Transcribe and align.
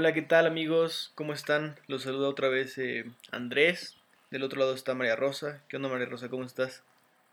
Hola, 0.00 0.14
¿qué 0.14 0.22
tal 0.22 0.46
amigos? 0.46 1.12
¿Cómo 1.14 1.34
están? 1.34 1.76
Los 1.86 2.04
saluda 2.04 2.30
otra 2.30 2.48
vez 2.48 2.78
eh, 2.78 3.04
Andrés. 3.32 3.98
Del 4.30 4.44
otro 4.44 4.58
lado 4.58 4.72
está 4.72 4.94
María 4.94 5.14
Rosa. 5.14 5.62
¿Qué 5.68 5.76
onda 5.76 5.90
María 5.90 6.06
Rosa? 6.06 6.30
¿Cómo 6.30 6.42
estás? 6.42 6.82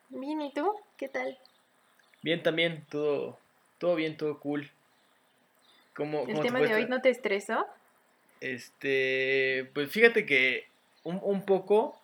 Bien, 0.10 0.42
¿y 0.42 0.52
tú? 0.52 0.76
¿Qué 0.98 1.08
tal? 1.08 1.40
Bien 2.24 2.44
también, 2.44 2.86
todo, 2.90 3.40
todo 3.78 3.96
bien, 3.96 4.18
todo 4.18 4.38
cool. 4.42 4.70
¿Cómo, 5.96 6.28
¿El 6.28 6.42
tema 6.42 6.60
de 6.60 6.75
hoy 6.75 6.88
no 6.88 7.00
te 7.00 7.10
estresó? 7.10 7.66
Este, 8.42 9.72
pues 9.74 9.89
fíjate 9.89 10.25
que 10.25 10.68
un, 11.04 11.22
un 11.24 11.46
poco, 11.46 11.97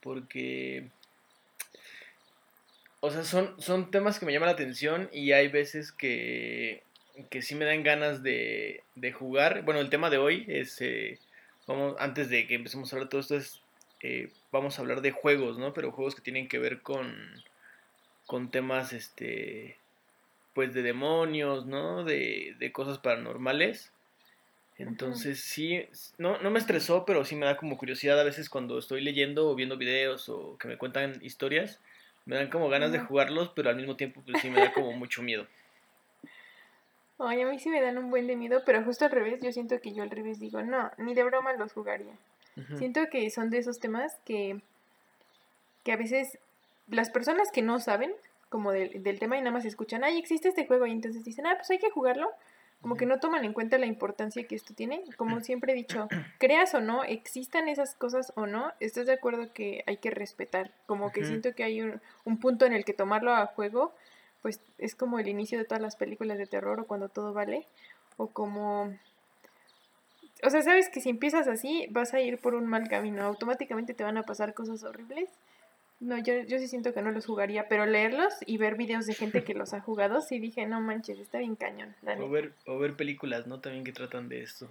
porque, 0.00 0.90
o 3.00 3.10
sea, 3.10 3.24
son, 3.24 3.60
son 3.60 3.90
temas 3.90 4.20
que 4.20 4.26
me 4.26 4.32
llaman 4.32 4.46
la 4.46 4.52
atención 4.52 5.10
y 5.12 5.32
hay 5.32 5.48
veces 5.48 5.90
que, 5.90 6.84
que 7.30 7.42
sí 7.42 7.54
me 7.54 7.64
dan 7.64 7.82
ganas 7.82 8.22
de, 8.22 8.82
de 8.94 9.12
jugar. 9.12 9.62
Bueno, 9.62 9.80
el 9.80 9.90
tema 9.90 10.10
de 10.10 10.18
hoy 10.18 10.44
es, 10.48 10.80
eh, 10.80 11.18
vamos, 11.66 11.96
antes 11.98 12.28
de 12.30 12.46
que 12.46 12.54
empecemos 12.54 12.92
a 12.92 12.96
hablar 12.96 13.06
de 13.06 13.10
todo 13.10 13.20
esto, 13.20 13.36
es, 13.36 13.60
eh, 14.00 14.30
vamos 14.50 14.78
a 14.78 14.82
hablar 14.82 15.00
de 15.00 15.12
juegos, 15.12 15.58
¿no? 15.58 15.72
Pero 15.72 15.92
juegos 15.92 16.14
que 16.14 16.22
tienen 16.22 16.48
que 16.48 16.58
ver 16.58 16.82
con, 16.82 17.14
con 18.26 18.50
temas, 18.50 18.92
este, 18.92 19.76
pues 20.54 20.74
de 20.74 20.82
demonios, 20.82 21.66
¿no? 21.66 22.04
De, 22.04 22.54
de 22.58 22.72
cosas 22.72 22.98
paranormales. 22.98 23.92
Entonces 24.78 25.40
sí, 25.40 25.84
no, 26.18 26.38
no 26.38 26.50
me 26.50 26.58
estresó, 26.58 27.04
pero 27.04 27.24
sí 27.24 27.36
me 27.36 27.46
da 27.46 27.56
como 27.56 27.76
curiosidad 27.76 28.18
a 28.18 28.24
veces 28.24 28.48
cuando 28.48 28.78
estoy 28.78 29.00
leyendo 29.00 29.48
o 29.48 29.54
viendo 29.54 29.76
videos 29.76 30.28
o 30.28 30.56
que 30.58 30.66
me 30.66 30.78
cuentan 30.78 31.20
historias. 31.22 31.80
Me 32.24 32.36
dan 32.36 32.50
como 32.50 32.68
ganas 32.68 32.92
de 32.92 33.00
jugarlos, 33.00 33.50
pero 33.54 33.68
al 33.70 33.76
mismo 33.76 33.96
tiempo 33.96 34.22
pues 34.24 34.40
sí 34.40 34.50
me 34.50 34.60
da 34.60 34.72
como 34.72 34.92
mucho 34.92 35.22
miedo. 35.22 35.46
Ay, 37.24 37.42
a 37.42 37.46
mí 37.46 37.58
sí 37.58 37.68
me 37.68 37.80
dan 37.80 37.98
un 37.98 38.10
buen 38.10 38.26
de 38.26 38.36
miedo, 38.36 38.62
pero 38.64 38.82
justo 38.84 39.04
al 39.04 39.10
revés, 39.10 39.40
yo 39.40 39.52
siento 39.52 39.80
que 39.80 39.92
yo 39.92 40.02
al 40.02 40.10
revés 40.10 40.40
digo, 40.40 40.62
no, 40.62 40.90
ni 40.98 41.14
de 41.14 41.24
broma 41.24 41.52
los 41.54 41.72
jugaría. 41.72 42.14
Siento 42.76 43.08
que 43.10 43.30
son 43.30 43.48
de 43.48 43.58
esos 43.58 43.78
temas 43.78 44.14
que, 44.26 44.60
que 45.84 45.92
a 45.92 45.96
veces 45.96 46.38
las 46.88 47.08
personas 47.08 47.50
que 47.50 47.62
no 47.62 47.80
saben 47.80 48.12
como 48.50 48.72
del, 48.72 49.02
del 49.02 49.18
tema 49.18 49.38
y 49.38 49.40
nada 49.40 49.52
más 49.52 49.64
escuchan, 49.64 50.04
ay, 50.04 50.18
existe 50.18 50.48
este 50.48 50.66
juego 50.66 50.86
y 50.86 50.90
entonces 50.90 51.24
dicen, 51.24 51.46
ah, 51.46 51.54
pues 51.56 51.70
hay 51.70 51.78
que 51.78 51.90
jugarlo 51.90 52.30
como 52.82 52.96
que 52.96 53.06
no 53.06 53.20
toman 53.20 53.44
en 53.44 53.52
cuenta 53.52 53.78
la 53.78 53.86
importancia 53.86 54.44
que 54.46 54.56
esto 54.56 54.74
tiene. 54.74 55.04
Como 55.16 55.40
siempre 55.40 55.72
he 55.72 55.76
dicho, 55.76 56.08
creas 56.38 56.74
o 56.74 56.80
no, 56.80 57.04
existan 57.04 57.68
esas 57.68 57.94
cosas 57.94 58.32
o 58.34 58.46
no, 58.46 58.72
estás 58.80 59.06
de 59.06 59.12
acuerdo 59.12 59.52
que 59.52 59.84
hay 59.86 59.96
que 59.98 60.10
respetar. 60.10 60.72
Como 60.86 61.12
que 61.12 61.24
siento 61.24 61.54
que 61.54 61.62
hay 61.62 61.80
un, 61.80 62.00
un, 62.24 62.38
punto 62.38 62.66
en 62.66 62.72
el 62.72 62.84
que 62.84 62.92
tomarlo 62.92 63.32
a 63.32 63.46
juego, 63.46 63.94
pues 64.42 64.60
es 64.78 64.94
como 64.94 65.18
el 65.18 65.28
inicio 65.28 65.56
de 65.56 65.64
todas 65.64 65.80
las 65.80 65.96
películas 65.96 66.36
de 66.36 66.46
terror 66.46 66.80
o 66.80 66.86
cuando 66.86 67.08
todo 67.08 67.32
vale. 67.32 67.66
O 68.16 68.26
como... 68.26 68.96
O 70.44 70.50
sea, 70.50 70.60
sabes 70.62 70.88
que 70.88 71.00
si 71.00 71.08
empiezas 71.08 71.46
así, 71.46 71.86
vas 71.90 72.12
a 72.14 72.20
ir 72.20 72.38
por 72.38 72.54
un 72.54 72.66
mal 72.66 72.88
camino. 72.88 73.22
Automáticamente 73.22 73.94
te 73.94 74.02
van 74.02 74.16
a 74.16 74.24
pasar 74.24 74.54
cosas 74.54 74.82
horribles. 74.82 75.30
No, 76.00 76.18
yo, 76.18 76.40
yo 76.40 76.58
sí 76.58 76.66
siento 76.66 76.92
que 76.92 77.00
no 77.00 77.12
los 77.12 77.26
jugaría, 77.26 77.68
pero 77.68 77.86
leerlos 77.86 78.34
y 78.44 78.58
ver 78.58 78.74
videos 78.74 79.06
de 79.06 79.14
gente 79.14 79.44
que 79.44 79.54
los 79.54 79.72
ha 79.72 79.80
jugado, 79.80 80.20
sí 80.20 80.40
dije, 80.40 80.66
no 80.66 80.80
manches, 80.80 81.20
está 81.20 81.38
bien 81.38 81.54
cañón. 81.54 81.94
o, 82.04 82.28
ver, 82.28 82.52
o 82.66 82.76
ver 82.80 82.94
películas, 82.94 83.46
¿no? 83.46 83.60
También 83.60 83.84
que 83.84 83.92
tratan 83.92 84.28
de 84.28 84.42
esto. 84.42 84.68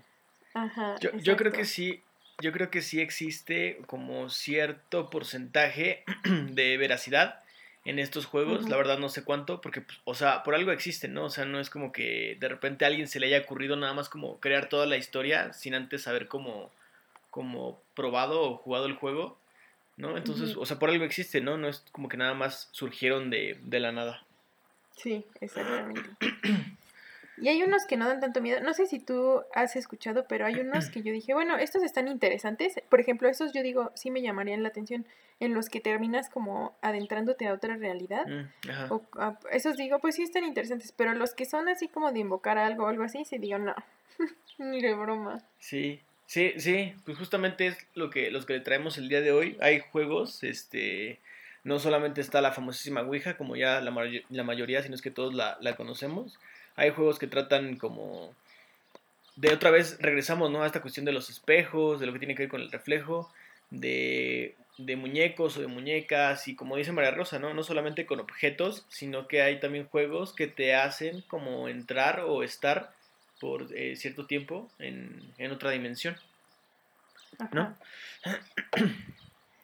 Ajá. 0.53 0.97
Yo, 0.99 1.11
yo 1.13 1.37
creo 1.37 1.53
que 1.53 1.63
sí, 1.63 2.03
yo 2.41 2.51
creo 2.51 2.69
que 2.69 2.81
sí 2.81 2.99
existe 2.99 3.79
como 3.87 4.29
cierto 4.29 5.09
porcentaje 5.09 6.03
de 6.51 6.75
veracidad 6.75 7.39
en 7.83 7.99
estos 7.99 8.25
juegos, 8.25 8.69
la 8.69 8.77
verdad 8.77 8.99
no 8.99 9.09
sé 9.09 9.23
cuánto, 9.23 9.59
porque, 9.59 9.81
pues, 9.81 9.97
o 10.03 10.13
sea, 10.13 10.43
por 10.43 10.53
algo 10.53 10.71
existen, 10.71 11.13
¿no? 11.13 11.25
O 11.25 11.29
sea, 11.29 11.45
no 11.45 11.59
es 11.59 11.69
como 11.69 11.91
que 11.91 12.37
de 12.39 12.47
repente 12.47 12.85
a 12.85 12.87
alguien 12.87 13.07
se 13.07 13.19
le 13.19 13.27
haya 13.27 13.39
ocurrido 13.39 13.75
nada 13.75 13.93
más 13.93 14.07
como 14.07 14.39
crear 14.39 14.69
toda 14.69 14.85
la 14.85 14.97
historia 14.97 15.51
sin 15.53 15.73
antes 15.73 16.07
haber 16.07 16.27
como, 16.27 16.71
como 17.31 17.81
probado 17.95 18.43
o 18.43 18.57
jugado 18.57 18.85
el 18.85 18.95
juego. 18.95 19.37
¿no? 19.97 20.17
Entonces, 20.17 20.55
o 20.57 20.65
sea, 20.65 20.79
por 20.79 20.89
algo 20.89 21.05
existe, 21.05 21.41
¿no? 21.41 21.57
No 21.57 21.67
es 21.67 21.83
como 21.91 22.09
que 22.09 22.17
nada 22.17 22.33
más 22.33 22.69
surgieron 22.71 23.29
de, 23.29 23.59
de 23.61 23.79
la 23.79 23.91
nada. 23.91 24.23
Sí, 24.97 25.23
exactamente. 25.39 26.09
Y 27.41 27.49
hay 27.49 27.63
unos 27.63 27.85
que 27.85 27.97
no 27.97 28.07
dan 28.07 28.19
tanto 28.19 28.39
miedo. 28.39 28.61
No 28.61 28.73
sé 28.73 28.85
si 28.85 28.99
tú 28.99 29.41
has 29.53 29.75
escuchado, 29.75 30.25
pero 30.29 30.45
hay 30.45 30.59
unos 30.59 30.89
que 30.89 31.01
yo 31.01 31.11
dije, 31.11 31.33
bueno, 31.33 31.57
estos 31.57 31.83
están 31.83 32.07
interesantes. 32.07 32.75
Por 32.89 33.01
ejemplo, 33.01 33.27
esos 33.27 33.51
yo 33.51 33.63
digo, 33.63 33.91
sí 33.95 34.11
me 34.11 34.21
llamarían 34.21 34.63
la 34.63 34.69
atención 34.69 35.05
en 35.39 35.55
los 35.55 35.69
que 35.69 35.81
terminas 35.81 36.29
como 36.29 36.75
adentrándote 36.81 37.47
a 37.47 37.53
otra 37.53 37.75
realidad. 37.75 38.27
Mm, 38.27 38.91
o, 38.91 39.01
esos 39.51 39.75
digo, 39.75 39.99
pues 39.99 40.15
sí 40.15 40.23
están 40.23 40.43
interesantes, 40.43 40.91
pero 40.91 41.13
los 41.15 41.33
que 41.33 41.45
son 41.45 41.67
así 41.67 41.87
como 41.87 42.11
de 42.11 42.19
invocar 42.19 42.59
algo 42.59 42.83
o 42.85 42.87
algo 42.87 43.03
así, 43.03 43.25
sí 43.25 43.39
digo, 43.39 43.57
no, 43.57 43.73
ni 44.59 44.81
de 44.81 44.93
broma. 44.93 45.41
Sí, 45.57 45.99
Sí, 46.31 46.53
sí, 46.55 46.93
pues 47.03 47.17
justamente 47.17 47.67
es 47.67 47.77
lo 47.93 48.09
que, 48.09 48.31
los 48.31 48.45
que 48.45 48.53
le 48.53 48.61
traemos 48.61 48.97
el 48.97 49.09
día 49.09 49.19
de 49.19 49.33
hoy. 49.33 49.57
Hay 49.59 49.81
juegos, 49.81 50.45
este, 50.45 51.19
no 51.65 51.77
solamente 51.77 52.21
está 52.21 52.39
la 52.39 52.53
famosísima 52.53 53.01
Ouija, 53.01 53.35
como 53.35 53.57
ya 53.57 53.81
la, 53.81 53.93
la 54.29 54.43
mayoría, 54.45 54.81
sino 54.81 54.95
es 54.95 55.01
que 55.01 55.11
todos 55.11 55.33
la, 55.33 55.57
la, 55.59 55.75
conocemos. 55.75 56.39
Hay 56.75 56.91
juegos 56.91 57.19
que 57.19 57.27
tratan 57.27 57.77
como... 57.77 58.33
De 59.35 59.53
otra 59.53 59.71
vez 59.71 59.97
regresamos, 59.99 60.51
¿no? 60.51 60.63
A 60.63 60.67
esta 60.67 60.81
cuestión 60.81 61.05
de 61.05 61.11
los 61.11 61.29
espejos, 61.29 61.99
de 61.99 62.05
lo 62.05 62.13
que 62.13 62.19
tiene 62.19 62.35
que 62.35 62.43
ver 62.43 62.49
con 62.49 62.61
el 62.61 62.71
reflejo, 62.71 63.31
de, 63.69 64.55
de 64.77 64.95
muñecos 64.95 65.57
o 65.57 65.61
de 65.61 65.67
muñecas, 65.67 66.47
y 66.47 66.55
como 66.55 66.75
dice 66.75 66.91
María 66.91 67.11
Rosa, 67.11 67.39
¿no? 67.39 67.53
No 67.53 67.63
solamente 67.63 68.05
con 68.05 68.19
objetos, 68.19 68.85
sino 68.89 69.27
que 69.27 69.41
hay 69.41 69.59
también 69.59 69.87
juegos 69.87 70.33
que 70.33 70.47
te 70.47 70.75
hacen 70.75 71.21
como 71.21 71.69
entrar 71.69 72.21
o 72.21 72.43
estar 72.43 72.93
por 73.39 73.67
eh, 73.75 73.95
cierto 73.95 74.25
tiempo 74.27 74.69
en, 74.79 75.33
en, 75.37 75.51
otra 75.51 75.71
dimensión. 75.71 76.15
¿No? 77.51 77.75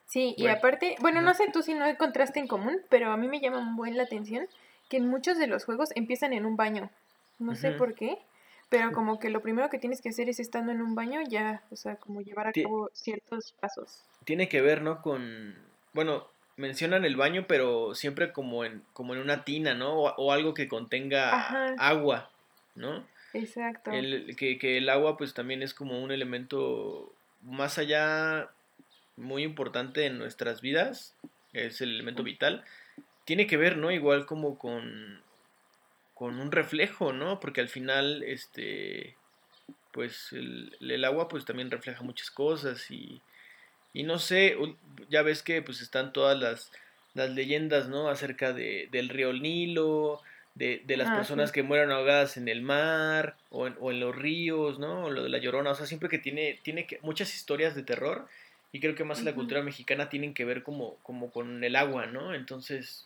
Sí, 0.07 0.33
y 0.37 0.47
aparte, 0.47 0.95
bueno, 0.99 1.21
no 1.21 1.33
sé 1.33 1.49
tú 1.51 1.61
si 1.61 1.73
no 1.73 1.83
hay 1.83 1.95
contraste 1.95 2.39
en 2.39 2.47
común, 2.47 2.79
pero 2.89 3.11
a 3.11 3.17
mí 3.17 3.27
me 3.27 3.41
llama 3.41 3.59
muy 3.59 3.91
la 3.91 4.03
atención 4.03 4.47
que 4.89 4.97
en 4.97 5.07
muchos 5.07 5.37
de 5.37 5.47
los 5.47 5.65
juegos 5.65 5.89
empiezan 5.95 6.33
en 6.33 6.45
un 6.45 6.55
baño. 6.55 6.89
No 7.39 7.55
sé 7.55 7.71
por 7.71 7.93
qué, 7.93 8.17
pero 8.69 8.91
como 8.91 9.19
que 9.19 9.29
lo 9.29 9.41
primero 9.41 9.69
que 9.69 9.77
tienes 9.77 10.01
que 10.01 10.09
hacer 10.09 10.27
es 10.27 10.39
estando 10.39 10.71
en 10.71 10.81
un 10.81 10.95
baño 10.95 11.21
ya, 11.21 11.61
o 11.69 11.75
sea, 11.75 11.95
como 11.97 12.21
llevar 12.21 12.47
a 12.47 12.51
cabo 12.51 12.89
ciertos 12.93 13.53
pasos. 13.59 14.03
Tiene 14.25 14.49
que 14.49 14.61
ver, 14.61 14.81
¿no? 14.81 15.01
Con, 15.01 15.55
bueno, 15.93 16.27
mencionan 16.57 17.05
el 17.05 17.15
baño, 17.15 17.45
pero 17.47 17.95
siempre 17.95 18.33
como 18.33 18.65
en, 18.65 18.81
como 18.93 19.13
en 19.13 19.21
una 19.21 19.43
tina, 19.43 19.75
¿no? 19.75 19.93
O, 19.93 20.15
o 20.15 20.31
algo 20.31 20.53
que 20.53 20.67
contenga 20.67 21.75
agua, 21.77 22.31
¿no? 22.75 23.05
Exacto. 23.33 23.91
El, 23.91 24.35
que, 24.35 24.57
que 24.57 24.77
el 24.77 24.89
agua 24.89 25.17
pues 25.17 25.33
también 25.33 25.61
es 25.61 25.73
como 25.73 26.01
un 26.01 26.11
elemento 26.11 27.13
más 27.43 27.77
allá 27.77 28.49
muy 29.15 29.43
importante 29.43 30.05
en 30.05 30.17
nuestras 30.17 30.61
vidas, 30.61 31.15
es 31.53 31.81
el 31.81 31.93
elemento 31.93 32.23
vital, 32.23 32.63
tiene 33.27 33.45
que 33.45 33.57
ver, 33.57 33.75
¿no? 33.75 33.91
Igual 33.91 34.25
como 34.25 34.57
con, 34.57 35.21
con 36.13 36.39
un 36.39 36.49
reflejo, 36.49 37.11
¿no? 37.11 37.41
Porque 37.41 37.59
al 37.59 37.67
final, 37.67 38.23
este, 38.23 39.17
pues 39.91 40.31
el, 40.31 40.73
el 40.79 41.03
agua 41.03 41.27
pues 41.27 41.43
también 41.43 41.69
refleja 41.69 42.03
muchas 42.03 42.31
cosas 42.31 42.89
y, 42.89 43.21
y 43.93 44.03
no 44.03 44.17
sé, 44.17 44.55
ya 45.09 45.23
ves 45.23 45.43
que 45.43 45.61
pues 45.61 45.81
están 45.81 46.13
todas 46.13 46.39
las, 46.39 46.71
las 47.15 47.29
leyendas, 47.31 47.89
¿no? 47.89 48.07
Acerca 48.07 48.53
de, 48.53 48.87
del 48.93 49.09
río 49.09 49.33
Nilo, 49.33 50.21
de, 50.55 50.81
de 50.85 50.95
las 50.95 51.09
ah, 51.09 51.15
personas 51.17 51.51
que 51.51 51.63
mueran 51.63 51.91
ahogadas 51.91 52.37
en 52.37 52.47
el 52.47 52.61
mar 52.61 53.35
o 53.49 53.67
en, 53.67 53.75
o 53.81 53.91
en, 53.91 53.99
los 53.99 54.15
ríos, 54.15 54.79
¿no? 54.79 55.03
O 55.03 55.09
lo 55.09 55.23
de 55.23 55.29
la 55.29 55.39
llorona, 55.39 55.71
o 55.71 55.75
sea, 55.75 55.85
siempre 55.85 56.07
que 56.07 56.17
tiene, 56.17 56.61
tiene 56.63 56.87
que, 56.87 56.97
muchas 57.01 57.35
historias 57.35 57.75
de 57.75 57.83
terror 57.83 58.29
y 58.71 58.79
creo 58.79 58.95
que 58.95 59.03
más 59.03 59.21
la 59.21 59.35
cultura 59.35 59.61
mexicana 59.61 60.07
tienen 60.07 60.33
que 60.33 60.45
ver 60.45 60.63
como, 60.63 60.95
como 61.03 61.29
con 61.29 61.61
el 61.61 61.75
agua, 61.75 62.05
¿no? 62.05 62.33
Entonces, 62.33 63.05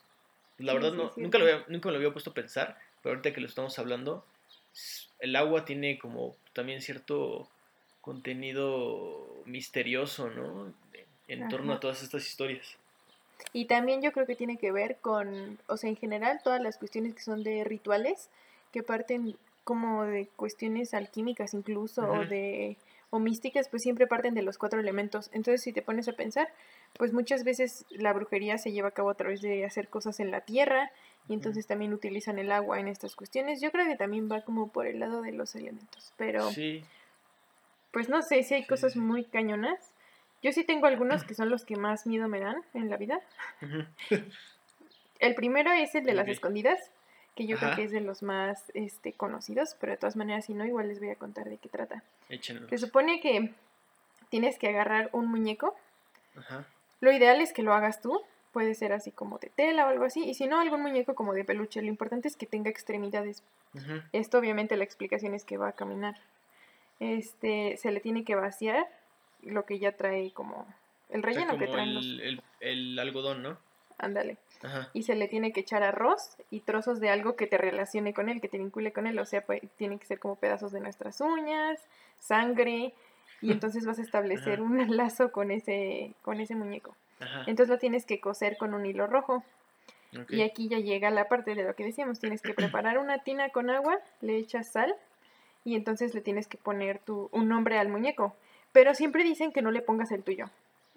la 0.61 0.73
verdad 0.73 0.93
no, 0.93 1.11
nunca, 1.15 1.37
lo 1.37 1.45
había, 1.45 1.65
nunca 1.67 1.89
me 1.89 1.93
lo 1.93 1.97
había 1.97 2.11
puesto 2.11 2.31
a 2.31 2.33
pensar, 2.33 2.77
pero 3.01 3.15
ahorita 3.15 3.33
que 3.33 3.41
lo 3.41 3.47
estamos 3.47 3.77
hablando, 3.79 4.25
el 5.19 5.35
agua 5.35 5.65
tiene 5.65 5.99
como 5.99 6.35
también 6.53 6.81
cierto 6.81 7.49
contenido 8.01 9.43
misterioso, 9.45 10.29
¿no? 10.29 10.73
En 11.27 11.47
torno 11.49 11.73
a 11.73 11.79
todas 11.79 12.03
estas 12.03 12.27
historias. 12.27 12.77
Y 13.53 13.65
también 13.65 14.01
yo 14.01 14.11
creo 14.11 14.25
que 14.25 14.35
tiene 14.35 14.57
que 14.57 14.71
ver 14.71 14.97
con, 14.97 15.57
o 15.67 15.77
sea, 15.77 15.89
en 15.89 15.95
general, 15.95 16.41
todas 16.43 16.61
las 16.61 16.77
cuestiones 16.77 17.15
que 17.15 17.21
son 17.21 17.43
de 17.43 17.63
rituales, 17.63 18.29
que 18.71 18.83
parten 18.83 19.35
como 19.63 20.03
de 20.03 20.27
cuestiones 20.35 20.93
alquímicas 20.93 21.53
incluso, 21.53 22.01
o 22.01 22.25
de 22.25 22.77
o 23.11 23.19
místicas, 23.19 23.69
pues 23.69 23.83
siempre 23.83 24.07
parten 24.07 24.33
de 24.33 24.41
los 24.41 24.57
cuatro 24.57 24.79
elementos. 24.79 25.29
Entonces, 25.33 25.61
si 25.61 25.71
te 25.71 25.83
pones 25.83 26.07
a 26.07 26.13
pensar, 26.13 26.49
pues 26.97 27.13
muchas 27.13 27.43
veces 27.43 27.85
la 27.91 28.11
brujería 28.13 28.57
se 28.57 28.71
lleva 28.71 28.87
a 28.87 28.91
cabo 28.91 29.11
a 29.11 29.15
través 29.15 29.41
de 29.41 29.63
hacer 29.63 29.87
cosas 29.87 30.19
en 30.19 30.31
la 30.31 30.41
tierra, 30.41 30.91
y 31.27 31.33
entonces 31.33 31.67
también 31.67 31.93
utilizan 31.93 32.39
el 32.39 32.51
agua 32.51 32.79
en 32.79 32.87
estas 32.87 33.15
cuestiones. 33.15 33.61
Yo 33.61 33.71
creo 33.71 33.85
que 33.85 33.95
también 33.95 34.27
va 34.31 34.41
como 34.41 34.69
por 34.69 34.87
el 34.87 34.99
lado 34.99 35.21
de 35.21 35.31
los 35.31 35.53
elementos, 35.55 36.13
pero... 36.17 36.49
Sí. 36.49 36.83
Pues 37.91 38.07
no 38.07 38.21
sé 38.21 38.43
si 38.43 38.53
hay 38.53 38.65
cosas 38.65 38.95
muy 38.95 39.25
cañonas 39.25 39.91
yo 40.41 40.51
sí 40.51 40.63
tengo 40.63 40.87
algunos 40.87 41.23
que 41.27 41.33
son 41.33 41.49
los 41.49 41.65
que 41.65 41.75
más 41.75 42.05
miedo 42.05 42.27
me 42.27 42.39
dan 42.39 42.57
en 42.73 42.89
la 42.89 42.97
vida. 42.97 43.19
el 45.19 45.35
primero 45.35 45.71
es 45.71 45.95
el 45.95 46.03
de 46.03 46.13
las 46.13 46.27
escondidas, 46.27 46.91
que 47.35 47.45
yo 47.45 47.57
creo 47.57 47.75
que 47.75 47.83
es 47.83 47.91
de 47.91 48.01
los 48.01 48.23
más 48.23 48.71
este, 48.73 49.13
conocidos, 49.13 49.75
pero 49.79 49.93
de 49.93 49.97
todas 49.97 50.15
maneras, 50.15 50.45
si 50.45 50.53
no, 50.53 50.65
igual 50.65 50.89
les 50.89 50.99
voy 50.99 51.09
a 51.09 51.15
contar 51.15 51.49
de 51.49 51.57
qué 51.57 51.69
trata. 51.69 52.03
Se 52.69 52.77
supone 52.77 53.21
que 53.21 53.53
tienes 54.29 54.57
que 54.57 54.67
agarrar 54.67 55.09
un 55.13 55.27
muñeco. 55.27 55.75
Ajá. 56.35 56.65
Lo 56.99 57.11
ideal 57.11 57.41
es 57.41 57.53
que 57.53 57.63
lo 57.63 57.73
hagas 57.73 58.01
tú. 58.01 58.21
Puede 58.51 58.75
ser 58.75 58.91
así 58.91 59.11
como 59.11 59.39
de 59.39 59.49
tela 59.49 59.85
o 59.85 59.89
algo 59.89 60.05
así. 60.05 60.23
Y 60.23 60.33
si 60.33 60.45
no, 60.45 60.59
algún 60.59 60.81
muñeco 60.81 61.15
como 61.15 61.33
de 61.33 61.45
peluche. 61.45 61.81
Lo 61.81 61.87
importante 61.87 62.27
es 62.27 62.35
que 62.35 62.45
tenga 62.45 62.69
extremidades. 62.69 63.43
Esto 64.11 64.37
obviamente 64.37 64.75
la 64.75 64.83
explicación 64.83 65.33
es 65.33 65.45
que 65.45 65.57
va 65.57 65.69
a 65.69 65.73
caminar. 65.73 66.17
Este, 66.99 67.77
se 67.77 67.91
le 67.91 68.01
tiene 68.01 68.25
que 68.25 68.35
vaciar 68.35 68.85
lo 69.41 69.65
que 69.65 69.79
ya 69.79 69.93
trae 69.93 70.31
como 70.31 70.67
el 71.09 71.23
relleno 71.23 71.57
que 71.57 71.67
trae 71.67 71.83
el, 71.83 72.41
el, 72.59 72.99
algodón, 72.99 73.41
¿no? 73.41 73.57
Ándale. 74.01 74.37
Y 74.93 75.03
se 75.03 75.15
le 75.15 75.27
tiene 75.27 75.53
que 75.53 75.61
echar 75.61 75.83
arroz 75.83 76.37
y 76.49 76.61
trozos 76.61 76.99
de 76.99 77.09
algo 77.09 77.35
que 77.35 77.47
te 77.47 77.57
relacione 77.57 78.13
con 78.13 78.29
él, 78.29 78.41
que 78.41 78.49
te 78.49 78.57
vincule 78.57 78.91
con 78.91 79.07
él. 79.07 79.17
O 79.19 79.25
sea, 79.25 79.41
pues, 79.41 79.61
tiene 79.77 79.97
que 79.97 80.05
ser 80.05 80.19
como 80.19 80.35
pedazos 80.35 80.71
de 80.71 80.79
nuestras 80.79 81.21
uñas, 81.21 81.79
sangre. 82.19 82.93
Y 83.41 83.51
entonces 83.51 83.85
vas 83.85 83.99
a 83.99 84.03
establecer 84.03 84.61
un 84.61 84.77
lazo 84.97 85.31
con 85.31 85.51
ese, 85.51 86.13
con 86.23 86.41
ese 86.41 86.55
muñeco. 86.55 86.95
Entonces 87.45 87.69
lo 87.69 87.77
tienes 87.77 88.05
que 88.05 88.19
coser 88.19 88.57
con 88.57 88.73
un 88.73 88.85
hilo 88.85 89.05
rojo. 89.05 89.43
Y 90.29 90.41
aquí 90.41 90.67
ya 90.67 90.79
llega 90.79 91.09
la 91.11 91.29
parte 91.29 91.55
de 91.55 91.63
lo 91.63 91.75
que 91.75 91.85
decíamos. 91.85 92.19
Tienes 92.19 92.41
que 92.41 92.53
preparar 92.53 92.97
una 92.97 93.19
tina 93.19 93.49
con 93.49 93.69
agua, 93.69 93.99
le 94.19 94.37
echas 94.37 94.71
sal 94.71 94.93
y 95.63 95.75
entonces 95.75 96.13
le 96.15 96.21
tienes 96.21 96.47
que 96.47 96.57
poner 96.57 96.99
tu, 96.99 97.29
un 97.31 97.47
nombre 97.47 97.77
al 97.77 97.87
muñeco. 97.87 98.35
Pero 98.71 98.93
siempre 98.95 99.23
dicen 99.23 99.51
que 99.51 99.61
no 99.61 99.71
le 99.71 99.81
pongas 99.81 100.11
el 100.11 100.23
tuyo. 100.23 100.49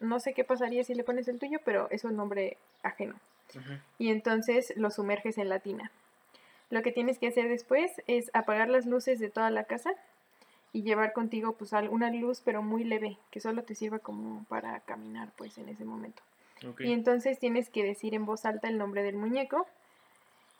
No 0.04 0.20
sé 0.20 0.34
qué 0.34 0.44
pasaría 0.44 0.84
si 0.84 0.94
le 0.94 1.04
pones 1.04 1.28
el 1.28 1.38
tuyo, 1.38 1.58
pero 1.64 1.88
es 1.90 2.04
un 2.04 2.16
nombre 2.16 2.56
ajeno. 2.82 3.14
Y 3.98 4.10
entonces 4.10 4.72
lo 4.76 4.90
sumerges 4.90 5.38
en 5.38 5.48
la 5.48 5.60
tina. 5.60 5.90
Lo 6.70 6.82
que 6.82 6.92
tienes 6.92 7.18
que 7.18 7.28
hacer 7.28 7.48
después 7.48 7.90
es 8.06 8.30
apagar 8.34 8.68
las 8.68 8.86
luces 8.86 9.20
de 9.20 9.30
toda 9.30 9.50
la 9.50 9.64
casa 9.64 9.92
y 10.72 10.82
llevar 10.82 11.12
contigo 11.12 11.52
pues 11.52 11.72
una 11.72 12.10
luz 12.10 12.42
pero 12.44 12.62
muy 12.62 12.84
leve, 12.84 13.16
que 13.30 13.40
solo 13.40 13.62
te 13.62 13.74
sirva 13.74 14.00
como 14.00 14.44
para 14.44 14.80
caminar 14.80 15.30
pues 15.36 15.56
en 15.58 15.68
ese 15.68 15.84
momento. 15.84 16.22
Y 16.78 16.92
entonces 16.92 17.38
tienes 17.38 17.68
que 17.70 17.84
decir 17.84 18.14
en 18.14 18.24
voz 18.24 18.44
alta 18.44 18.68
el 18.68 18.78
nombre 18.78 19.02
del 19.02 19.16
muñeco 19.16 19.66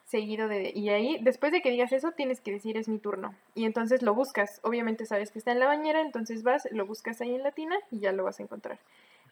seguido 0.07 0.49
de... 0.49 0.71
Y 0.75 0.91
ahí, 0.91 1.19
después 1.23 1.51
de 1.51 1.63
que 1.63 1.71
digas 1.71 1.93
eso, 1.93 2.13
tienes 2.13 2.41
que 2.41 2.53
decir 2.53 2.77
es 2.77 2.89
mi 2.89 2.99
turno. 2.99 3.35
Y 3.55 3.65
entonces 3.65 4.03
lo 4.03 4.15
buscas. 4.15 4.61
Obviamente 4.63 5.07
sabes 5.07 5.31
que 5.31 5.39
está 5.39 5.53
en 5.53 5.59
la 5.59 5.67
bañera, 5.67 6.01
entonces 6.01 6.43
vas, 6.43 6.69
lo 6.71 6.87
buscas 6.87 7.21
ahí 7.21 7.35
en 7.35 7.43
la 7.43 7.53
tina 7.53 7.77
y 7.91 8.01
ya 8.01 8.13
lo 8.13 8.25
vas 8.25 8.39
a 8.39 8.43
encontrar. 8.43 8.79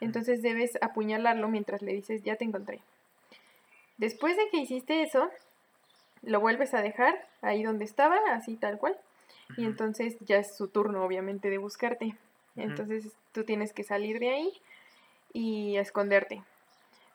Entonces 0.02 0.42
debes 0.42 0.78
apuñalarlo 0.80 1.48
mientras 1.48 1.82
le 1.82 1.92
dices 1.92 2.22
ya 2.22 2.36
te 2.36 2.44
encontré. 2.44 2.80
Después 3.98 4.36
de 4.36 4.48
que 4.50 4.58
hiciste 4.58 5.02
eso, 5.02 5.30
lo 6.22 6.40
vuelves 6.40 6.74
a 6.74 6.82
dejar 6.82 7.14
ahí 7.40 7.62
donde 7.62 7.84
estaba, 7.84 8.18
así 8.32 8.56
tal 8.56 8.78
cual. 8.78 8.96
Y 9.56 9.64
entonces 9.64 10.16
ya 10.20 10.38
es 10.38 10.56
su 10.56 10.68
turno, 10.68 11.04
obviamente, 11.04 11.50
de 11.50 11.58
buscarte. 11.58 12.16
Entonces 12.56 13.12
tú 13.32 13.44
tienes 13.44 13.72
que 13.72 13.84
salir 13.84 14.18
de 14.18 14.30
ahí 14.30 14.52
y 15.32 15.76
esconderte 15.76 16.42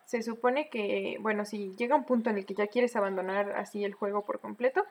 se 0.07 0.23
supone 0.23 0.69
que, 0.69 1.17
bueno, 1.19 1.43
si 1.43 1.75
llega 1.75 1.95
un 1.95 2.05
punto 2.05 2.29
en 2.29 2.37
el 2.37 2.45
que 2.45 2.53
ya 2.53 2.67
quieres 2.67 2.95
abandonar 2.95 3.51
así 3.51 3.83
el 3.83 3.93
juego 3.93 4.23
por 4.23 4.39
completo, 4.39 4.85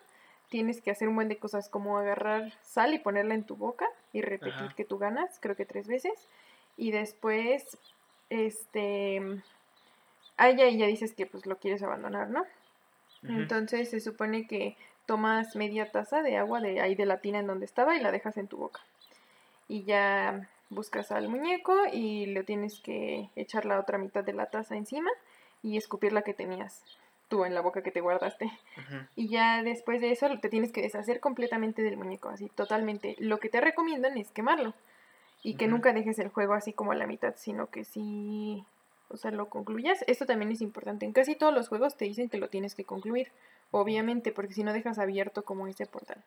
tienes 0.51 0.83
que 0.83 0.91
hacer 0.91 1.09
un 1.09 1.15
buen 1.15 1.29
de 1.29 1.39
cosas 1.39 1.71
como 1.71 1.97
agarrar 1.97 2.53
sal 2.63 2.93
y 2.93 2.99
ponerla 2.99 3.35
en 3.35 3.45
tu 3.45 3.57
boca 3.57 3.87
y 4.13 4.21
repetir 4.21 4.75
que 4.77 4.85
tú 4.85 4.99
ganas, 4.99 5.39
creo 5.41 5.57
que 5.57 5.65
tres 5.65 5.89
veces. 5.89 6.13
Y 6.77 6.91
después, 6.91 7.79
este, 8.31 9.43
ahí 10.37 10.57
ya, 10.57 10.69
ya 10.69 10.87
dices 10.87 11.15
que 11.15 11.27
pues 11.27 11.47
lo 11.47 11.57
quieres 11.59 11.83
abandonar, 11.83 12.29
¿no? 12.29 12.45
Entonces 13.29 13.91
se 13.91 14.01
supone 14.01 14.47
que 14.47 14.77
tomas 15.07 15.57
media 15.57 15.91
taza 15.91 16.23
de 16.23 16.37
agua 16.37 16.61
de 16.61 16.81
ahí 16.81 16.95
de 16.95 17.07
la 17.07 17.21
tina 17.21 17.41
en 17.41 17.47
donde 17.47 17.65
estaba 17.65 17.97
y 17.97 18.01
la 18.01 18.13
dejas 18.13 18.37
en 18.37 18.47
tu 18.47 18.57
boca. 18.57 18.81
Y 19.69 19.83
ya 19.83 20.49
buscas 20.69 21.11
al 21.11 21.29
muñeco 21.29 21.75
y 21.93 22.27
le 22.27 22.45
tienes 22.45 22.79
que 22.81 23.29
echar 23.35 23.65
la 23.65 23.81
otra 23.81 23.99
mitad 23.99 24.23
de 24.23 24.33
la 24.33 24.47
taza 24.47 24.77
encima 24.77 25.11
y 25.63 25.77
escupir 25.77 26.13
la 26.13 26.23
que 26.23 26.35
tenías 26.35 26.85
tú 27.29 27.45
en 27.45 27.55
la 27.55 27.61
boca 27.61 27.83
que 27.83 27.91
te 27.91 28.01
guardaste. 28.01 28.51
Y 29.17 29.29
ya 29.29 29.63
después 29.63 30.01
de 30.01 30.13
eso 30.13 30.29
te 30.39 30.49
tienes 30.49 30.71
que 30.71 30.83
deshacer 30.83 31.19
completamente 31.19 31.83
del 31.83 31.97
muñeco, 31.97 32.29
así 32.29 32.49
totalmente. 32.49 33.17
Lo 33.19 33.39
que 33.39 33.49
te 33.49 33.61
recomiendan 33.61 34.17
es 34.19 34.31
quemarlo 34.31 34.75
y 35.43 35.55
que 35.55 35.69
nunca 35.69 35.93
dejes 35.93 36.19
el 36.19 36.29
juego 36.29 36.55
así 36.55 36.73
como 36.73 36.93
a 36.93 36.97
la 36.97 37.07
mitad, 37.07 37.35
sino 37.37 37.69
que 37.71 37.85
si, 37.85 38.65
o 39.09 39.17
sea, 39.17 39.31
lo 39.31 39.49
concluyas. 39.49 40.05
Esto 40.07 40.27
también 40.27 40.51
es 40.51 40.61
importante. 40.61 41.07
En 41.07 41.13
casi 41.13 41.37
todos 41.37 41.55
los 41.55 41.69
juegos 41.69 41.97
te 41.97 42.05
dicen 42.05 42.29
que 42.29 42.39
lo 42.39 42.49
tienes 42.49 42.75
que 42.75 42.85
concluir, 42.85 43.29
obviamente, 43.71 44.33
porque 44.33 44.55
si 44.55 44.65
no 44.65 44.73
dejas 44.73 44.99
abierto 44.99 45.45
como 45.45 45.67
ese 45.67 45.87
portal. 45.87 46.23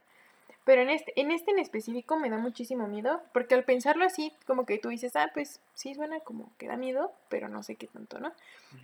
Pero 0.66 0.84
en 0.84 0.92
este, 0.92 1.20
en 1.20 1.32
este 1.32 1.50
en 1.50 1.58
específico 1.58 2.20
me 2.20 2.30
da 2.30 2.38
muchísimo 2.38 2.88
miedo, 2.88 3.24
porque 3.34 3.56
al 3.56 3.64
pensarlo 3.64 4.06
así, 4.06 4.32
como 4.46 4.68
que 4.68 4.78
tú 4.78 4.90
dices, 4.90 5.16
ah, 5.16 5.32
pues 5.34 5.62
sí 5.74 5.96
suena 5.96 6.20
como 6.20 6.52
que 6.60 6.68
da 6.68 6.78
miedo, 6.78 7.12
pero 7.28 7.50
no 7.50 7.64
sé 7.64 7.76
qué 7.76 7.88
tanto, 7.88 8.20
¿no? 8.20 8.32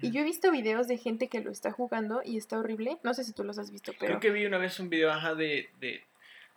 Y 0.02 0.10
yo 0.10 0.22
he 0.22 0.24
visto 0.24 0.52
videos 0.52 0.88
de 0.88 0.98
gente 0.98 1.28
que 1.28 1.42
lo 1.42 1.52
está 1.52 1.72
jugando 1.72 2.22
y 2.26 2.38
está 2.38 2.58
horrible. 2.58 2.98
No 3.04 3.14
sé 3.14 3.24
si 3.24 3.34
tú 3.34 3.44
los 3.44 3.60
has 3.60 3.70
visto, 3.72 3.92
pero... 4.00 4.08
Creo 4.08 4.20
que 4.20 4.32
vi 4.32 4.48
una 4.48 4.58
vez 4.58 4.80
un 4.80 4.90
video, 4.90 5.12
ajá, 5.12 5.36
de... 5.36 5.70
de... 5.80 6.02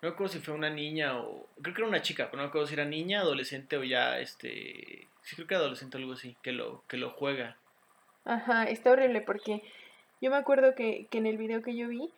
No 0.00 0.11
recuerdo 0.11 0.33
si 0.33 0.39
fue 0.41 0.55
una 0.55 0.71
niña 0.71 1.19
o... 1.19 1.47
Creo 1.61 1.75
que 1.75 1.81
era 1.81 1.89
una 1.89 2.03
chica, 2.03 2.29
pero 2.31 2.39
no 2.43 2.49
recuerdo 2.49 2.69
si 2.69 2.75
era 2.75 2.85
niña, 2.85 3.21
adolescente 3.21 3.77
o 3.77 3.85
ya, 3.85 4.19
este... 4.21 5.09
Sí, 5.23 5.35
creo 5.35 5.47
que 5.49 5.55
adolescente 5.56 5.97
o 5.97 6.00
algo 6.00 6.12
así, 6.12 6.37
que 6.43 6.53
lo, 6.53 6.83
que 6.89 6.97
lo 6.97 7.11
juega. 7.11 7.56
Ajá, 8.25 8.65
está 8.65 8.91
horrible 8.91 9.21
porque 9.21 9.62
yo 10.21 10.31
me 10.31 10.37
acuerdo 10.37 10.75
que, 10.75 11.06
que 11.11 11.19
en 11.19 11.27
el 11.27 11.37
video 11.37 11.62
que 11.62 11.77
yo 11.77 11.89
vi 11.89 12.11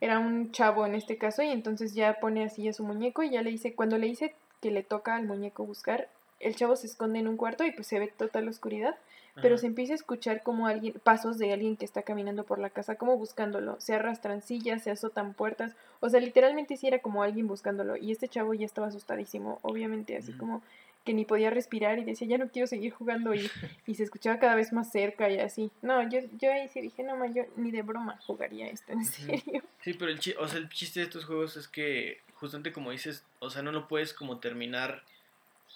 era 0.00 0.18
un 0.18 0.52
chavo 0.52 0.86
en 0.86 0.94
este 0.94 1.18
caso 1.18 1.42
y 1.42 1.48
entonces 1.48 1.94
ya 1.94 2.14
pone 2.14 2.44
así 2.44 2.66
a 2.68 2.72
su 2.72 2.82
muñeco 2.82 3.22
y 3.22 3.30
ya 3.30 3.42
le 3.42 3.50
dice, 3.50 3.74
cuando 3.74 3.98
le 3.98 4.06
dice 4.06 4.34
que 4.62 4.70
le 4.70 4.82
toca 4.82 5.16
al 5.16 5.26
muñeco 5.26 5.64
buscar, 5.66 6.08
el 6.40 6.56
chavo 6.56 6.76
se 6.76 6.86
esconde 6.86 7.18
en 7.18 7.28
un 7.28 7.36
cuarto 7.36 7.64
y 7.64 7.70
pues 7.70 7.86
se 7.86 7.98
ve 7.98 8.08
total 8.08 8.48
oscuridad, 8.48 8.96
pero 9.40 9.56
se 9.56 9.66
empieza 9.66 9.92
a 9.92 9.96
escuchar 9.96 10.42
como 10.42 10.66
alguien, 10.66 10.94
pasos 11.02 11.38
de 11.38 11.52
alguien 11.52 11.76
que 11.76 11.84
está 11.84 12.02
caminando 12.02 12.44
por 12.44 12.58
la 12.58 12.70
casa, 12.70 12.96
como 12.96 13.16
buscándolo, 13.16 13.80
se 13.80 13.94
arrastran 13.94 14.42
sillas, 14.42 14.82
se 14.82 14.90
azotan 14.90 15.34
puertas, 15.34 15.74
o 16.00 16.10
sea, 16.10 16.20
literalmente 16.20 16.76
sí 16.76 16.88
era 16.88 16.98
como 16.98 17.22
alguien 17.22 17.46
buscándolo 17.46 17.96
y 17.96 18.12
este 18.12 18.28
chavo 18.28 18.54
ya 18.54 18.66
estaba 18.66 18.88
asustadísimo, 18.88 19.58
obviamente 19.62 20.16
así 20.16 20.32
como 20.32 20.62
que 21.04 21.14
ni 21.14 21.24
podía 21.24 21.50
respirar 21.50 21.98
y 21.98 22.04
decía, 22.04 22.28
ya 22.28 22.38
no 22.38 22.48
quiero 22.48 22.66
seguir 22.66 22.92
jugando 22.92 23.34
y, 23.34 23.50
y 23.86 23.94
se 23.94 24.04
escuchaba 24.04 24.38
cada 24.38 24.54
vez 24.54 24.72
más 24.72 24.90
cerca 24.90 25.30
y 25.30 25.38
así. 25.38 25.70
No, 25.80 26.06
yo, 26.08 26.20
yo 26.38 26.52
ahí 26.52 26.68
sí 26.68 26.80
dije, 26.80 27.02
no, 27.02 27.16
man, 27.16 27.32
yo 27.32 27.44
ni 27.56 27.70
de 27.70 27.82
broma 27.82 28.18
jugaría 28.26 28.68
esto, 28.68 28.92
en 28.92 29.04
serio. 29.04 29.62
Sí, 29.82 29.94
pero 29.94 30.10
el, 30.10 30.18
o 30.38 30.48
sea, 30.48 30.58
el 30.58 30.68
chiste 30.68 31.00
de 31.00 31.06
estos 31.06 31.24
juegos 31.24 31.56
es 31.56 31.68
que 31.68 32.18
justamente 32.34 32.72
como 32.72 32.90
dices, 32.90 33.24
o 33.38 33.50
sea, 33.50 33.62
no 33.62 33.72
lo 33.72 33.88
puedes 33.88 34.12
como 34.12 34.38
terminar 34.40 35.02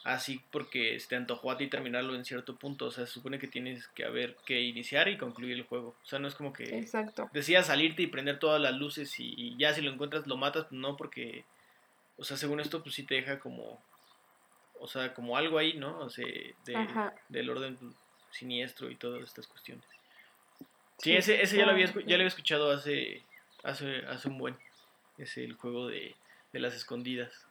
así 0.04 0.40
porque 0.50 0.98
te 1.08 1.16
antojó 1.16 1.50
a 1.50 1.56
ti 1.56 1.66
terminarlo 1.66 2.14
en 2.14 2.24
cierto 2.24 2.56
punto. 2.56 2.86
O 2.86 2.90
sea, 2.90 3.06
se 3.06 3.12
supone 3.12 3.38
que 3.38 3.48
tienes 3.48 3.88
que 3.88 4.04
haber 4.04 4.36
que 4.46 4.60
iniciar 4.60 5.08
y 5.08 5.18
concluir 5.18 5.52
el 5.52 5.64
juego. 5.64 5.96
O 6.02 6.06
sea, 6.06 6.18
no 6.18 6.28
es 6.28 6.34
como 6.34 6.52
que 6.52 6.78
Exacto. 6.78 7.28
salirte 7.64 8.02
y 8.02 8.06
prender 8.06 8.38
todas 8.38 8.60
las 8.60 8.74
luces 8.74 9.18
y, 9.18 9.34
y 9.36 9.56
ya 9.56 9.74
si 9.74 9.80
lo 9.80 9.90
encuentras 9.90 10.26
lo 10.26 10.36
matas, 10.36 10.66
pues 10.66 10.80
no, 10.80 10.96
porque, 10.96 11.44
o 12.16 12.24
sea, 12.24 12.36
según 12.36 12.60
esto, 12.60 12.82
pues 12.82 12.94
sí 12.94 13.02
te 13.02 13.16
deja 13.16 13.38
como 13.40 13.80
o 14.84 14.86
sea, 14.86 15.14
como 15.14 15.36
algo 15.36 15.56
ahí, 15.56 15.74
¿no? 15.74 15.98
O 16.00 16.10
sea, 16.10 16.26
de, 16.26 17.10
del 17.30 17.48
orden 17.48 17.78
siniestro 18.30 18.90
y 18.90 18.96
todas 18.96 19.22
estas 19.22 19.46
cuestiones. 19.46 19.84
Sí, 20.98 21.16
ese, 21.16 21.40
ese 21.42 21.56
ya, 21.56 21.64
lo 21.64 21.72
había, 21.72 21.86
ya 21.86 21.92
lo 21.94 22.14
había 22.14 22.26
escuchado 22.26 22.70
hace, 22.70 23.22
hace, 23.62 24.04
hace 24.06 24.28
un 24.28 24.36
buen. 24.36 24.56
Es 25.16 25.38
el 25.38 25.54
juego 25.54 25.88
de, 25.88 26.14
las 26.52 26.74
escondidas. 26.74 27.46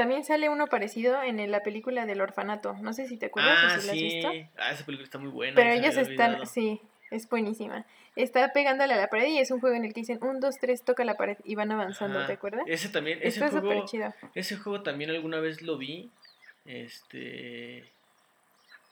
También 0.00 0.24
sale 0.24 0.48
uno 0.48 0.66
parecido 0.66 1.22
en 1.22 1.50
la 1.50 1.62
película 1.62 2.06
del 2.06 2.22
orfanato. 2.22 2.74
No 2.80 2.94
sé 2.94 3.06
si 3.06 3.18
te 3.18 3.26
acuerdas 3.26 3.58
ah, 3.60 3.74
o 3.76 3.80
si 3.82 3.82
sí. 3.82 3.88
has 3.90 4.32
visto. 4.32 4.50
Ah, 4.56 4.72
esa 4.72 4.86
película 4.86 5.04
está 5.04 5.18
muy 5.18 5.28
buena. 5.28 5.54
Pero 5.54 5.72
ellos 5.72 5.94
están, 5.94 6.46
sí, 6.46 6.80
es 7.10 7.28
buenísima. 7.28 7.84
Está 8.16 8.50
pegándole 8.54 8.94
a 8.94 8.96
la 8.96 9.08
pared 9.08 9.28
y 9.28 9.40
es 9.40 9.50
un 9.50 9.60
juego 9.60 9.76
en 9.76 9.84
el 9.84 9.92
que 9.92 10.00
dicen 10.00 10.18
un, 10.22 10.40
dos, 10.40 10.56
tres, 10.58 10.86
toca 10.86 11.04
la 11.04 11.18
pared 11.18 11.36
y 11.44 11.54
van 11.54 11.70
avanzando, 11.70 12.24
¿te 12.24 12.32
acuerdas? 12.32 12.64
Ese 12.66 12.88
también, 12.88 13.18
ese 13.20 13.46
juego, 13.46 13.84
ese 14.34 14.56
juego 14.56 14.82
también 14.82 15.10
alguna 15.10 15.38
vez 15.38 15.60
lo 15.60 15.76
vi. 15.76 16.08
Este. 16.64 17.84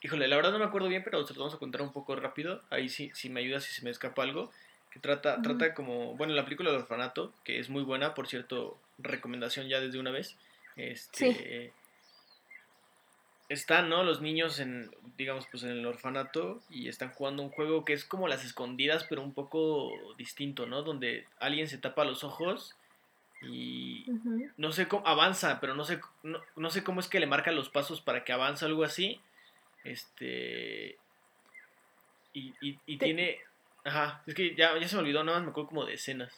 Híjole, 0.03 0.29
la 0.29 0.37
verdad 0.37 0.53
no 0.53 0.59
me 0.59 0.67
acuerdo 0.67 0.89
bien, 0.89 1.05
pero 1.05 1.27
se 1.27 1.33
lo 1.33 1.41
vamos 1.41 1.55
a 1.55 1.59
contar 1.59 1.81
un 1.81 1.93
poco 1.95 2.17
rápido. 2.17 2.61
Ahí 2.69 2.91
sí, 2.91 3.11
si 3.15 3.31
me 3.31 3.41
ayuda, 3.41 3.61
si 3.61 3.73
se 3.73 3.83
me 3.83 3.89
escapa 3.89 4.25
algo. 4.25 4.51
Que 4.91 5.01
trata, 5.01 5.41
trata 5.41 5.73
como, 5.73 6.17
bueno, 6.17 6.35
la 6.35 6.45
película 6.45 6.71
del 6.71 6.81
orfanato, 6.81 7.33
que 7.45 7.61
es 7.61 7.71
muy 7.71 7.83
buena, 7.83 8.13
por 8.13 8.29
cierto, 8.29 8.77
recomendación 8.99 9.69
ya 9.69 9.81
desde 9.81 9.99
una 9.99 10.11
vez. 10.11 10.37
Este, 10.79 11.73
están, 13.49 13.89
¿no? 13.89 14.05
Los 14.05 14.21
niños 14.21 14.61
en, 14.61 14.91
digamos, 15.17 15.47
pues 15.51 15.65
en 15.65 15.71
el 15.71 15.87
orfanato 15.87 16.61
y 16.71 16.89
están 16.89 17.11
jugando 17.11 17.43
un 17.43 17.51
juego 17.51 17.85
que 17.85 17.93
es 17.93 18.05
como 18.05 18.29
las 18.29 18.45
escondidas, 18.45 19.05
pero 19.05 19.23
un 19.23 19.35
poco 19.35 19.93
distinto, 20.17 20.67
¿no? 20.67 20.83
Donde 20.83 21.27
alguien 21.41 21.69
se 21.69 21.79
tapa 21.79 22.05
los 22.05 22.25
ojos 22.25 22.77
y 23.43 24.07
no 24.57 24.73
sé 24.73 24.89
cómo 24.89 25.07
avanza, 25.07 25.61
pero 25.61 25.75
no 25.75 25.85
sé, 25.85 26.01
no, 26.23 26.71
sé 26.71 26.85
cómo 26.85 27.01
es 27.01 27.09
que 27.09 27.21
le 27.21 27.27
marca 27.27 27.51
los 27.53 27.71
pasos 27.71 28.01
para 28.01 28.25
que 28.25 28.33
avance 28.33 28.65
algo 28.65 28.85
así. 28.85 29.21
Este. 29.85 30.97
Y, 32.33 32.55
y, 32.61 32.99
tiene. 32.99 33.39
Ajá, 33.85 34.23
es 34.27 34.35
que 34.35 34.55
ya, 34.55 34.79
ya 34.79 34.87
se 34.87 34.95
me 34.95 35.03
olvidó, 35.03 35.25
nada 35.25 35.39
más 35.39 35.47
me 35.47 35.51
acuerdo 35.51 35.71
como 35.71 35.85
de 35.85 35.95
escenas. 35.95 36.33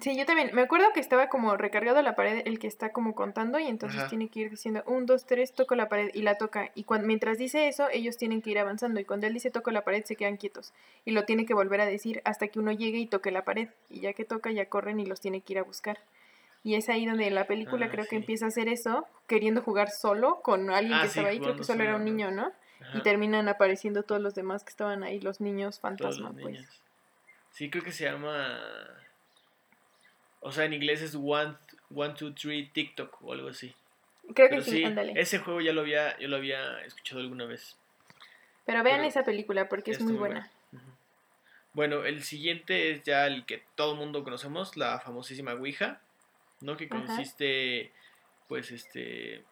Sí, 0.00 0.16
yo 0.16 0.26
también. 0.26 0.50
Me 0.54 0.62
acuerdo 0.62 0.86
que 0.92 0.98
estaba 0.98 1.28
como 1.28 1.56
recargado 1.56 1.98
a 1.98 2.02
la 2.02 2.16
pared 2.16 2.42
el 2.46 2.58
que 2.58 2.66
está 2.66 2.90
como 2.90 3.14
contando 3.14 3.60
y 3.60 3.66
entonces 3.66 4.08
tiene 4.08 4.28
que 4.28 4.40
ir 4.40 4.50
diciendo 4.50 4.82
un, 4.86 5.06
dos, 5.06 5.24
tres, 5.24 5.52
toco 5.52 5.76
la 5.76 5.88
pared 5.88 6.10
y 6.12 6.22
la 6.22 6.36
toca. 6.36 6.72
Y 6.74 6.82
cuando, 6.82 7.06
mientras 7.06 7.38
dice 7.38 7.68
eso, 7.68 7.86
ellos 7.92 8.16
tienen 8.16 8.42
que 8.42 8.50
ir 8.50 8.58
avanzando 8.58 8.98
y 8.98 9.04
cuando 9.04 9.28
él 9.28 9.34
dice 9.34 9.52
toco 9.52 9.70
la 9.70 9.84
pared 9.84 10.04
se 10.04 10.16
quedan 10.16 10.36
quietos 10.36 10.72
y 11.04 11.12
lo 11.12 11.24
tiene 11.24 11.46
que 11.46 11.54
volver 11.54 11.80
a 11.80 11.86
decir 11.86 12.22
hasta 12.24 12.48
que 12.48 12.58
uno 12.58 12.72
llegue 12.72 12.98
y 12.98 13.06
toque 13.06 13.30
la 13.30 13.44
pared. 13.44 13.68
Y 13.88 14.00
ya 14.00 14.14
que 14.14 14.24
toca 14.24 14.50
ya 14.50 14.66
corren 14.66 14.98
y 14.98 15.06
los 15.06 15.20
tiene 15.20 15.42
que 15.42 15.52
ir 15.52 15.58
a 15.60 15.62
buscar. 15.62 15.98
Y 16.64 16.74
es 16.74 16.88
ahí 16.88 17.06
donde 17.06 17.30
la 17.30 17.46
película 17.46 17.86
ah, 17.86 17.90
creo 17.90 18.06
que 18.06 18.16
empieza 18.16 18.46
a 18.46 18.48
hacer 18.48 18.68
eso, 18.68 19.06
queriendo 19.28 19.62
jugar 19.62 19.90
solo 19.90 20.40
con 20.40 20.70
alguien 20.70 20.94
ah, 20.94 21.02
que 21.02 21.08
estaba 21.08 21.28
ahí, 21.28 21.38
creo 21.38 21.56
que 21.56 21.62
solo 21.62 21.84
era 21.84 21.94
un 21.94 22.04
niño, 22.04 22.30
¿no? 22.30 22.50
Y 22.94 23.02
terminan 23.02 23.48
apareciendo 23.48 24.02
todos 24.02 24.20
los 24.20 24.34
demás 24.34 24.64
que 24.64 24.70
estaban 24.70 25.04
ahí, 25.04 25.20
los 25.20 25.40
niños 25.40 25.78
fantasma, 25.78 26.32
pues. 26.32 26.66
Sí, 27.50 27.70
creo 27.70 27.84
que 27.84 27.92
se 27.92 28.04
llama 28.04 28.58
o 30.44 30.52
sea, 30.52 30.66
en 30.66 30.74
inglés 30.74 31.00
es 31.00 31.14
One, 31.14 31.54
one 31.94 32.14
Two, 32.14 32.34
Three 32.34 32.66
TikTok 32.66 33.22
o 33.22 33.32
algo 33.32 33.48
así. 33.48 33.74
Creo 34.34 34.50
que 34.50 34.60
sí, 34.60 34.84
Ese 35.14 35.38
juego 35.38 35.62
ya 35.62 35.72
lo 35.72 35.80
había, 35.80 36.18
yo 36.18 36.28
lo 36.28 36.36
había 36.36 36.82
escuchado 36.82 37.22
alguna 37.22 37.46
vez. 37.46 37.76
Pero 38.66 38.82
vean 38.82 39.04
esa 39.04 39.24
película 39.24 39.70
porque 39.70 39.92
es 39.92 40.00
muy 40.00 40.12
buena. 40.12 40.50
Bueno, 41.72 42.04
el 42.04 42.22
siguiente 42.22 42.90
es 42.90 43.02
ya 43.04 43.26
el 43.26 43.46
que 43.46 43.62
todo 43.74 43.96
mundo 43.96 44.22
conocemos, 44.22 44.76
la 44.76 45.00
famosísima 45.00 45.54
Ouija, 45.54 46.00
¿no? 46.60 46.76
Que 46.76 46.88
consiste, 46.88 47.90
pues, 48.46 48.70
este, 48.70 49.42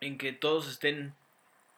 en 0.00 0.16
que 0.16 0.32
todos 0.32 0.68
estén, 0.68 1.14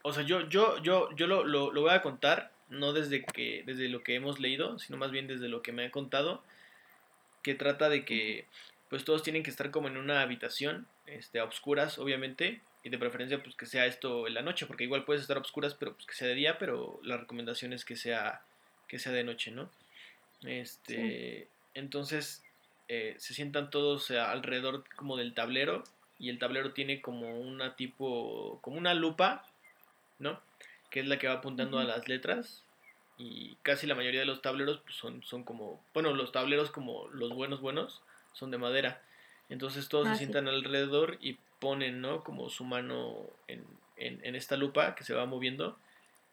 o 0.02 0.12
sea, 0.12 0.22
yo, 0.22 0.48
yo, 0.48 0.80
yo, 0.82 1.14
yo 1.16 1.26
lo, 1.26 1.44
lo, 1.44 1.72
lo 1.72 1.80
voy 1.82 1.90
a 1.90 2.02
contar, 2.02 2.52
no 2.70 2.92
desde 2.92 3.24
que, 3.24 3.64
desde 3.66 3.88
lo 3.88 4.04
que 4.04 4.14
hemos 4.14 4.38
leído, 4.38 4.78
sino 4.78 4.98
más 4.98 5.10
bien 5.10 5.26
desde 5.26 5.48
lo 5.48 5.62
que 5.62 5.72
me 5.72 5.86
ha 5.86 5.90
contado 5.90 6.42
que 7.42 7.54
trata 7.54 7.88
de 7.88 8.04
que 8.04 8.46
pues 8.88 9.04
todos 9.04 9.22
tienen 9.22 9.42
que 9.42 9.50
estar 9.50 9.70
como 9.70 9.88
en 9.88 9.96
una 9.96 10.22
habitación, 10.22 10.86
este, 11.06 11.40
a 11.40 11.44
obscuras, 11.44 11.98
obviamente, 11.98 12.60
y 12.82 12.90
de 12.90 12.98
preferencia 12.98 13.42
pues 13.42 13.54
que 13.54 13.66
sea 13.66 13.86
esto 13.86 14.26
en 14.26 14.34
la 14.34 14.42
noche, 14.42 14.66
porque 14.66 14.84
igual 14.84 15.04
puedes 15.04 15.22
estar 15.22 15.36
a 15.36 15.40
obscuras, 15.40 15.74
pero 15.74 15.94
pues 15.94 16.06
que 16.06 16.14
sea 16.14 16.28
de 16.28 16.34
día, 16.34 16.58
pero 16.58 17.00
la 17.02 17.16
recomendación 17.16 17.72
es 17.72 17.84
que 17.84 17.96
sea, 17.96 18.42
que 18.86 18.98
sea 18.98 19.12
de 19.12 19.24
noche, 19.24 19.50
¿no? 19.50 19.70
Este, 20.42 21.48
entonces 21.74 22.42
eh, 22.88 23.14
se 23.18 23.34
sientan 23.34 23.70
todos 23.70 24.10
alrededor 24.10 24.84
como 24.96 25.16
del 25.16 25.34
tablero, 25.34 25.84
y 26.18 26.30
el 26.30 26.38
tablero 26.38 26.72
tiene 26.72 27.00
como 27.00 27.38
una 27.38 27.76
tipo, 27.76 28.58
como 28.62 28.78
una 28.78 28.94
lupa, 28.94 29.44
¿no? 30.18 30.40
Que 30.90 31.00
es 31.00 31.06
la 31.06 31.18
que 31.18 31.28
va 31.28 31.34
apuntando 31.34 31.78
a 31.78 31.84
las 31.84 32.08
letras, 32.08 32.64
y 33.18 33.56
casi 33.62 33.86
la 33.86 33.96
mayoría 33.96 34.20
de 34.20 34.26
los 34.26 34.40
tableros 34.40 34.80
pues, 34.84 34.94
son, 34.94 35.22
son 35.24 35.42
como, 35.42 35.84
bueno, 35.92 36.14
los 36.14 36.30
tableros 36.30 36.70
como 36.70 37.08
los 37.08 37.34
buenos 37.34 37.60
buenos 37.60 38.00
son 38.32 38.52
de 38.52 38.58
madera. 38.58 39.02
Entonces 39.48 39.88
todos 39.88 40.06
se 40.06 40.12
ah, 40.12 40.16
sientan 40.16 40.46
alrededor 40.46 41.18
y 41.20 41.38
ponen, 41.58 42.00
¿no? 42.00 42.22
Como 42.22 42.48
su 42.48 42.64
mano 42.64 43.16
en, 43.48 43.64
en, 43.96 44.36
esta 44.36 44.56
lupa 44.56 44.94
que 44.94 45.04
se 45.04 45.14
va 45.14 45.26
moviendo. 45.26 45.76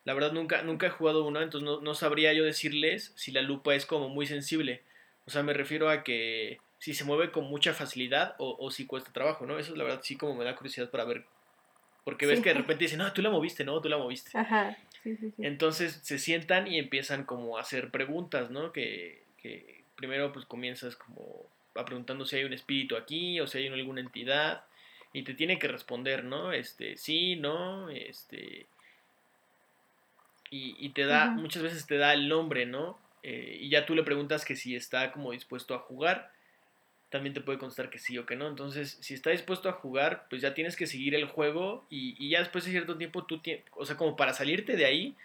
La 0.04 0.14
verdad 0.14 0.32
nunca, 0.32 0.62
nunca 0.62 0.88
he 0.88 0.92
jugado 0.92 1.26
una, 1.26 1.42
entonces 1.42 1.66
no, 1.66 1.82
no, 1.82 1.96
sabría 1.96 2.34
yo 2.34 2.44
decirles 2.44 3.12
si 3.16 3.32
la 3.32 3.42
lupa 3.42 3.74
es 3.74 3.88
como 3.88 4.10
muy 4.10 4.28
sensible. 4.28 4.84
O 5.26 5.32
sea, 5.32 5.42
me 5.42 5.54
refiero 5.54 5.90
a 5.90 6.04
que 6.04 6.60
si 6.78 6.94
se 6.94 7.06
mueve 7.06 7.32
con 7.32 7.46
mucha 7.46 7.74
facilidad 7.74 8.36
o, 8.38 8.56
o 8.60 8.70
si 8.70 8.86
cuesta 8.86 9.12
trabajo, 9.12 9.48
¿no? 9.48 9.58
Eso 9.58 9.72
es 9.72 9.78
la 9.78 9.86
verdad 9.86 10.02
sí 10.04 10.18
como 10.18 10.36
me 10.36 10.46
da 10.46 10.56
curiosidad 10.56 10.92
para 10.92 11.06
ver. 11.06 11.26
Porque 12.04 12.28
ves 12.28 12.40
que 12.42 12.50
de 12.50 12.60
repente 12.60 12.84
dicen, 12.84 13.00
no, 13.00 13.12
tú 13.12 13.24
la 13.24 13.32
moviste, 13.32 13.66
no, 13.66 13.82
tú 13.82 13.90
la 13.90 13.98
moviste. 13.98 14.38
Ajá. 14.38 14.78
Entonces 15.38 16.00
se 16.04 16.20
sientan 16.20 16.68
y 16.68 16.80
empiezan 16.80 17.24
como 17.24 17.58
a 17.58 17.62
hacer 17.62 17.92
preguntas, 17.92 18.50
¿no? 18.50 18.72
Que, 18.72 19.24
primero 19.96 20.34
pues 20.34 20.46
comienzas 20.46 20.96
como 20.96 21.46
a 21.76 21.86
preguntando 21.86 22.26
si 22.26 22.38
hay 22.38 22.44
un 22.44 22.54
espíritu 22.54 22.96
aquí 22.96 23.40
o 23.40 23.48
si 23.48 23.60
hay 23.60 23.68
alguna 23.68 24.02
entidad 24.02 24.64
y 25.14 25.24
te 25.24 25.34
tiene 25.34 25.60
que 25.60 25.68
responder, 25.68 26.24
¿no? 26.24 26.52
Este, 26.52 26.98
sí, 26.98 27.36
no, 27.36 27.90
este... 27.90 28.66
Y, 30.52 30.90
te 30.90 31.06
da, 31.06 31.32
muchas 31.32 31.64
veces 31.64 31.86
te 31.86 31.98
da 31.98 32.14
el 32.14 32.30
nombre, 32.30 32.66
¿no? 32.66 32.98
Eh, 33.24 33.58
y 33.60 33.70
ya 33.70 33.86
tú 33.86 33.94
le 33.94 34.04
preguntas 34.04 34.46
que 34.46 34.56
si 34.56 34.74
está 34.74 35.12
como 35.12 35.32
dispuesto 35.32 35.76
a 35.76 35.80
jugar 35.80 36.32
también 37.10 37.34
te 37.34 37.42
puede 37.42 37.60
constar 37.60 37.90
que 37.90 38.00
sí 38.00 38.18
o 38.18 38.26
que 38.26 38.36
no. 38.36 38.48
Entonces, 38.48 38.98
si 39.02 39.14
está 39.14 39.30
dispuesto 39.30 39.70
a 39.70 39.74
jugar, 39.74 40.26
pues 40.30 40.42
ya 40.42 40.54
tienes 40.54 40.76
que 40.76 40.88
seguir 40.88 41.16
el 41.16 41.26
juego 41.26 41.86
y, 41.90 42.30
ya 42.30 42.40
después 42.40 42.66
de 42.66 42.72
cierto 42.72 42.98
tiempo 42.98 43.26
tú 43.26 43.40
tienes, 43.40 43.64
o 43.76 43.86
sea, 43.86 43.98
como 43.98 44.16
para 44.16 44.34
salirte 44.34 44.76
de 44.76 44.86
ahí, 44.86 45.16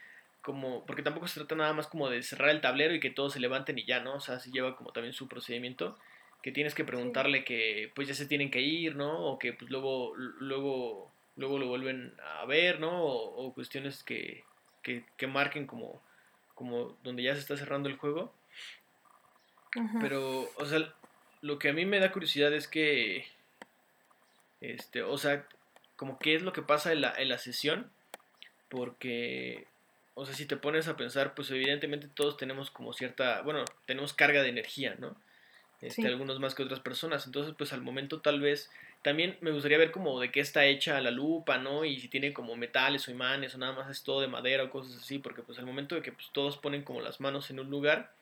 como, 0.42 0.84
porque 0.86 1.02
tampoco 1.02 1.28
se 1.28 1.40
trata 1.40 1.54
nada 1.54 1.72
más 1.72 1.86
como 1.86 2.08
de 2.08 2.22
cerrar 2.22 2.50
el 2.50 2.60
tablero 2.60 2.94
y 2.94 3.00
que 3.00 3.10
todos 3.10 3.32
se 3.34 3.40
levanten 3.40 3.78
y 3.78 3.84
ya, 3.84 4.00
¿no? 4.00 4.14
O 4.14 4.20
sea, 4.20 4.40
si 4.40 4.50
lleva 4.50 4.76
como 4.76 4.92
también 4.92 5.12
su 5.12 5.28
procedimiento, 5.28 5.98
que 6.42 6.52
tienes 6.52 6.74
que 6.74 6.84
preguntarle 6.84 7.44
que 7.44 7.92
pues 7.94 8.08
ya 8.08 8.14
se 8.14 8.26
tienen 8.26 8.50
que 8.50 8.60
ir, 8.60 8.96
¿no? 8.96 9.26
O 9.26 9.38
que 9.38 9.52
pues 9.52 9.70
luego, 9.70 10.14
luego, 10.16 11.12
luego 11.36 11.58
lo 11.58 11.66
vuelven 11.68 12.14
a 12.40 12.46
ver, 12.46 12.80
¿no? 12.80 13.04
O, 13.04 13.52
cuestiones 13.52 14.02
que, 14.02 14.44
que, 14.82 15.04
que, 15.16 15.26
marquen 15.26 15.66
como, 15.66 16.00
como 16.54 16.96
donde 17.02 17.22
ya 17.22 17.34
se 17.34 17.40
está 17.40 17.56
cerrando 17.56 17.88
el 17.88 17.96
juego. 17.96 18.32
Pero, 20.00 20.48
o 20.56 20.64
sea, 20.64 20.92
lo 21.42 21.58
que 21.58 21.70
a 21.70 21.72
mí 21.72 21.84
me 21.84 22.00
da 22.00 22.12
curiosidad 22.12 22.52
es 22.52 22.68
que, 22.68 23.26
este, 24.60 25.02
o 25.02 25.16
sea, 25.18 25.46
como 25.96 26.18
qué 26.18 26.34
es 26.34 26.42
lo 26.42 26.52
que 26.52 26.62
pasa 26.62 26.92
en 26.92 27.00
la, 27.00 27.14
en 27.16 27.28
la 27.28 27.38
sesión, 27.38 27.90
porque, 28.68 29.66
o 30.14 30.26
sea, 30.26 30.34
si 30.34 30.46
te 30.46 30.56
pones 30.56 30.88
a 30.88 30.96
pensar, 30.96 31.34
pues 31.34 31.50
evidentemente 31.50 32.08
todos 32.08 32.36
tenemos 32.36 32.70
como 32.70 32.92
cierta, 32.92 33.42
bueno, 33.42 33.64
tenemos 33.86 34.12
carga 34.12 34.42
de 34.42 34.48
energía, 34.48 34.96
¿no? 34.98 35.16
Este, 35.80 36.06
Algunos 36.06 36.40
más 36.40 36.54
que 36.54 36.62
otras 36.62 36.80
personas, 36.80 37.26
entonces 37.26 37.54
pues 37.56 37.72
al 37.72 37.80
momento 37.80 38.20
tal 38.20 38.40
vez, 38.40 38.70
también 39.00 39.38
me 39.40 39.50
gustaría 39.50 39.78
ver 39.78 39.92
como 39.92 40.20
de 40.20 40.30
qué 40.30 40.40
está 40.40 40.66
hecha 40.66 41.00
la 41.00 41.10
lupa, 41.10 41.56
¿no? 41.56 41.86
Y 41.86 41.98
si 42.00 42.08
tiene 42.08 42.34
como 42.34 42.54
metales 42.54 43.08
o 43.08 43.10
imanes 43.10 43.54
o 43.54 43.58
nada 43.58 43.72
más 43.72 43.90
es 43.90 44.02
todo 44.02 44.20
de 44.20 44.28
madera 44.28 44.64
o 44.64 44.70
cosas 44.70 44.98
así, 44.98 45.18
porque 45.18 45.40
pues 45.40 45.58
al 45.58 45.64
momento 45.64 45.94
de 45.94 46.02
que 46.02 46.12
pues, 46.12 46.28
todos 46.32 46.58
ponen 46.58 46.82
como 46.82 47.00
las 47.00 47.18
manos 47.18 47.48
en 47.50 47.60
un 47.60 47.70
lugar, 47.70 48.12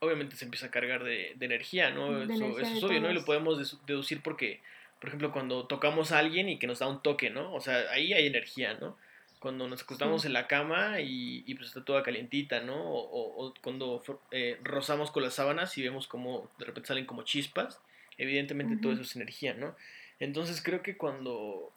obviamente 0.00 0.36
se 0.36 0.44
empieza 0.44 0.66
a 0.66 0.70
cargar 0.70 1.04
de, 1.04 1.36
energía, 1.40 1.90
¿no? 1.90 2.22
eso, 2.22 2.58
es 2.58 2.82
obvio, 2.82 3.00
¿no? 3.00 3.10
Y 3.10 3.14
lo 3.14 3.24
podemos 3.24 3.78
deducir 3.86 4.22
porque, 4.22 4.60
por 5.00 5.08
ejemplo, 5.08 5.32
cuando 5.32 5.66
tocamos 5.66 6.12
a 6.12 6.18
alguien 6.18 6.48
y 6.48 6.58
que 6.58 6.66
nos 6.66 6.80
da 6.80 6.88
un 6.88 7.02
toque, 7.02 7.30
¿no? 7.30 7.52
O 7.54 7.60
sea, 7.60 7.90
ahí 7.90 8.12
hay 8.12 8.26
energía, 8.26 8.74
¿no? 8.74 8.96
Cuando 9.38 9.68
nos 9.68 9.82
acostamos 9.82 10.24
en 10.24 10.32
la 10.32 10.46
cama 10.46 11.00
y, 11.00 11.44
y, 11.46 11.54
pues 11.54 11.68
está 11.68 11.84
toda 11.84 12.02
calientita, 12.02 12.60
¿no? 12.60 12.76
O, 12.78 13.54
cuando 13.62 14.02
eh, 14.30 14.58
rozamos 14.62 15.10
con 15.10 15.22
las 15.22 15.34
sábanas 15.34 15.76
y 15.78 15.82
vemos 15.82 16.06
como 16.06 16.50
de 16.58 16.64
repente 16.64 16.88
salen 16.88 17.06
como 17.06 17.22
chispas, 17.22 17.80
evidentemente 18.18 18.76
todo 18.82 18.92
eso 18.92 19.02
es 19.02 19.16
energía, 19.16 19.54
¿no? 19.54 19.76
Entonces 20.20 20.62
creo 20.62 20.82
que 20.82 20.96
cuando... 20.96 21.72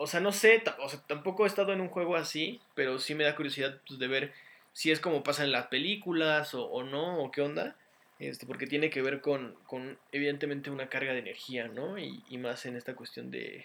O 0.00 0.06
sea, 0.06 0.20
no 0.20 0.30
sé, 0.30 0.62
o 0.78 0.88
sea, 0.88 1.00
tampoco 1.08 1.44
he 1.44 1.48
estado 1.48 1.72
en 1.72 1.80
un 1.80 1.88
juego 1.88 2.14
así, 2.14 2.60
pero 2.76 3.00
sí 3.00 3.16
me 3.16 3.24
da 3.24 3.34
curiosidad 3.34 3.80
pues, 3.86 3.98
de 3.98 4.06
ver 4.06 4.32
si 4.72 4.90
es 4.90 5.00
como 5.00 5.22
pasa 5.22 5.44
en 5.44 5.52
las 5.52 5.66
películas 5.66 6.54
o, 6.54 6.82
no, 6.84 7.18
o 7.18 7.30
qué 7.30 7.42
onda, 7.42 7.76
este, 8.18 8.46
porque 8.46 8.66
tiene 8.66 8.90
que 8.90 9.02
ver 9.02 9.20
con, 9.20 9.54
con 9.66 9.98
evidentemente 10.12 10.70
una 10.70 10.88
carga 10.88 11.12
de 11.12 11.20
energía, 11.20 11.68
¿no? 11.68 11.98
Y, 11.98 12.22
y, 12.28 12.38
más 12.38 12.66
en 12.66 12.76
esta 12.76 12.94
cuestión 12.94 13.30
de, 13.30 13.64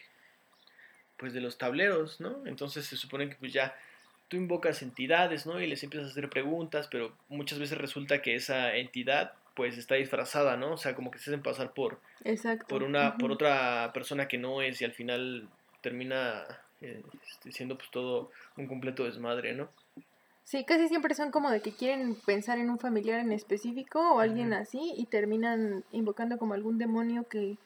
pues 1.17 1.33
de 1.33 1.41
los 1.41 1.57
tableros, 1.57 2.19
¿no? 2.19 2.45
Entonces 2.45 2.86
se 2.86 2.98
supone 2.98 3.29
que 3.29 3.36
pues 3.36 3.53
ya 3.53 3.75
tú 4.27 4.38
invocas 4.38 4.81
entidades, 4.81 5.45
¿no? 5.45 5.62
Y 5.62 5.67
les 5.67 5.83
empiezas 5.83 6.10
a 6.10 6.12
hacer 6.12 6.29
preguntas, 6.29 6.88
pero 6.89 7.15
muchas 7.29 7.60
veces 7.60 7.77
resulta 7.77 8.22
que 8.22 8.36
esa 8.36 8.75
entidad 8.75 9.33
pues 9.55 9.77
está 9.77 9.95
disfrazada, 9.95 10.57
¿no? 10.57 10.74
O 10.74 10.77
sea, 10.77 10.95
como 10.95 11.12
que 11.12 11.19
se 11.19 11.29
hacen 11.29 11.43
pasar 11.43 11.74
por, 11.74 12.00
por 12.67 12.83
una, 12.83 13.17
por 13.17 13.31
otra 13.31 13.91
persona 13.93 14.27
que 14.27 14.38
no 14.38 14.62
es 14.62 14.81
y 14.81 14.86
al 14.86 14.93
final 14.93 15.48
termina 15.81 16.43
eh, 16.81 17.03
este, 17.29 17.51
siendo 17.51 17.77
pues 17.77 17.91
todo 17.91 18.31
un 18.57 18.67
completo 18.67 19.05
desmadre, 19.05 19.53
¿no? 19.53 19.69
Sí, 20.43 20.65
casi 20.65 20.88
siempre 20.88 21.15
son 21.15 21.31
como 21.31 21.50
de 21.50 21.62
que 21.62 21.71
quieren 21.71 22.15
pensar 22.15 22.59
en 22.59 22.69
un 22.69 22.77
familiar 22.77 23.19
en 23.19 23.31
específico 23.31 24.15
o 24.15 24.19
alguien 24.19 24.53
así 24.53 24.93
y 24.97 25.05
terminan 25.05 25.83
invocando 25.91 26.38
como 26.38 26.53
algún 26.53 26.77
demonio 26.77 27.23
que, 27.27 27.57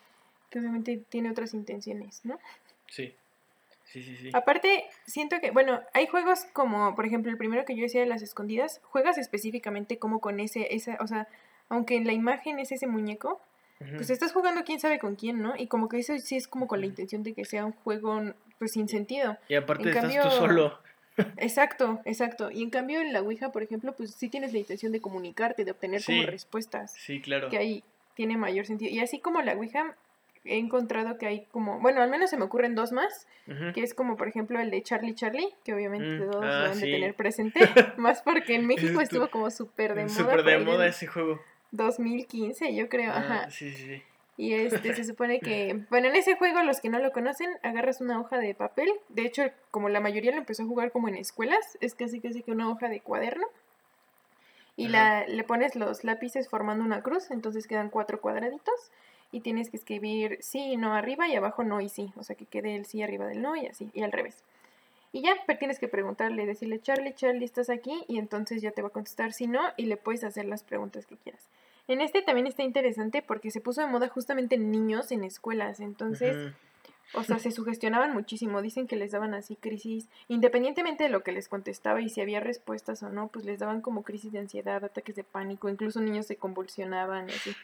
que 0.50 0.60
obviamente 0.60 1.04
tiene 1.10 1.32
otras 1.32 1.54
intenciones, 1.54 2.22
¿no? 2.24 2.40
Sí. 2.88 3.14
Sí, 3.86 4.04
sí, 4.04 4.18
sí. 4.18 4.30
Aparte, 4.34 4.84
siento 5.06 5.40
que, 5.40 5.52
bueno, 5.52 5.82
hay 5.94 6.08
juegos 6.08 6.46
como, 6.52 6.94
por 6.94 7.06
ejemplo, 7.06 7.32
el 7.32 7.38
primero 7.38 7.64
que 7.64 7.76
yo 7.76 7.84
decía 7.84 8.02
de 8.02 8.08
las 8.08 8.22
escondidas, 8.22 8.82
juegas 8.84 9.18
específicamente 9.18 9.98
como 9.98 10.20
con 10.20 10.42
ese, 10.42 10.76
esa, 10.76 10.98
o 11.00 11.08
sea, 11.08 11.28
aunque 11.70 11.96
en 11.96 12.06
la 12.06 12.14
imagen 12.14 12.60
es 12.60 12.72
ese 12.72 12.86
muñeco, 12.86 13.42
pues 13.96 14.10
estás 14.10 14.34
jugando 14.34 14.64
quién 14.64 14.80
sabe 14.80 14.98
con 15.00 15.16
quién, 15.16 15.42
¿no? 15.42 15.56
Y 15.56 15.68
como 15.68 15.88
que 15.88 16.00
eso 16.00 16.18
sí 16.18 16.36
es 16.36 16.48
como 16.48 16.68
con 16.68 16.82
la 16.82 16.88
intención 16.88 17.24
de 17.24 17.34
que 17.34 17.46
sea 17.46 17.64
un 17.66 17.74
juego, 17.74 18.22
pues, 18.58 18.72
sin 18.72 18.90
sentido. 18.90 19.38
Y 19.48 19.56
aparte 19.56 19.90
estás 19.90 20.18
tú 20.20 20.30
solo. 20.32 20.80
Exacto, 21.38 22.00
exacto. 22.06 22.52
Y 22.52 22.64
en 22.64 22.70
cambio 22.70 23.02
en 23.02 23.14
la 23.14 23.22
Ouija, 23.22 23.52
por 23.52 23.64
ejemplo, 23.64 23.94
pues 23.96 24.14
sí 24.14 24.30
tienes 24.30 24.54
la 24.54 24.60
intención 24.60 24.92
de 24.92 25.02
comunicarte, 25.02 25.66
de 25.66 25.72
obtener 25.72 26.04
como 26.04 26.24
respuestas. 26.24 26.94
Sí, 26.94 27.22
claro. 27.22 27.50
Que 27.50 27.58
ahí 27.58 27.84
tiene 28.16 28.38
mayor 28.38 28.66
sentido. 28.66 28.92
Y 28.92 29.00
así 29.00 29.20
como 29.20 29.42
la 29.42 29.54
Ouija, 29.54 29.96
he 30.48 30.58
encontrado 30.58 31.18
que 31.18 31.28
hay 31.28 31.46
como, 31.52 31.80
bueno, 31.80 32.02
al 32.02 32.10
menos 32.10 32.30
se 32.30 32.38
me 32.38 32.46
ocurren 32.46 32.76
dos 32.76 32.92
más, 32.92 33.28
que 33.74 33.82
es 33.82 33.94
como 33.94 34.18
por 34.18 34.28
ejemplo 34.28 34.60
el 34.60 34.72
de 34.72 34.82
Charlie 34.82 35.16
Charlie, 35.16 35.54
que 35.64 35.74
obviamente 35.74 36.08
mm, 36.08 36.20
todos 36.20 36.46
lo 36.46 36.52
ah, 36.52 36.64
deben 36.64 36.80
de 36.80 36.92
tener 36.92 37.14
presente, 37.16 37.60
más 37.98 38.22
porque 38.22 38.56
en 38.56 38.66
México 38.66 39.02
estuvo 39.02 39.30
como 39.30 39.52
súper 39.52 39.96
de 39.96 40.04
moda. 40.04 40.16
Súper 40.16 40.44
de 40.44 40.58
moda 40.60 40.88
ese 40.88 41.08
juego. 41.08 41.42
2015, 41.72 42.74
yo 42.76 42.90
creo, 42.90 43.12
ah, 43.12 43.18
ajá. 43.18 43.52
Sí, 43.52 43.72
sí. 43.72 44.02
Y 44.38 44.54
este 44.54 44.94
se 44.94 45.04
supone 45.04 45.40
que, 45.42 45.84
bueno, 45.90 46.08
en 46.08 46.16
ese 46.16 46.36
juego, 46.36 46.62
los 46.64 46.80
que 46.80 46.90
no 46.90 47.00
lo 47.00 47.12
conocen, 47.12 47.50
agarras 47.64 48.02
una 48.02 48.20
hoja 48.20 48.38
de 48.38 48.54
papel. 48.54 48.90
De 49.10 49.24
hecho, 49.24 49.44
como 49.72 49.90
la 49.90 50.00
mayoría 50.00 50.32
lo 50.32 50.38
empezó 50.38 50.64
a 50.64 50.68
jugar 50.68 50.92
como 50.92 51.08
en 51.08 51.16
escuelas, 51.16 51.78
es 51.82 51.96
casi 51.96 52.20
casi 52.20 52.44
que 52.44 52.52
una 52.52 52.70
hoja 52.70 52.88
de 52.88 53.02
cuaderno. 53.02 53.48
Y 54.80 54.90
la, 54.90 55.26
le 55.26 55.44
pones 55.44 55.76
los 55.76 56.04
lápices 56.04 56.50
formando 56.50 56.86
una 56.86 57.02
cruz, 57.02 57.32
entonces 57.32 57.66
quedan 57.66 57.90
cuatro 57.90 58.22
cuadraditos. 58.22 58.92
Y 59.32 59.42
tienes 59.42 59.70
que 59.70 59.78
escribir 59.78 60.38
sí 60.40 60.60
y 60.60 60.78
no 60.78 60.94
arriba 60.94 61.28
y 61.28 61.36
abajo 61.36 61.64
no 61.64 61.82
y 61.82 61.90
sí. 61.90 62.14
O 62.16 62.24
sea, 62.24 62.36
que 62.36 62.46
quede 62.46 62.76
el 62.76 62.86
sí 62.86 63.02
arriba 63.02 63.26
del 63.26 63.42
no 63.42 63.56
y 63.56 63.66
así, 63.66 63.90
y 63.94 64.04
al 64.04 64.12
revés. 64.12 64.44
Y 65.12 65.22
ya, 65.22 65.34
pero 65.48 65.58
tienes 65.58 65.80
que 65.80 65.88
preguntarle, 65.88 66.46
decirle, 66.46 66.80
Charlie, 66.80 67.14
Charlie, 67.14 67.44
¿estás 67.44 67.70
aquí? 67.70 68.06
Y 68.08 68.20
entonces 68.20 68.62
ya 68.62 68.72
te 68.72 68.82
va 68.82 68.90
a 68.90 68.92
contestar 68.92 69.34
si 69.34 69.48
no 69.48 69.62
y 69.76 69.86
le 69.86 69.98
puedes 69.98 70.24
hacer 70.24 70.46
las 70.46 70.64
preguntas 70.64 71.06
que 71.06 71.18
quieras. 71.18 71.42
En 71.88 72.02
este 72.02 72.22
también 72.22 72.48
está 72.48 72.64
interesante 72.64 73.22
porque 73.22 73.52
se 73.52 73.62
puso 73.62 73.82
de 73.82 73.88
moda 73.88 74.10
justamente 74.10 74.56
en 74.56 74.72
niños 74.72 75.12
en 75.12 75.24
escuelas, 75.24 75.80
entonces, 75.80 76.54
o 77.14 77.24
sea, 77.24 77.40
se 77.40 77.52
sugestionaban 77.52 78.14
muchísimo, 78.14 78.62
dicen 78.62 78.88
que 78.88 78.98
les 78.98 79.12
daban 79.12 79.34
así 79.34 79.56
crisis, 79.56 80.10
independientemente 80.28 81.06
de 81.06 81.10
lo 81.10 81.24
que 81.24 81.32
les 81.32 81.48
contestaba 81.48 82.02
y 82.02 82.10
si 82.10 82.22
había 82.22 82.40
respuestas 82.40 83.04
o 83.04 83.10
no, 83.10 83.30
pues 83.30 83.46
les 83.46 83.60
daban 83.60 83.82
como 83.82 84.04
crisis 84.04 84.32
de 84.32 84.40
ansiedad, 84.40 84.84
ataques 84.84 85.16
de 85.16 85.24
pánico, 85.24 85.70
incluso 85.70 86.02
niños 86.02 86.28
se 86.28 86.36
convulsionaban 86.36 87.30
y 87.30 87.34
así. 87.34 87.56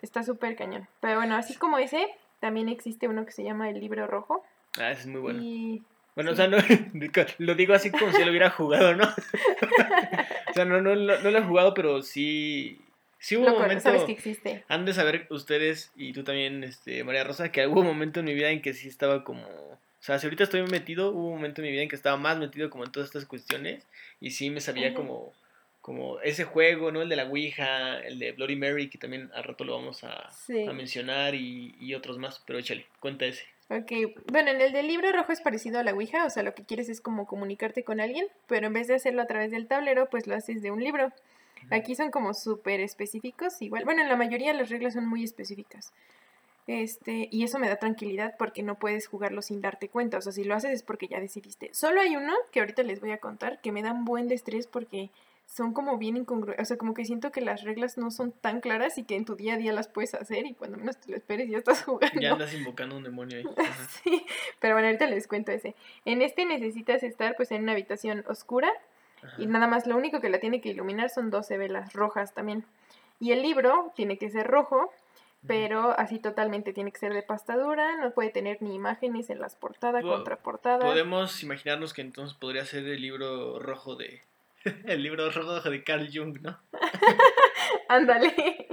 Está 0.00 0.22
súper 0.22 0.56
cañón. 0.56 0.88
Pero 1.00 1.16
bueno, 1.16 1.36
así 1.36 1.54
como 1.54 1.78
ese, 1.78 2.06
también 2.40 2.68
existe 2.68 3.08
uno 3.08 3.26
que 3.26 3.32
se 3.32 3.44
llama 3.44 3.68
el 3.68 3.80
libro 3.80 4.06
rojo. 4.06 4.42
Ah, 4.78 4.92
es 4.92 5.06
muy 5.06 5.20
bueno. 5.20 5.84
Bueno, 6.14 6.32
o 6.32 6.34
sea, 6.34 6.48
no, 6.48 6.56
lo 7.38 7.54
digo 7.54 7.74
así 7.74 7.90
como 7.90 8.10
si 8.10 8.24
lo 8.24 8.30
hubiera 8.30 8.50
jugado, 8.50 8.94
¿no? 8.96 9.04
o 10.50 10.52
sea, 10.52 10.64
no, 10.64 10.80
no, 10.80 10.96
no, 10.96 11.30
lo 11.30 11.38
he 11.38 11.44
jugado, 11.44 11.74
pero 11.74 12.02
sí, 12.02 12.80
Sí 13.18 13.36
hubo 13.36 13.46
un 13.46 13.60
momento. 13.60 13.82
Sabes 13.82 14.04
que 14.04 14.12
existe. 14.12 14.64
Han 14.68 14.84
de 14.84 14.94
saber 14.94 15.26
ustedes 15.30 15.90
y 15.96 16.12
tú 16.12 16.24
también, 16.24 16.62
este, 16.64 17.02
María 17.04 17.24
Rosa, 17.24 17.50
que 17.50 17.66
hubo 17.66 17.80
un 17.80 17.86
momento 17.86 18.20
en 18.20 18.26
mi 18.26 18.34
vida 18.34 18.50
en 18.50 18.62
que 18.62 18.74
sí 18.74 18.88
estaba 18.88 19.24
como. 19.24 19.42
O 19.46 20.00
sea, 20.00 20.18
si 20.18 20.26
ahorita 20.26 20.44
estoy 20.44 20.62
metido, 20.62 21.10
hubo 21.10 21.28
un 21.28 21.34
momento 21.34 21.60
en 21.60 21.66
mi 21.66 21.72
vida 21.72 21.82
en 21.82 21.88
que 21.88 21.96
estaba 21.96 22.16
más 22.16 22.38
metido 22.38 22.70
como 22.70 22.84
en 22.84 22.92
todas 22.92 23.08
estas 23.08 23.24
cuestiones. 23.24 23.86
Y 24.20 24.30
sí 24.30 24.50
me 24.50 24.60
sabía 24.60 24.94
como. 24.94 25.32
Como 25.80 26.20
ese 26.20 26.44
juego, 26.44 26.92
¿no? 26.92 27.00
El 27.00 27.08
de 27.08 27.16
la 27.16 27.24
Ouija, 27.24 28.00
el 28.00 28.18
de 28.18 28.32
Bloody 28.32 28.56
Mary, 28.56 28.90
que 28.90 28.98
también 28.98 29.30
al 29.32 29.44
rato 29.44 29.64
lo 29.64 29.74
vamos 29.74 30.04
a, 30.04 30.28
a 30.28 30.72
mencionar, 30.74 31.34
y, 31.34 31.76
y, 31.80 31.94
otros 31.94 32.18
más. 32.18 32.42
Pero 32.46 32.58
échale, 32.58 32.84
cuenta 33.00 33.24
ese. 33.24 33.46
Ok, 33.70 33.92
bueno, 34.30 34.50
en 34.50 34.60
el 34.60 34.72
del 34.72 34.86
libro 34.86 35.10
rojo 35.12 35.32
es 35.32 35.40
parecido 35.40 35.78
a 35.78 35.84
la 35.84 35.92
Ouija, 35.92 36.26
o 36.26 36.30
sea, 36.30 36.42
lo 36.42 36.54
que 36.54 36.64
quieres 36.64 36.90
es 36.90 37.00
como 37.00 37.26
comunicarte 37.26 37.84
con 37.84 38.00
alguien, 38.00 38.26
pero 38.46 38.66
en 38.66 38.72
vez 38.74 38.86
de 38.86 38.96
hacerlo 38.96 39.22
a 39.22 39.26
través 39.26 39.50
del 39.50 39.66
tablero, 39.66 40.10
pues 40.10 40.26
lo 40.26 40.34
haces 40.34 40.60
de 40.60 40.70
un 40.70 40.82
libro. 40.82 41.10
Aquí 41.70 41.94
son 41.94 42.10
como 42.10 42.34
súper 42.34 42.80
específicos, 42.80 43.60
igual. 43.60 43.84
Bueno, 43.84 44.02
en 44.02 44.08
la 44.08 44.16
mayoría 44.16 44.52
las 44.54 44.70
reglas 44.70 44.94
son 44.94 45.06
muy 45.06 45.24
específicas. 45.24 45.92
Este, 46.68 47.28
y 47.32 47.44
eso 47.44 47.58
me 47.58 47.68
da 47.68 47.76
tranquilidad 47.76 48.34
porque 48.38 48.62
no 48.62 48.74
puedes 48.74 49.06
jugarlo 49.06 49.40
sin 49.40 49.62
darte 49.62 49.88
cuenta. 49.88 50.18
O 50.18 50.20
sea, 50.20 50.32
si 50.32 50.44
lo 50.44 50.54
haces 50.54 50.72
es 50.72 50.82
porque 50.82 51.08
ya 51.08 51.18
decidiste. 51.18 51.72
Solo 51.72 52.02
hay 52.02 52.14
uno 52.14 52.34
que 52.52 52.60
ahorita 52.60 52.82
les 52.82 53.00
voy 53.00 53.12
a 53.12 53.18
contar 53.18 53.60
que 53.62 53.72
me 53.72 53.82
da 53.82 53.92
un 53.92 54.04
buen 54.04 54.28
de 54.28 54.34
estrés 54.34 54.66
porque 54.66 55.10
son 55.46 55.72
como 55.72 55.96
bien 55.96 56.18
incongruentes. 56.18 56.62
O 56.62 56.66
sea, 56.66 56.76
como 56.76 56.92
que 56.92 57.06
siento 57.06 57.32
que 57.32 57.40
las 57.40 57.62
reglas 57.62 57.96
no 57.96 58.10
son 58.10 58.32
tan 58.32 58.60
claras 58.60 58.98
y 58.98 59.04
que 59.04 59.16
en 59.16 59.24
tu 59.24 59.34
día 59.34 59.54
a 59.54 59.56
día 59.56 59.72
las 59.72 59.88
puedes 59.88 60.12
hacer 60.12 60.44
y 60.44 60.52
cuando 60.52 60.76
menos 60.76 60.98
te 60.98 61.10
lo 61.10 61.16
esperes 61.16 61.48
ya 61.48 61.56
estás 61.56 61.82
jugando. 61.84 62.20
Ya 62.20 62.32
andas 62.32 62.52
invocando 62.52 62.98
un 62.98 63.04
demonio 63.04 63.38
ahí. 63.38 63.44
sí, 64.04 64.26
pero 64.60 64.74
bueno, 64.74 64.88
ahorita 64.88 65.06
les 65.06 65.26
cuento 65.26 65.52
ese. 65.52 65.74
En 66.04 66.20
este 66.20 66.44
necesitas 66.44 67.02
estar 67.02 67.34
pues 67.34 67.50
en 67.50 67.62
una 67.62 67.72
habitación 67.72 68.24
oscura 68.28 68.70
y 69.36 69.46
nada 69.46 69.66
más 69.66 69.86
lo 69.86 69.96
único 69.96 70.20
que 70.20 70.28
la 70.28 70.40
tiene 70.40 70.60
que 70.60 70.70
iluminar 70.70 71.10
son 71.10 71.30
12 71.30 71.58
velas 71.58 71.92
rojas 71.92 72.34
también. 72.34 72.64
Y 73.20 73.32
el 73.32 73.42
libro 73.42 73.92
tiene 73.96 74.18
que 74.18 74.30
ser 74.30 74.46
rojo, 74.46 74.92
pero 75.46 75.98
así 75.98 76.18
totalmente 76.18 76.72
tiene 76.72 76.92
que 76.92 76.98
ser 76.98 77.12
de 77.14 77.22
pastadura, 77.22 77.96
no 77.96 78.10
puede 78.12 78.30
tener 78.30 78.60
ni 78.60 78.74
imágenes 78.74 79.30
en 79.30 79.40
las 79.40 79.56
portadas, 79.56 80.04
contraportadas. 80.04 80.84
Podemos 80.84 81.42
imaginarnos 81.42 81.92
que 81.92 82.02
entonces 82.02 82.36
podría 82.36 82.64
ser 82.64 82.86
el 82.86 83.00
libro 83.00 83.58
rojo 83.58 83.96
de... 83.96 84.22
el 84.86 85.02
libro 85.02 85.30
rojo 85.30 85.68
de 85.68 85.84
Carl 85.84 86.08
Jung, 86.12 86.40
¿no? 86.40 86.58
Ándale. 87.88 88.68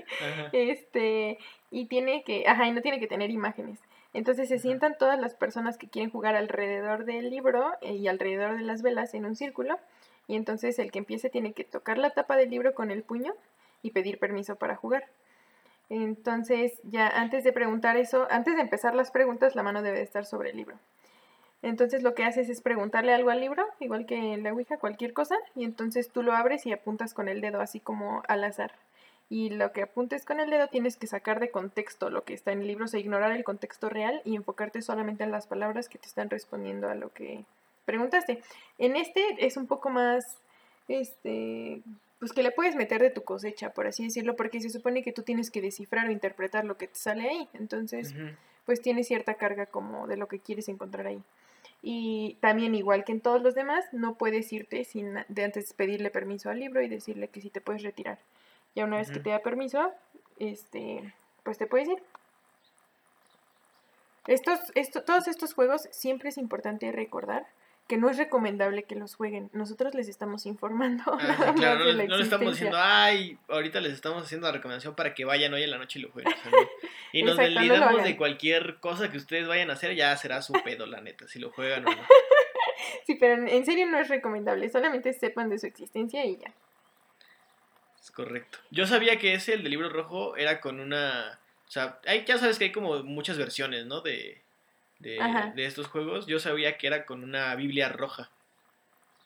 Este, 0.51 1.38
y 1.71 1.86
tiene 1.86 2.23
que, 2.23 2.47
ajá, 2.47 2.67
y 2.67 2.71
no 2.71 2.81
tiene 2.81 2.99
que 2.99 3.08
tener 3.08 3.29
imágenes. 3.31 3.79
Entonces 4.13 4.47
se 4.47 4.60
sientan 4.60 4.95
todas 4.97 5.19
las 5.19 5.36
personas 5.36 5.77
que 5.77 5.89
quieren 5.89 6.10
jugar 6.10 6.36
alrededor 6.36 7.03
del 7.03 7.29
libro 7.29 7.73
eh, 7.81 7.95
y 7.95 8.08
alrededor 8.08 8.58
de 8.58 8.63
las 8.63 8.81
velas 8.81 9.13
en 9.13 9.25
un 9.25 9.36
círculo 9.36 9.77
y 10.27 10.35
entonces 10.35 10.79
el 10.79 10.91
que 10.91 10.99
empiece 10.99 11.29
tiene 11.29 11.53
que 11.53 11.63
tocar 11.63 11.97
la 11.97 12.11
tapa 12.11 12.38
del 12.38 12.49
libro 12.49 12.73
con 12.73 12.91
el 12.91 13.03
puño 13.03 13.33
y 13.81 13.91
pedir 13.91 14.19
permiso 14.19 14.55
para 14.55 14.75
jugar. 14.75 15.05
Entonces, 15.89 16.73
ya 16.83 17.07
antes 17.07 17.43
de 17.43 17.53
preguntar 17.53 17.97
eso, 17.97 18.27
antes 18.31 18.55
de 18.55 18.61
empezar 18.61 18.95
las 18.95 19.11
preguntas, 19.11 19.55
la 19.55 19.63
mano 19.63 19.83
debe 19.83 20.01
estar 20.01 20.25
sobre 20.25 20.49
el 20.49 20.57
libro. 20.57 20.77
Entonces 21.61 22.03
lo 22.03 22.13
que 22.13 22.23
haces 22.23 22.49
es 22.49 22.61
preguntarle 22.61 23.13
algo 23.13 23.31
al 23.31 23.39
libro, 23.39 23.65
igual 23.79 24.05
que 24.05 24.33
en 24.33 24.43
la 24.43 24.53
Ouija, 24.53 24.77
cualquier 24.77 25.13
cosa, 25.13 25.35
y 25.55 25.63
entonces 25.63 26.09
tú 26.09 26.21
lo 26.21 26.33
abres 26.33 26.65
y 26.65 26.71
apuntas 26.71 27.13
con 27.13 27.27
el 27.27 27.41
dedo 27.41 27.59
así 27.59 27.79
como 27.79 28.21
al 28.27 28.43
azar. 28.43 28.73
Y 29.29 29.49
lo 29.49 29.71
que 29.71 29.81
apuntes 29.81 30.25
con 30.25 30.39
el 30.39 30.51
dedo 30.51 30.67
tienes 30.67 30.97
que 30.97 31.07
sacar 31.07 31.39
de 31.39 31.49
contexto 31.49 32.11
lo 32.11 32.23
que 32.23 32.35
está 32.35 32.51
en 32.51 32.61
el 32.61 32.67
libro, 32.67 32.85
o 32.85 32.88
sea, 32.88 32.99
ignorar 32.99 33.31
el 33.31 33.43
contexto 33.43 33.89
real 33.89 34.21
y 34.25 34.35
enfocarte 34.35 34.83
solamente 34.83 35.23
en 35.23 35.31
las 35.31 35.47
palabras 35.47 35.89
que 35.89 35.97
te 35.97 36.05
están 36.05 36.29
respondiendo 36.29 36.88
a 36.88 36.93
lo 36.93 37.11
que 37.11 37.45
preguntaste. 37.86 38.41
En 38.78 38.95
este 38.95 39.21
es 39.39 39.58
un 39.58 39.67
poco 39.67 39.89
más, 39.89 40.26
este, 40.88 41.82
pues 42.19 42.34
que 42.34 42.43
le 42.43 42.52
puedes 42.52 42.76
meter 42.76 43.02
de 43.02 43.10
tu 43.10 43.24
cosecha, 43.24 43.71
por 43.71 43.88
así 43.88 44.04
decirlo, 44.04 44.36
porque 44.36 44.60
se 44.60 44.69
supone 44.69 45.04
que 45.04 45.12
tú 45.12 45.21
tienes 45.21 45.52
que 45.52 45.62
descifrar 45.62 46.08
o 46.08 46.12
interpretar 46.12 46.65
lo 46.65 46.78
que 46.78 46.88
te 46.88 46.95
sale 46.95 47.30
ahí. 47.30 47.50
Entonces, 47.54 48.13
pues 48.65 48.82
tiene 48.82 49.04
cierta 49.04 49.36
carga 49.36 49.65
como 49.65 50.08
de 50.08 50.17
lo 50.17 50.28
que 50.28 50.39
quieres 50.39 50.67
encontrar 50.67 51.08
ahí. 51.08 51.21
Y 51.82 52.38
también, 52.41 52.74
igual 52.74 53.04
que 53.04 53.12
en 53.12 53.21
todos 53.21 53.41
los 53.41 53.54
demás, 53.54 53.86
no 53.91 54.15
puedes 54.15 54.52
irte 54.52 54.84
sin 54.86 55.19
de 55.28 55.43
antes 55.43 55.74
pedirle 55.74 56.10
permiso 56.10 56.50
al 56.50 56.60
libro 56.60 56.82
y 56.82 56.88
decirle 56.88 57.28
que 57.28 57.41
sí 57.41 57.50
te 57.50 57.62
puedes 57.62 57.84
retirar. 57.84 58.17
Ya 58.74 58.86
una 58.86 58.98
vez 58.98 59.12
que 59.12 59.19
te 59.19 59.30
da 59.30 59.39
permiso, 59.39 59.91
este, 60.39 61.13
pues 61.43 61.58
te 61.58 61.67
puedes 61.67 61.88
ir. 61.88 62.02
Estos, 64.28 64.60
esto, 64.74 65.04
todos 65.04 65.28
estos 65.28 65.54
juegos 65.54 65.88
siempre 65.91 66.30
es 66.30 66.38
importante 66.38 66.91
recordar 66.91 67.45
que 67.88 67.98
no 67.98 68.10
es 68.10 68.17
recomendable 68.17 68.84
que 68.84 68.95
los 68.95 69.15
jueguen. 69.15 69.50
Nosotros 69.54 69.93
les 69.93 70.08
estamos 70.08 70.45
informando. 70.45 71.04
Claro, 71.56 71.86
no, 71.86 71.91
les 71.93 72.21
estamos 72.21 72.54
diciendo, 72.54 72.78
ay, 72.80 73.38
ahorita 73.48 73.80
les 73.80 73.93
estamos 73.93 74.24
haciendo 74.24 74.48
la 74.48 74.54
recomendación 74.54 74.95
para 74.95 75.13
que 75.13 75.26
vayan 75.26 75.54
hoy 75.54 75.63
en 75.63 75.71
la 75.71 75.78
noche 75.78 76.00
y 76.00 76.02
lo 76.02 76.12
jueguen. 76.12 76.34
y 77.12 77.24
nos 77.24 77.38
olvidamos 77.38 78.04
de 78.04 78.17
cualquier 78.17 78.78
cosa 78.80 79.12
que 79.12 79.17
ustedes 79.17 79.48
vayan 79.48 79.69
a 79.69 79.74
hacer, 79.74 79.95
ya 79.95 80.15
será 80.17 80.41
su 80.41 80.54
pedo, 80.63 80.86
la 80.86 81.02
neta, 81.02 81.28
si 81.28 81.39
lo 81.39 81.52
juegan 81.52 81.88
o 81.88 81.91
no. 81.91 82.02
sí, 83.06 83.15
pero 83.15 83.48
en 83.48 83.65
serio 83.65 83.86
no 83.88 84.00
es 84.00 84.10
recomendable, 84.10 84.69
solamente 84.69 85.13
sepan 85.13 85.50
de 85.50 85.60
su 85.60 85.67
existencia 85.67 86.26
y 86.26 86.38
ya. 86.38 86.54
Es 88.02 88.12
correcto. 88.12 88.60
Yo 88.71 88.88
sabía 88.88 89.17
que 89.17 89.34
ese, 89.34 89.54
el 89.54 89.63
del 89.63 89.71
libro 89.71 89.89
rojo, 89.89 90.36
era 90.36 90.60
con 90.60 90.80
una... 90.80 91.39
O 91.67 91.71
sea, 91.71 92.00
hay, 92.06 92.26
ya 92.26 92.38
sabes 92.38 92.58
que 92.58 92.65
hay 92.65 92.71
como 92.71 93.04
muchas 93.04 93.38
versiones, 93.38 93.86
¿no? 93.86 94.02
De, 94.02 94.44
de, 94.99 95.53
estos 95.58 95.88
juegos, 95.88 96.27
yo 96.27 96.39
sabía 96.39 96.77
que 96.77 96.88
era 96.88 97.05
con 97.05 97.23
una 97.23 97.55
Biblia 97.55 97.89
roja. 97.89 98.29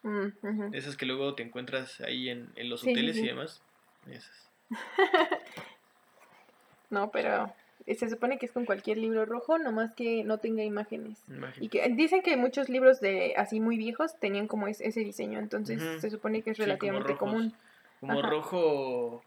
Mm, 0.03 0.73
esas 0.73 0.95
que 0.95 1.05
luego 1.05 1.35
te 1.35 1.43
encuentras 1.43 1.99
ahí 2.01 2.29
en, 2.29 2.51
los 2.69 2.83
hoteles 2.83 3.17
y 3.17 3.27
demás. 3.27 3.61
Esas. 4.09 4.49
no, 6.89 7.11
pero 7.11 7.53
se 7.85 8.09
supone 8.09 8.37
que 8.37 8.45
es 8.45 8.51
con 8.51 8.65
cualquier 8.65 8.97
libro 8.97 9.25
rojo, 9.25 9.57
nomás 9.57 9.93
que 9.93 10.23
no 10.23 10.37
tenga 10.37 10.63
imágenes. 10.63 11.17
Y 11.59 11.69
que 11.69 11.87
dicen 11.89 12.21
que 12.21 12.37
muchos 12.37 12.69
libros 12.69 12.99
de 12.99 13.33
así 13.35 13.59
muy 13.59 13.77
viejos 13.77 14.19
tenían 14.19 14.47
como 14.47 14.67
ese 14.67 14.99
diseño, 14.99 15.39
entonces 15.39 15.81
se 16.01 16.09
supone 16.09 16.41
que 16.41 16.51
es 16.51 16.57
relativamente 16.57 17.15
común. 17.15 17.53
Como 17.99 18.21
rojo 18.21 19.23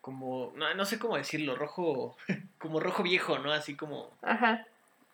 como 0.00 0.52
no, 0.56 0.72
no 0.74 0.84
sé 0.86 0.98
cómo 0.98 1.16
decirlo, 1.16 1.54
rojo 1.56 2.16
como 2.58 2.80
rojo 2.80 3.02
viejo, 3.02 3.38
¿no? 3.38 3.52
Así 3.52 3.76
como 3.76 4.10
Ajá. 4.22 4.66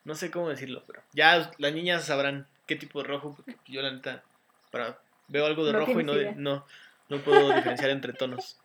No 0.06 0.14
sé 0.14 0.30
cómo 0.30 0.48
decirlo, 0.48 0.84
pero 0.86 1.02
ya 1.12 1.50
las 1.58 1.74
niñas 1.74 2.04
sabrán 2.04 2.46
qué 2.68 2.76
tipo 2.76 3.02
de 3.02 3.08
rojo, 3.08 3.34
porque 3.34 3.56
yo 3.66 3.82
la 3.82 3.90
neta 3.90 4.22
para, 4.70 5.00
veo 5.26 5.44
algo 5.44 5.64
de 5.64 5.72
rojo 5.72 6.00
y 6.00 6.04
no, 6.04 6.14
no, 6.36 6.64
no 7.08 7.18
puedo 7.22 7.52
diferenciar 7.52 7.90
entre 7.90 8.12
tonos. 8.12 8.56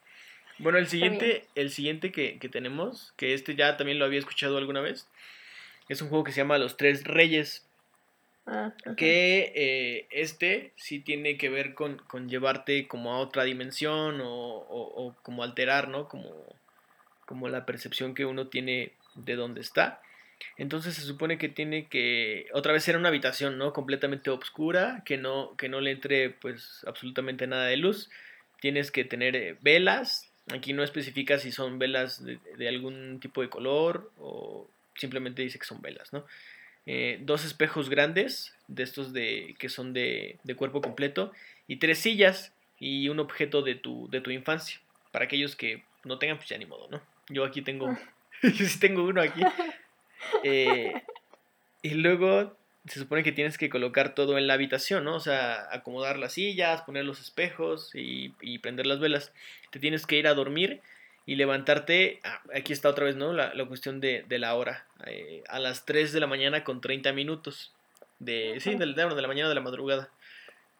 Bueno, 0.59 0.77
el 0.77 0.87
siguiente, 0.87 1.47
el 1.55 1.71
siguiente 1.71 2.11
que, 2.11 2.37
tenemos, 2.51 3.11
que 3.17 3.33
este 3.33 3.55
ya 3.55 3.75
también 3.75 3.97
lo 3.97 4.05
había 4.05 4.19
escuchado 4.19 4.59
alguna 4.59 4.81
vez, 4.81 5.07
es 5.89 5.99
un 6.03 6.09
juego 6.09 6.23
que 6.23 6.31
se 6.31 6.41
llama 6.41 6.59
Los 6.59 6.77
Tres 6.77 7.05
Reyes. 7.05 7.65
Ah, 8.45 8.73
que 8.95 9.51
eh, 9.55 10.07
este 10.11 10.73
sí 10.75 10.99
tiene 10.99 11.37
que 11.37 11.49
ver 11.49 11.73
con, 11.73 11.97
con, 12.07 12.29
llevarte 12.29 12.87
como 12.87 13.13
a 13.13 13.17
otra 13.17 13.45
dimensión 13.45 14.21
o, 14.21 14.27
o, 14.27 15.07
o, 15.07 15.15
como 15.23 15.43
alterar, 15.43 15.87
¿no? 15.87 16.07
Como, 16.07 16.29
como 17.25 17.49
la 17.49 17.65
percepción 17.65 18.13
que 18.13 18.25
uno 18.25 18.47
tiene 18.47 18.93
de 19.15 19.35
donde 19.35 19.61
está. 19.61 20.01
Entonces 20.57 20.95
se 20.95 21.01
supone 21.01 21.37
que 21.37 21.49
tiene 21.49 21.87
que 21.87 22.47
otra 22.53 22.73
vez 22.73 22.83
ser 22.83 22.97
una 22.97 23.09
habitación, 23.09 23.57
¿no? 23.57 23.73
Completamente 23.73 24.29
oscura, 24.29 25.03
que 25.05 25.17
no, 25.17 25.55
que 25.57 25.69
no 25.69 25.81
le 25.81 25.91
entre 25.91 26.29
pues 26.29 26.83
absolutamente 26.87 27.47
nada 27.47 27.65
de 27.65 27.77
luz. 27.77 28.09
Tienes 28.59 28.91
que 28.91 29.03
tener 29.03 29.35
eh, 29.35 29.57
velas. 29.61 30.31
Aquí 30.53 30.73
no 30.73 30.83
especifica 30.83 31.37
si 31.39 31.51
son 31.51 31.79
velas 31.79 32.23
de, 32.23 32.67
algún 32.67 33.19
tipo 33.19 33.41
de 33.41 33.49
color 33.49 34.11
o 34.17 34.69
simplemente 34.95 35.41
dice 35.41 35.59
que 35.59 35.65
son 35.65 35.81
velas, 35.81 36.13
¿no? 36.13 36.25
Eh, 36.87 37.19
dos 37.21 37.45
espejos 37.45 37.89
grandes, 37.89 38.55
de 38.67 38.83
estos 38.83 39.13
de, 39.13 39.55
que 39.59 39.69
son 39.69 39.93
de, 39.93 40.39
de, 40.43 40.55
cuerpo 40.55 40.81
completo, 40.81 41.31
y 41.67 41.77
tres 41.77 41.99
sillas 41.99 42.53
y 42.79 43.07
un 43.09 43.19
objeto 43.19 43.61
de 43.61 43.75
tu, 43.75 44.09
de 44.09 44.19
tu 44.19 44.31
infancia. 44.31 44.79
Para 45.11 45.25
aquellos 45.25 45.55
que 45.55 45.83
no 46.03 46.17
tengan, 46.17 46.37
pues 46.37 46.49
ya 46.49 46.57
ni 46.57 46.65
modo, 46.65 46.87
¿no? 46.89 47.01
Yo 47.29 47.45
aquí 47.45 47.61
tengo, 47.61 47.87
yo 48.43 48.65
sí 48.65 48.79
tengo 48.79 49.03
uno 49.03 49.21
aquí. 49.21 49.41
Eh, 50.43 50.93
y 51.81 51.89
luego 51.91 52.55
se 52.87 52.99
supone 52.99 53.23
que 53.23 53.31
tienes 53.31 53.57
que 53.57 53.69
colocar 53.69 54.15
todo 54.15 54.37
en 54.37 54.47
la 54.47 54.55
habitación, 54.55 55.03
¿no? 55.03 55.15
O 55.15 55.19
sea, 55.19 55.67
acomodar 55.71 56.17
las 56.17 56.33
sillas, 56.33 56.81
poner 56.81 57.05
los 57.05 57.19
espejos 57.19 57.91
y, 57.93 58.29
prender 58.59 58.87
las 58.87 58.99
velas. 58.99 59.33
Te 59.71 59.79
tienes 59.79 60.05
que 60.05 60.17
ir 60.17 60.27
a 60.27 60.33
dormir 60.33 60.81
y 61.25 61.35
levantarte. 61.35 62.19
Ah, 62.23 62.41
aquí 62.55 62.73
está 62.73 62.89
otra 62.89 63.05
vez, 63.05 63.15
¿no? 63.15 63.33
La, 63.33 63.53
cuestión 63.65 63.99
de, 63.99 64.25
la 64.29 64.55
hora. 64.55 64.85
Eh, 65.05 65.43
a 65.47 65.59
las 65.59 65.85
3 65.85 66.11
de 66.11 66.19
la 66.19 66.27
mañana 66.27 66.63
con 66.63 66.81
30 66.81 67.13
minutos. 67.13 67.71
De, 68.19 68.57
sí, 68.59 68.75
de, 68.75 68.85
de 68.85 69.21
la 69.21 69.27
mañana 69.27 69.49
de 69.49 69.55
la 69.55 69.61
madrugada. 69.61 70.09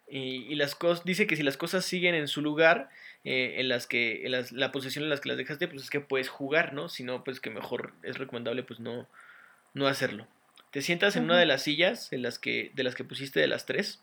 Y, 0.07 0.55
las 0.55 0.75
cosas, 0.75 1.05
dice 1.05 1.25
que 1.25 1.37
si 1.37 1.43
las 1.43 1.55
cosas 1.55 1.85
siguen 1.85 2.15
en 2.15 2.27
su 2.27 2.41
lugar, 2.41 2.89
eh, 3.23 3.55
en 3.59 3.69
las 3.69 3.87
que, 3.87 4.25
en 4.25 4.31
la 4.51 4.71
posición 4.71 5.05
en 5.05 5.09
las 5.09 5.21
que 5.21 5.29
las 5.29 5.37
dejaste, 5.37 5.69
pues 5.69 5.83
es 5.83 5.89
que 5.89 6.01
puedes 6.01 6.27
jugar, 6.27 6.73
¿no? 6.73 6.89
Si 6.89 7.03
no, 7.03 7.23
pues 7.23 7.39
que 7.39 7.49
mejor 7.49 7.93
es 8.03 8.17
recomendable, 8.17 8.63
pues 8.63 8.81
no, 8.81 9.07
no 9.73 9.87
hacerlo. 9.87 10.27
Te 10.71 10.81
sientas 10.81 11.15
en 11.15 11.25
una 11.25 11.37
de 11.37 11.45
las 11.45 11.63
sillas 11.63 12.11
en 12.13 12.21
las 12.21 12.39
que, 12.39 12.71
de 12.73 12.83
las 12.83 12.95
que 12.95 13.03
pusiste 13.03 13.39
de 13.39 13.47
las 13.47 13.65
tres 13.65 14.01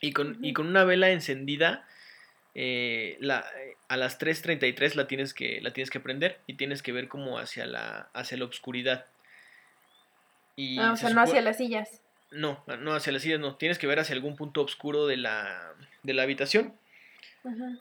y 0.00 0.12
con, 0.12 0.44
y 0.44 0.52
con 0.52 0.66
una 0.66 0.84
vela 0.84 1.10
encendida 1.10 1.86
eh, 2.54 3.16
la, 3.20 3.46
a 3.88 3.96
las 3.96 4.18
3.33 4.18 4.94
la 4.94 5.06
tienes, 5.06 5.32
que, 5.32 5.60
la 5.62 5.72
tienes 5.72 5.90
que 5.90 6.00
prender 6.00 6.40
y 6.46 6.54
tienes 6.54 6.82
que 6.82 6.92
ver 6.92 7.08
como 7.08 7.38
hacia 7.38 7.66
la, 7.66 8.10
hacia 8.12 8.36
la 8.36 8.44
oscuridad. 8.44 9.06
Y 10.56 10.78
ah, 10.78 10.92
o 10.92 10.96
sea, 10.96 11.10
no 11.10 11.22
hacia 11.22 11.40
las 11.40 11.56
sillas. 11.56 12.02
No, 12.30 12.62
no 12.80 12.94
hacia 12.94 13.12
las 13.12 13.22
sillas, 13.22 13.40
no. 13.40 13.56
Tienes 13.56 13.78
que 13.78 13.86
ver 13.86 14.00
hacia 14.00 14.14
algún 14.14 14.36
punto 14.36 14.62
oscuro 14.62 15.06
de 15.06 15.16
la, 15.16 15.74
de 16.02 16.14
la 16.14 16.22
habitación. 16.22 16.74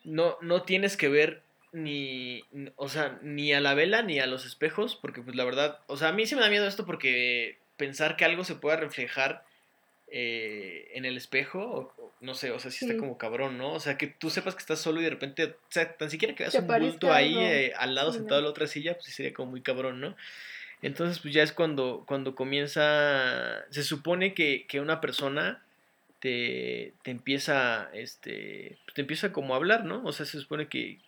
No, 0.04 0.38
no 0.42 0.64
tienes 0.64 0.98
que 0.98 1.10
ver 1.10 1.44
ni, 1.72 2.44
o 2.76 2.90
sea, 2.90 3.20
ni 3.22 3.54
a 3.54 3.62
la 3.62 3.74
vela 3.74 4.02
ni 4.02 4.20
a 4.20 4.28
los 4.28 4.46
espejos, 4.46 4.96
porque 4.96 5.22
pues 5.22 5.36
la 5.36 5.46
verdad, 5.46 5.80
o 5.88 5.98
sea, 5.98 6.10
a 6.10 6.14
mí 6.14 6.26
sí 6.26 6.36
me 6.36 6.42
da 6.42 6.50
miedo 6.50 6.68
esto 6.68 6.86
porque 6.86 7.58
pensar 7.78 8.16
que 8.16 8.26
algo 8.26 8.44
se 8.44 8.56
pueda 8.56 8.76
reflejar 8.76 9.46
eh, 10.08 10.92
en 10.94 11.06
el 11.06 11.16
espejo, 11.16 11.94
o, 11.98 12.14
no 12.20 12.34
sé, 12.34 12.52
o 12.52 12.60
sea, 12.60 12.70
sí, 12.70 12.86
está 12.86 12.98
como 12.98 13.18
cabrón, 13.18 13.58
¿no? 13.58 13.74
O 13.74 13.80
sea, 13.80 13.98
que 13.98 14.08
tú 14.08 14.30
sepas 14.30 14.56
que 14.56 14.60
estás 14.60 14.80
solo 14.80 15.00
y 15.00 15.06
de 15.06 15.10
repente, 15.10 15.46
o 15.46 15.56
sea, 15.70 15.96
tan 15.96 16.10
siquiera 16.10 16.36
que 16.36 16.44
veas 16.44 16.56
un 16.56 16.68
bulto 16.68 17.14
ahí 17.14 17.38
eh, 17.38 17.74
al 17.78 17.96
lado 17.96 18.12
sentado 18.12 18.40
en 18.40 18.46
la 18.46 18.52
otra 18.52 18.68
silla, 18.68 18.94
pues 18.94 19.06
sí 19.06 19.12
sería 19.12 19.34
como 19.34 19.52
muy 19.52 19.62
cabrón, 19.62 20.02
¿no? 20.02 20.16
Entonces, 20.82 21.20
pues 21.20 21.34
ya 21.34 21.44
es 21.44 21.54
cuando, 21.54 22.04
cuando 22.08 22.36
comienza, 22.36 23.64
se 23.70 23.84
supone 23.84 24.34
que, 24.34 24.66
que 24.68 24.80
una 24.80 25.00
persona 25.00 25.64
te, 26.20 26.94
te 27.04 27.12
empieza, 27.12 27.90
este, 27.94 28.78
te 28.94 29.02
empieza 29.02 29.32
como 29.32 29.54
a 29.54 29.58
hablar, 29.58 29.86
¿no? 29.86 30.04
O 30.04 30.12
sea, 30.12 30.26
se 30.26 30.40
supone 30.40 30.68
que, 30.68 31.00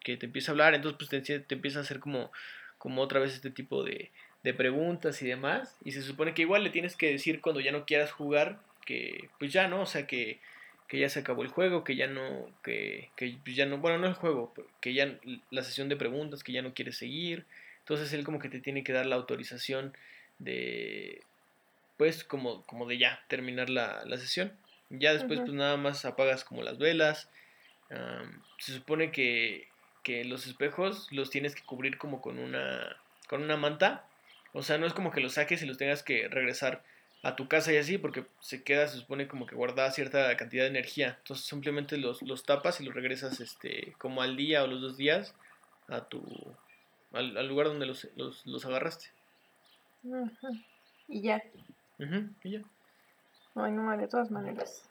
que 0.00 0.16
te 0.16 0.26
empieza 0.26 0.50
a 0.50 0.52
hablar, 0.52 0.74
entonces 0.74 0.96
pues 0.98 1.24
te, 1.24 1.40
te 1.40 1.54
empieza 1.54 1.78
a 1.78 1.82
hacer 1.82 2.00
como, 2.00 2.30
como 2.78 3.02
otra 3.02 3.20
vez 3.20 3.34
este 3.34 3.50
tipo 3.50 3.84
de, 3.84 4.10
de 4.42 4.54
preguntas 4.54 5.20
y 5.22 5.26
demás, 5.26 5.76
y 5.84 5.92
se 5.92 6.02
supone 6.02 6.34
que 6.34 6.42
igual 6.42 6.64
le 6.64 6.70
tienes 6.70 6.96
que 6.96 7.10
decir 7.10 7.40
cuando 7.40 7.60
ya 7.60 7.72
no 7.72 7.84
quieras 7.84 8.12
jugar, 8.12 8.58
que 8.86 9.28
pues 9.38 9.52
ya, 9.52 9.68
¿no? 9.68 9.82
O 9.82 9.86
sea, 9.86 10.06
que, 10.06 10.40
que 10.88 10.98
ya 10.98 11.08
se 11.08 11.20
acabó 11.20 11.42
el 11.42 11.48
juego, 11.48 11.84
que 11.84 11.96
ya 11.96 12.06
no, 12.06 12.48
que, 12.62 13.10
que 13.16 13.36
pues, 13.44 13.56
ya 13.56 13.66
no, 13.66 13.78
bueno, 13.78 13.98
no 13.98 14.06
el 14.06 14.14
juego, 14.14 14.54
que 14.80 14.94
ya 14.94 15.18
la 15.50 15.62
sesión 15.62 15.88
de 15.88 15.96
preguntas, 15.96 16.42
que 16.42 16.52
ya 16.52 16.62
no 16.62 16.74
quieres 16.74 16.96
seguir, 16.96 17.44
entonces 17.80 18.12
él 18.12 18.24
como 18.24 18.38
que 18.38 18.48
te 18.48 18.60
tiene 18.60 18.84
que 18.84 18.92
dar 18.92 19.06
la 19.06 19.16
autorización 19.16 19.94
de, 20.38 21.22
pues 21.96 22.24
como, 22.24 22.62
como 22.62 22.86
de 22.86 22.98
ya, 22.98 23.22
terminar 23.28 23.68
la, 23.68 24.02
la 24.06 24.16
sesión. 24.16 24.52
Ya 24.88 25.12
después 25.12 25.40
pues 25.40 25.52
nada 25.52 25.76
más 25.76 26.04
apagas 26.04 26.44
como 26.44 26.62
las 26.62 26.78
velas. 26.78 27.28
se 28.58 28.72
supone 28.72 29.12
que 29.12 29.68
que 30.10 30.24
los 30.24 30.48
espejos 30.48 31.06
los 31.12 31.30
tienes 31.30 31.54
que 31.54 31.62
cubrir 31.62 31.96
como 31.96 32.20
con 32.20 32.40
una, 32.40 32.96
con 33.28 33.44
una 33.44 33.56
manta. 33.56 34.04
O 34.52 34.60
sea, 34.60 34.76
no 34.76 34.84
es 34.86 34.92
como 34.92 35.12
que 35.12 35.20
los 35.20 35.34
saques 35.34 35.62
y 35.62 35.66
los 35.66 35.78
tengas 35.78 36.02
que 36.02 36.26
regresar 36.26 36.82
a 37.22 37.36
tu 37.36 37.46
casa 37.46 37.72
y 37.72 37.76
así, 37.76 37.96
porque 37.96 38.24
se 38.40 38.64
queda, 38.64 38.88
se 38.88 38.98
supone 38.98 39.28
como 39.28 39.46
que 39.46 39.54
guarda 39.54 39.88
cierta 39.92 40.36
cantidad 40.36 40.64
de 40.64 40.70
energía. 40.70 41.16
Entonces 41.18 41.46
simplemente 41.46 41.96
los, 41.96 42.22
los 42.22 42.42
tapas 42.42 42.80
y 42.80 42.84
los 42.84 42.92
regresas 42.92 43.38
este, 43.38 43.94
como 43.98 44.20
al 44.20 44.36
día 44.36 44.64
o 44.64 44.66
los 44.66 44.80
dos 44.80 44.96
días 44.96 45.32
a 45.86 46.00
tu, 46.00 46.24
al, 47.12 47.46
lugar 47.46 47.68
donde 47.68 47.86
los, 47.86 48.08
los, 48.16 48.44
los 48.46 48.66
agarraste. 48.66 49.10
Y 51.06 51.22
ya. 51.22 51.40
y 52.42 52.50
ya. 52.50 52.62
Ay, 53.54 53.70
no, 53.70 53.96
de 53.96 54.08
todas 54.08 54.32
maneras. 54.32 54.88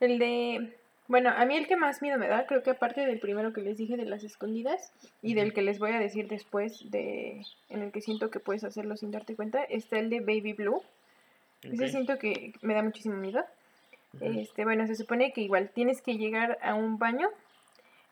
El 0.00 0.18
de 0.18 0.76
bueno, 1.06 1.30
a 1.30 1.44
mí 1.44 1.56
el 1.56 1.66
que 1.66 1.76
más 1.76 2.00
miedo 2.00 2.18
me 2.18 2.28
da, 2.28 2.46
creo 2.46 2.62
que 2.62 2.70
aparte 2.70 3.04
del 3.04 3.20
primero 3.20 3.52
que 3.52 3.60
les 3.60 3.76
dije 3.76 3.96
de 3.96 4.06
las 4.06 4.24
escondidas 4.24 4.92
y 5.20 5.34
del 5.34 5.52
que 5.52 5.62
les 5.62 5.78
voy 5.78 5.90
a 5.92 5.98
decir 5.98 6.28
después 6.28 6.90
de 6.90 7.44
en 7.68 7.82
el 7.82 7.92
que 7.92 8.00
siento 8.00 8.30
que 8.30 8.40
puedes 8.40 8.64
hacerlo 8.64 8.96
sin 8.96 9.10
darte 9.10 9.36
cuenta, 9.36 9.62
está 9.64 9.98
el 9.98 10.08
de 10.08 10.20
Baby 10.20 10.54
Blue. 10.54 10.82
Ese 11.62 11.88
siento 11.88 12.18
que 12.18 12.52
me 12.62 12.74
da 12.74 12.82
muchísimo 12.82 13.16
miedo. 13.16 13.44
Este, 14.20 14.64
bueno, 14.64 14.86
se 14.86 14.94
supone 14.94 15.32
que 15.32 15.40
igual 15.40 15.70
tienes 15.74 16.00
que 16.00 16.16
llegar 16.16 16.58
a 16.62 16.74
un 16.74 16.98
baño. 16.98 17.28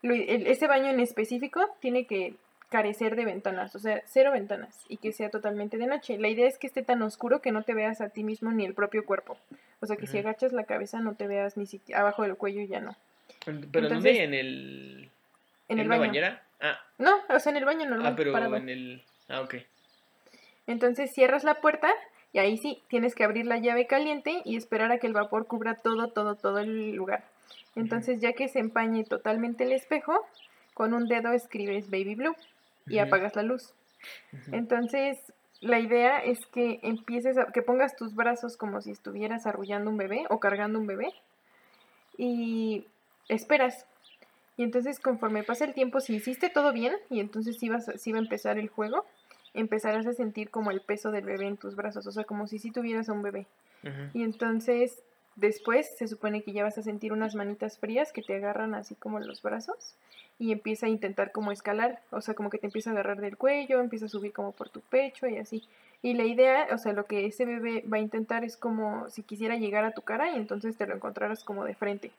ese 0.03 0.67
baño 0.67 0.89
en 0.89 0.99
específico 0.99 1.61
tiene 1.79 2.05
que 2.05 2.35
carecer 2.69 3.15
de 3.15 3.25
ventanas, 3.25 3.75
o 3.75 3.79
sea, 3.79 4.01
cero 4.07 4.31
ventanas 4.31 4.83
y 4.89 4.97
que 4.97 5.11
sea 5.11 5.29
totalmente 5.29 5.77
de 5.77 5.85
noche. 5.85 6.17
La 6.17 6.29
idea 6.29 6.47
es 6.47 6.57
que 6.57 6.65
esté 6.65 6.81
tan 6.81 7.03
oscuro 7.03 7.39
que 7.39 7.51
no 7.51 7.61
te 7.61 7.75
veas 7.75 8.01
a 8.01 8.09
ti 8.09 8.23
mismo 8.23 8.51
ni 8.51 8.65
el 8.65 8.73
propio 8.73 9.05
cuerpo. 9.05 9.37
O 9.83 9.85
sea, 9.85 9.97
que 9.97 10.07
si 10.07 10.17
agachas 10.17 10.53
la 10.53 10.63
cabeza 10.63 11.01
no 11.01 11.15
te 11.15 11.27
veas 11.27 11.57
ni 11.57 11.65
siquiera 11.65 11.99
abajo 11.99 12.23
del 12.23 12.37
cuello 12.37 12.61
ya 12.63 12.79
no. 12.79 12.95
Pero 13.45 13.89
¿dónde? 13.89 14.23
¿En 14.23 14.33
el 14.33 15.09
en, 15.67 15.79
el 15.79 15.89
la 15.89 15.97
bañera? 15.97 16.43
Ah. 16.61 16.79
No, 16.97 17.17
o 17.27 17.39
sea, 17.39 17.51
en 17.51 17.57
el 17.57 17.65
baño 17.65 17.89
normal. 17.89 18.13
Ah, 18.13 18.15
pero 18.15 18.55
en 18.55 18.69
el 18.69 19.03
Ah, 19.27 19.41
ok. 19.41 19.55
Entonces 20.67 21.11
cierras 21.13 21.43
la 21.43 21.55
puerta 21.55 21.89
y 22.31 22.39
ahí 22.39 22.57
sí 22.57 22.81
tienes 22.87 23.13
que 23.13 23.25
abrir 23.25 23.45
la 23.45 23.57
llave 23.57 23.87
caliente 23.87 24.41
y 24.45 24.55
esperar 24.55 24.89
a 24.93 24.99
que 24.99 25.07
el 25.07 25.13
vapor 25.13 25.47
cubra 25.47 25.75
todo, 25.75 26.07
todo, 26.07 26.35
todo 26.35 26.59
el 26.59 26.93
lugar. 26.93 27.25
Entonces, 27.75 28.21
ya 28.21 28.31
que 28.31 28.47
se 28.47 28.59
empañe 28.59 29.03
totalmente 29.03 29.65
el 29.65 29.73
espejo, 29.73 30.25
con 30.73 30.93
un 30.93 31.09
dedo 31.09 31.33
escribes 31.33 31.89
baby 31.89 32.15
blue 32.15 32.35
y 32.87 32.99
apagas 32.99 33.35
la 33.35 33.43
luz. 33.43 33.73
Entonces, 34.51 35.17
la 35.63 35.79
idea 35.79 36.19
es 36.19 36.45
que 36.47 36.79
empieces 36.83 37.37
a, 37.37 37.45
que 37.51 37.61
pongas 37.61 37.95
tus 37.95 38.13
brazos 38.15 38.57
como 38.57 38.81
si 38.81 38.91
estuvieras 38.91 39.45
arrullando 39.45 39.89
un 39.89 39.97
bebé 39.97 40.25
o 40.29 40.39
cargando 40.39 40.77
un 40.77 40.87
bebé 40.87 41.13
y 42.17 42.85
esperas. 43.29 43.85
Y 44.57 44.63
entonces 44.63 44.99
conforme 44.99 45.43
pasa 45.43 45.65
el 45.65 45.73
tiempo, 45.73 46.01
si 46.01 46.15
hiciste 46.15 46.49
todo 46.49 46.73
bien 46.73 46.93
y 47.09 47.19
entonces 47.19 47.57
si 47.57 47.65
iba 47.65 47.77
a 47.77 48.19
empezar 48.19 48.59
el 48.59 48.67
juego, 48.67 49.05
empezarás 49.53 50.05
a 50.05 50.13
sentir 50.13 50.49
como 50.49 50.69
el 50.69 50.81
peso 50.81 51.11
del 51.11 51.25
bebé 51.25 51.47
en 51.47 51.57
tus 51.57 51.75
brazos, 51.75 52.05
o 52.07 52.11
sea, 52.11 52.25
como 52.25 52.47
si 52.47 52.59
si 52.59 52.71
tuvieras 52.71 53.09
a 53.09 53.13
un 53.13 53.21
bebé. 53.21 53.47
Y 54.13 54.23
entonces 54.23 55.01
después 55.35 55.97
se 55.97 56.07
supone 56.07 56.43
que 56.43 56.53
ya 56.53 56.63
vas 56.63 56.77
a 56.77 56.83
sentir 56.83 57.11
unas 57.11 57.35
manitas 57.35 57.77
frías 57.77 58.11
que 58.13 58.21
te 58.21 58.35
agarran 58.35 58.75
así 58.75 58.95
como 58.95 59.19
los 59.19 59.41
brazos 59.41 59.95
y 60.39 60.51
empieza 60.51 60.87
a 60.87 60.89
intentar 60.89 61.31
como 61.31 61.51
escalar, 61.51 62.01
o 62.11 62.21
sea, 62.21 62.33
como 62.33 62.49
que 62.49 62.57
te 62.57 62.65
empieza 62.65 62.89
a 62.89 62.93
agarrar 62.93 63.21
del 63.21 63.37
cuello, 63.37 63.79
empieza 63.79 64.05
a 64.05 64.09
subir 64.09 64.33
como 64.33 64.51
por 64.51 64.69
tu 64.69 64.81
pecho 64.81 65.27
y 65.27 65.37
así. 65.37 65.63
Y 66.01 66.15
la 66.15 66.25
idea, 66.25 66.67
o 66.71 66.77
sea, 66.77 66.93
lo 66.93 67.05
que 67.05 67.25
ese 67.25 67.45
bebé 67.45 67.83
va 67.91 67.97
a 67.97 68.01
intentar 68.01 68.43
es 68.43 68.57
como 68.57 69.09
si 69.09 69.23
quisiera 69.23 69.55
llegar 69.55 69.85
a 69.85 69.93
tu 69.93 70.01
cara 70.01 70.31
y 70.31 70.35
entonces 70.35 70.75
te 70.75 70.85
lo 70.85 70.95
encontraras 70.95 71.43
como 71.43 71.63
de 71.63 71.75
frente. 71.75 72.11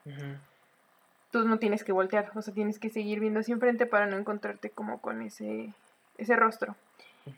Tú 1.30 1.46
no 1.46 1.58
tienes 1.58 1.84
que 1.84 1.92
voltear, 1.92 2.30
o 2.34 2.42
sea, 2.42 2.54
tienes 2.54 2.78
que 2.78 2.88
seguir 2.88 3.20
viendo 3.20 3.40
hacia 3.40 3.54
enfrente 3.54 3.86
para 3.86 4.06
no 4.06 4.16
encontrarte 4.16 4.70
como 4.70 5.00
con 5.00 5.20
ese, 5.20 5.72
ese 6.16 6.36
rostro. 6.36 6.76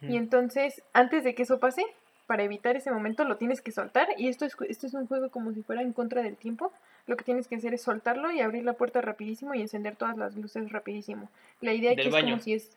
Y 0.03 0.17
entonces, 0.17 0.83
antes 0.93 1.25
de 1.25 1.35
que 1.35 1.45
eso 1.45 1.59
pase, 1.59 1.83
para 2.27 2.43
evitar 2.43 2.77
ese 2.77 2.91
momento 2.91 3.25
lo 3.25 3.37
tienes 3.37 3.61
que 3.61 3.71
soltar 3.71 4.09
y 4.17 4.29
esto 4.29 4.45
es, 4.45 4.57
esto 4.69 4.87
es 4.87 4.95
un 4.95 5.07
juego 5.07 5.31
como 5.31 5.53
si 5.53 5.63
fuera 5.63 5.83
en 5.83 5.93
contra 5.93 6.23
del 6.23 6.37
tiempo. 6.37 6.73
Lo 7.07 7.17
que 7.17 7.25
tienes 7.25 7.47
que 7.47 7.57
hacer 7.57 7.73
es 7.73 7.83
soltarlo 7.83 8.33
y 8.33 8.41
abrir 8.41 8.65
la 8.65 8.73
puerta 8.73 9.01
rapidísimo 9.01 9.55
y 9.55 9.63
encender 9.63 9.95
todas 9.95 10.17
las 10.17 10.35
luces 10.37 10.71
rapidísimo. 10.73 11.31
La 11.61 11.73
idea 11.73 11.93
aquí 11.93 12.09
es 12.09 12.15
como 12.15 12.39
si 12.41 12.55
es 12.55 12.71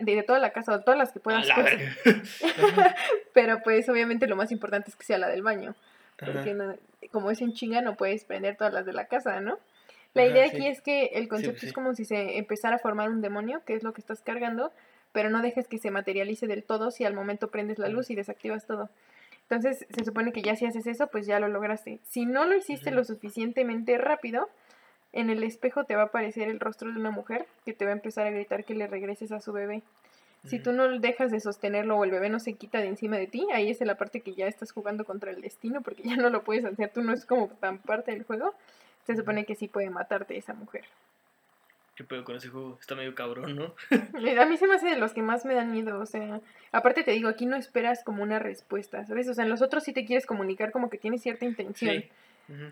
de, 0.00 0.22
toda 0.22 0.38
la 0.38 0.50
casa, 0.50 0.78
de 0.78 0.84
todas 0.84 0.98
las 0.98 1.12
que 1.12 1.20
puedas. 1.20 1.46
Pues. 1.54 2.24
Pero 3.34 3.62
pues 3.62 3.88
obviamente 3.88 4.26
lo 4.26 4.36
más 4.36 4.52
importante 4.52 4.90
es 4.90 4.96
que 4.96 5.04
sea 5.04 5.18
la 5.18 5.28
del 5.28 5.42
baño. 5.42 5.74
Porque 6.16 6.56
como 7.10 7.30
es 7.30 7.40
en 7.42 7.52
chinga 7.52 7.82
no 7.82 7.96
puedes 7.96 8.24
prender 8.24 8.56
todas 8.56 8.72
las 8.72 8.86
de 8.86 8.92
la 8.92 9.06
casa, 9.06 9.40
¿no? 9.40 9.58
La 10.14 10.24
idea 10.24 10.46
aquí 10.46 10.66
es 10.66 10.80
que 10.80 11.06
el 11.14 11.26
concepto 11.26 11.66
es 11.66 11.72
como 11.72 11.92
si 11.94 12.04
se 12.04 12.38
empezara 12.38 12.76
a 12.76 12.78
formar 12.78 13.10
un 13.10 13.20
demonio, 13.20 13.62
que 13.66 13.74
es 13.74 13.82
lo 13.82 13.92
que 13.92 14.00
estás 14.00 14.20
cargando, 14.20 14.72
pero 15.14 15.30
no 15.30 15.42
dejes 15.42 15.68
que 15.68 15.78
se 15.78 15.92
materialice 15.92 16.48
del 16.48 16.64
todo 16.64 16.90
si 16.90 17.04
al 17.04 17.14
momento 17.14 17.48
prendes 17.48 17.78
la 17.78 17.88
luz 17.88 18.10
y 18.10 18.16
desactivas 18.16 18.66
todo. 18.66 18.90
Entonces 19.42 19.86
se 19.96 20.04
supone 20.04 20.32
que 20.32 20.42
ya 20.42 20.56
si 20.56 20.66
haces 20.66 20.88
eso, 20.88 21.06
pues 21.06 21.24
ya 21.24 21.38
lo 21.38 21.46
lograste. 21.46 22.00
Si 22.02 22.26
no 22.26 22.44
lo 22.46 22.56
hiciste 22.56 22.90
lo 22.90 23.04
suficientemente 23.04 23.96
rápido, 23.96 24.48
en 25.12 25.30
el 25.30 25.44
espejo 25.44 25.84
te 25.84 25.94
va 25.94 26.02
a 26.02 26.06
aparecer 26.06 26.48
el 26.48 26.58
rostro 26.58 26.90
de 26.92 26.98
una 26.98 27.12
mujer 27.12 27.46
que 27.64 27.72
te 27.72 27.84
va 27.84 27.92
a 27.92 27.94
empezar 27.94 28.26
a 28.26 28.30
gritar 28.30 28.64
que 28.64 28.74
le 28.74 28.88
regreses 28.88 29.30
a 29.30 29.40
su 29.40 29.52
bebé. 29.52 29.82
Si 30.46 30.58
tú 30.58 30.72
no 30.72 30.98
dejas 30.98 31.30
de 31.30 31.38
sostenerlo 31.38 31.96
o 31.96 32.04
el 32.04 32.10
bebé 32.10 32.28
no 32.28 32.40
se 32.40 32.54
quita 32.54 32.78
de 32.78 32.88
encima 32.88 33.16
de 33.16 33.28
ti, 33.28 33.46
ahí 33.52 33.70
es 33.70 33.80
la 33.82 33.94
parte 33.94 34.20
que 34.20 34.34
ya 34.34 34.48
estás 34.48 34.72
jugando 34.72 35.04
contra 35.04 35.30
el 35.30 35.40
destino 35.40 35.80
porque 35.80 36.02
ya 36.02 36.16
no 36.16 36.28
lo 36.28 36.42
puedes 36.42 36.64
hacer, 36.64 36.90
tú 36.92 37.02
no 37.02 37.12
es 37.12 37.24
como 37.24 37.46
tan 37.60 37.78
parte 37.78 38.10
del 38.10 38.24
juego. 38.24 38.52
Se 39.06 39.14
supone 39.14 39.44
que 39.44 39.54
sí 39.54 39.68
puede 39.68 39.90
matarte 39.90 40.36
esa 40.36 40.54
mujer. 40.54 40.84
¿Qué 41.96 42.02
pedo 42.02 42.24
con 42.24 42.36
ese 42.36 42.48
juego? 42.48 42.76
Está 42.80 42.94
medio 42.94 43.14
cabrón, 43.14 43.54
¿no? 43.54 43.74
a 44.40 44.46
mí 44.46 44.56
se 44.56 44.66
me 44.66 44.74
hace 44.74 44.88
de 44.88 44.96
los 44.96 45.12
que 45.12 45.22
más 45.22 45.44
me 45.44 45.54
dan 45.54 45.72
miedo, 45.72 46.00
o 46.00 46.06
sea, 46.06 46.40
aparte 46.72 47.04
te 47.04 47.12
digo, 47.12 47.28
aquí 47.28 47.46
no 47.46 47.56
esperas 47.56 48.02
como 48.02 48.22
una 48.22 48.38
respuesta, 48.40 49.04
¿sabes? 49.06 49.28
O 49.28 49.34
sea, 49.34 49.44
en 49.44 49.50
los 49.50 49.62
otros 49.62 49.84
sí 49.84 49.92
te 49.92 50.04
quieres 50.04 50.26
comunicar 50.26 50.72
como 50.72 50.90
que 50.90 50.98
tienes 50.98 51.22
cierta 51.22 51.44
intención. 51.44 52.04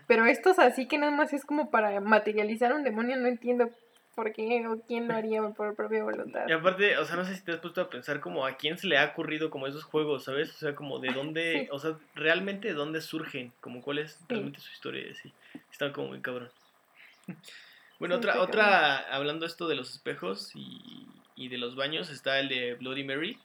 Pero 0.07 0.25
estos 0.25 0.59
así 0.59 0.87
que 0.87 0.97
nada 0.97 1.11
más 1.11 1.33
es 1.33 1.45
como 1.45 1.71
para 1.71 1.99
materializar 1.99 2.73
un 2.73 2.83
demonio, 2.83 3.17
no 3.17 3.27
entiendo 3.27 3.71
por 4.13 4.31
qué 4.31 4.67
o 4.67 4.79
quién 4.81 5.07
lo 5.07 5.15
haría 5.15 5.41
por 5.49 5.75
propia 5.75 6.03
voluntad. 6.03 6.47
Y 6.47 6.51
aparte, 6.51 6.97
o 6.97 7.05
sea, 7.05 7.15
no 7.15 7.25
sé 7.25 7.35
si 7.35 7.43
te 7.43 7.53
has 7.53 7.59
puesto 7.59 7.81
a 7.81 7.89
pensar 7.89 8.19
como 8.19 8.45
a 8.45 8.57
quién 8.57 8.77
se 8.77 8.87
le 8.87 8.97
ha 8.97 9.05
ocurrido 9.05 9.49
como 9.49 9.67
esos 9.67 9.83
juegos, 9.83 10.25
¿sabes? 10.25 10.51
O 10.51 10.57
sea, 10.57 10.75
como 10.75 10.99
de 10.99 11.11
dónde, 11.13 11.69
o 11.71 11.79
sea, 11.79 11.97
realmente 12.13 12.67
de 12.67 12.73
dónde 12.73 13.01
surgen, 13.01 13.51
como 13.61 13.81
cuál 13.81 13.99
es 13.99 14.19
realmente 14.29 14.59
su 14.59 14.71
historia, 14.71 15.03
sí. 15.15 15.33
Está 15.71 15.91
como 15.91 16.09
muy 16.09 16.21
cabrón. 16.21 16.49
Bueno, 18.03 18.17
otra, 18.17 18.41
otra, 18.41 18.97
hablando 19.15 19.45
esto 19.45 19.65
de 19.69 19.75
los 19.75 19.91
espejos 19.91 20.51
y, 20.55 21.07
y, 21.37 21.47
de 21.47 21.57
los 21.57 21.77
baños, 21.77 22.09
está 22.09 22.37
el 22.37 22.49
de 22.49 22.73
Bloody 22.73 23.05
Mary. 23.05 23.39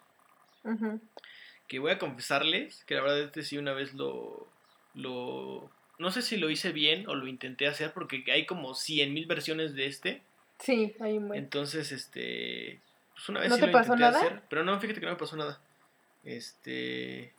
Que 1.68 1.79
voy 1.79 1.92
a 1.92 1.99
confesarles 2.01 2.85
que 2.85 2.97
la 2.97 3.03
verdad 3.03 3.21
este 3.21 3.44
sí 3.44 3.57
una 3.57 3.73
vez 3.73 3.94
lo, 3.94 4.49
lo 4.94 5.71
no 6.01 6.11
sé 6.11 6.23
si 6.23 6.38
lo 6.38 6.51
hice 6.51 6.73
bien 6.73 7.09
o 7.09 7.14
lo 7.14 7.29
intenté 7.29 7.68
hacer 7.68 7.92
porque 7.92 8.25
hay 8.33 8.47
como 8.47 8.75
100 8.75 9.14
mil 9.14 9.27
versiones 9.27 9.77
de 9.77 9.87
este. 9.87 10.23
Sí, 10.59 10.92
hay 10.99 11.18
un 11.18 11.29
buen. 11.29 11.38
Entonces, 11.38 11.92
este, 11.92 12.81
pues 13.14 13.29
una 13.29 13.38
vez 13.38 13.55
sí 13.55 13.61
lo 13.61 13.68
intenté 13.68 14.05
hacer, 14.07 14.42
pero 14.51 14.64
no, 14.64 14.81
fíjate 14.81 14.99
que 14.99 15.07
no 15.07 15.12
me 15.12 15.18
pasó 15.18 15.37
nada. 15.37 15.61
Este, 16.25 17.33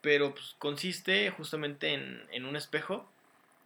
pero 0.00 0.34
pues 0.34 0.56
consiste 0.58 1.30
justamente 1.30 1.94
en, 1.94 2.26
en 2.32 2.44
un 2.44 2.56
espejo. 2.56 3.08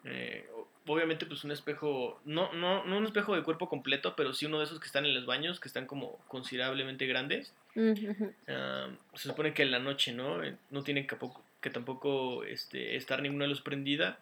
Eh, 0.04 0.46
obviamente 0.94 1.26
pues 1.26 1.44
un 1.44 1.50
espejo, 1.50 2.20
no, 2.24 2.52
no, 2.52 2.84
no 2.84 2.98
un 2.98 3.04
espejo 3.04 3.34
de 3.34 3.42
cuerpo 3.42 3.68
completo, 3.68 4.14
pero 4.16 4.32
sí 4.32 4.46
uno 4.46 4.58
de 4.58 4.64
esos 4.64 4.80
que 4.80 4.86
están 4.86 5.06
en 5.06 5.14
los 5.14 5.26
baños, 5.26 5.60
que 5.60 5.68
están 5.68 5.86
como 5.86 6.18
considerablemente 6.28 7.06
grandes. 7.06 7.52
Se 7.74 9.28
supone 9.28 9.54
que 9.54 9.62
en 9.62 9.70
la 9.70 9.78
noche, 9.78 10.12
¿no? 10.12 10.42
Eh, 10.42 10.56
no 10.70 10.82
tiene 10.82 11.06
que, 11.06 11.16
que 11.60 11.70
tampoco 11.70 12.44
este, 12.44 12.96
estar 12.96 13.22
ninguna 13.22 13.46
luz 13.46 13.60
prendida. 13.60 14.18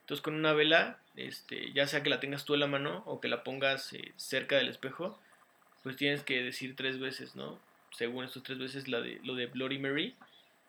Entonces 0.00 0.22
con 0.22 0.34
una 0.34 0.52
vela, 0.52 0.98
este, 1.16 1.72
ya 1.72 1.86
sea 1.86 2.02
que 2.02 2.10
la 2.10 2.20
tengas 2.20 2.44
tú 2.44 2.54
en 2.54 2.60
la 2.60 2.66
mano 2.66 3.02
o 3.06 3.20
que 3.20 3.28
la 3.28 3.42
pongas 3.42 3.92
eh, 3.94 4.12
cerca 4.16 4.56
del 4.56 4.68
espejo, 4.68 5.18
pues 5.82 5.96
tienes 5.96 6.22
que 6.22 6.42
decir 6.42 6.76
tres 6.76 7.00
veces, 7.00 7.34
¿no? 7.36 7.58
Según 7.90 8.24
estos 8.24 8.42
tres 8.42 8.58
veces 8.58 8.88
la 8.88 9.00
de, 9.00 9.20
lo 9.24 9.34
de 9.34 9.46
Bloody 9.46 9.78
Mary. 9.78 10.14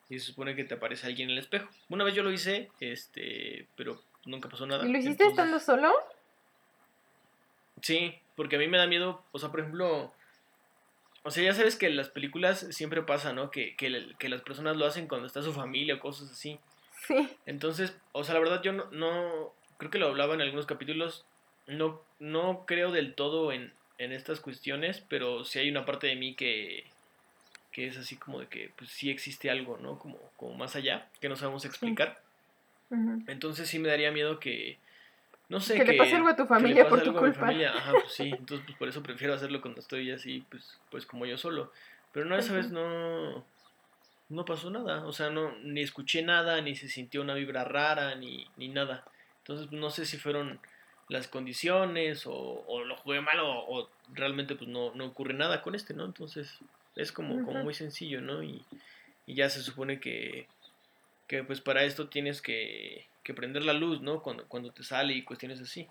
Y 0.09 0.19
se 0.19 0.27
supone 0.27 0.55
que 0.55 0.63
te 0.63 0.75
aparece 0.75 1.07
alguien 1.07 1.29
en 1.29 1.33
el 1.33 1.39
espejo. 1.39 1.67
Una 1.89 2.03
vez 2.03 2.13
yo 2.13 2.21
lo 2.21 2.31
hice, 2.31 2.69
este, 2.79 3.65
pero 3.75 4.01
nunca 4.25 4.49
pasó 4.49 4.65
nada. 4.65 4.85
¿Y 4.85 4.91
lo 4.91 4.97
hiciste 4.97 5.25
estando 5.25 5.59
solo? 5.59 5.93
Sí, 7.81 8.15
porque 8.35 8.55
a 8.55 8.59
mí 8.59 8.67
me 8.67 8.77
da 8.77 8.87
miedo, 8.87 9.23
o 9.31 9.39
sea, 9.39 9.49
por 9.49 9.59
ejemplo, 9.59 10.13
o 11.23 11.31
sea, 11.31 11.43
ya 11.43 11.53
sabes 11.53 11.75
que 11.75 11.87
en 11.87 11.95
las 11.95 12.09
películas 12.09 12.67
siempre 12.71 13.01
pasa, 13.01 13.33
¿no? 13.33 13.51
Que, 13.51 13.75
que, 13.75 13.89
las 14.29 14.41
personas 14.41 14.77
lo 14.77 14.85
hacen 14.85 15.07
cuando 15.07 15.27
está 15.27 15.41
su 15.41 15.53
familia 15.53 15.95
o 15.95 15.99
cosas 15.99 16.31
así. 16.31 16.59
Sí. 17.07 17.29
Entonces, 17.45 17.97
o 18.11 18.23
sea, 18.23 18.33
la 18.33 18.39
verdad 18.39 18.61
yo 18.63 18.73
no, 18.73 18.85
no 18.91 19.53
creo 19.77 19.91
que 19.91 19.99
lo 19.99 20.07
hablaba 20.07 20.33
en 20.33 20.41
algunos 20.41 20.65
capítulos, 20.65 21.25
no, 21.67 22.01
no 22.19 22.65
creo 22.65 22.91
del 22.91 23.15
todo 23.15 23.51
en, 23.51 23.73
en 23.97 24.11
estas 24.11 24.39
cuestiones, 24.39 25.03
pero 25.07 25.43
sí 25.45 25.59
hay 25.59 25.69
una 25.69 25.85
parte 25.85 26.07
de 26.07 26.15
mí 26.15 26.35
que, 26.35 26.85
que 27.71 27.87
es 27.87 27.97
así 27.97 28.15
como 28.15 28.39
de 28.39 28.47
que 28.47 28.71
pues 28.75 28.89
sí 28.89 29.09
existe 29.09 29.49
algo, 29.49 29.77
¿no? 29.77 29.99
Como, 29.99 30.17
como 30.37 30.55
más 30.55 30.75
allá, 30.75 31.09
que 31.19 31.29
no 31.29 31.35
sabemos 31.35 31.65
explicar. 31.65 32.21
Entonces 33.27 33.67
sí 33.67 33.79
me 33.79 33.89
daría 33.89 34.11
miedo 34.11 34.39
que, 34.39 34.77
no 35.49 35.59
sé. 35.59 35.75
Que, 35.75 35.83
le 35.83 35.97
pase 35.97 36.15
algo 36.15 36.29
a 36.29 36.35
tu 36.35 36.45
familia 36.45 36.87
por 36.87 37.03
tu 37.03 37.13
culpa. 37.13 37.49
Ajá, 37.49 37.91
pues 37.91 38.13
sí. 38.13 38.29
Entonces, 38.39 38.65
pues 38.65 38.77
por 38.77 38.87
eso 38.87 39.03
prefiero 39.03 39.33
hacerlo 39.33 39.61
cuando 39.61 39.81
estoy 39.81 40.11
así, 40.11 40.45
pues, 40.49 40.79
pues 40.89 41.05
como 41.05 41.25
yo 41.25 41.37
solo. 41.37 41.71
Pero 42.11 42.25
no, 42.25 42.37
esa 42.37 42.53
vez 42.53 42.71
no. 42.71 43.45
No 44.27 44.43
pasó 44.43 44.71
nada. 44.71 45.05
O 45.05 45.13
sea, 45.13 45.29
no, 45.29 45.55
ni 45.59 45.81
escuché 45.81 46.23
nada, 46.23 46.59
ni 46.61 46.75
se 46.75 46.89
sintió 46.89 47.21
una 47.21 47.35
vibra 47.35 47.63
rara, 47.63 48.15
ni, 48.15 48.47
ni 48.57 48.69
nada. 48.69 49.05
Entonces, 49.39 49.71
no 49.71 49.91
sé 49.91 50.07
si 50.07 50.17
fueron 50.17 50.59
las 51.09 51.27
condiciones, 51.27 52.25
o, 52.25 52.33
o 52.33 52.83
lo 52.83 52.97
jugué 52.97 53.21
mal, 53.21 53.37
o, 53.41 53.87
realmente 54.11 54.55
pues 54.55 54.67
no, 54.67 54.95
no 54.95 55.05
ocurre 55.05 55.35
nada 55.35 55.61
con 55.61 55.75
este, 55.75 55.93
¿no? 55.93 56.05
Entonces, 56.05 56.57
es 56.95 57.11
como, 57.11 57.45
como 57.45 57.63
muy 57.63 57.75
sencillo, 57.75 58.21
¿no? 58.21 58.41
Y, 58.41 58.65
y 59.27 59.35
ya 59.35 59.49
se 59.49 59.61
supone 59.61 59.99
que, 59.99 60.47
que 61.27 61.43
pues 61.43 61.61
para 61.61 61.83
esto 61.83 62.07
tienes 62.07 62.41
que 62.41 63.05
que 63.25 63.33
prender 63.33 63.63
la 63.63 63.73
luz, 63.73 64.01
¿no? 64.01 64.21
Cuando, 64.21 64.45
cuando 64.47 64.71
te 64.71 64.83
sale 64.83 65.13
y 65.13 65.23
cuestiones 65.23 65.59
así. 65.59 65.87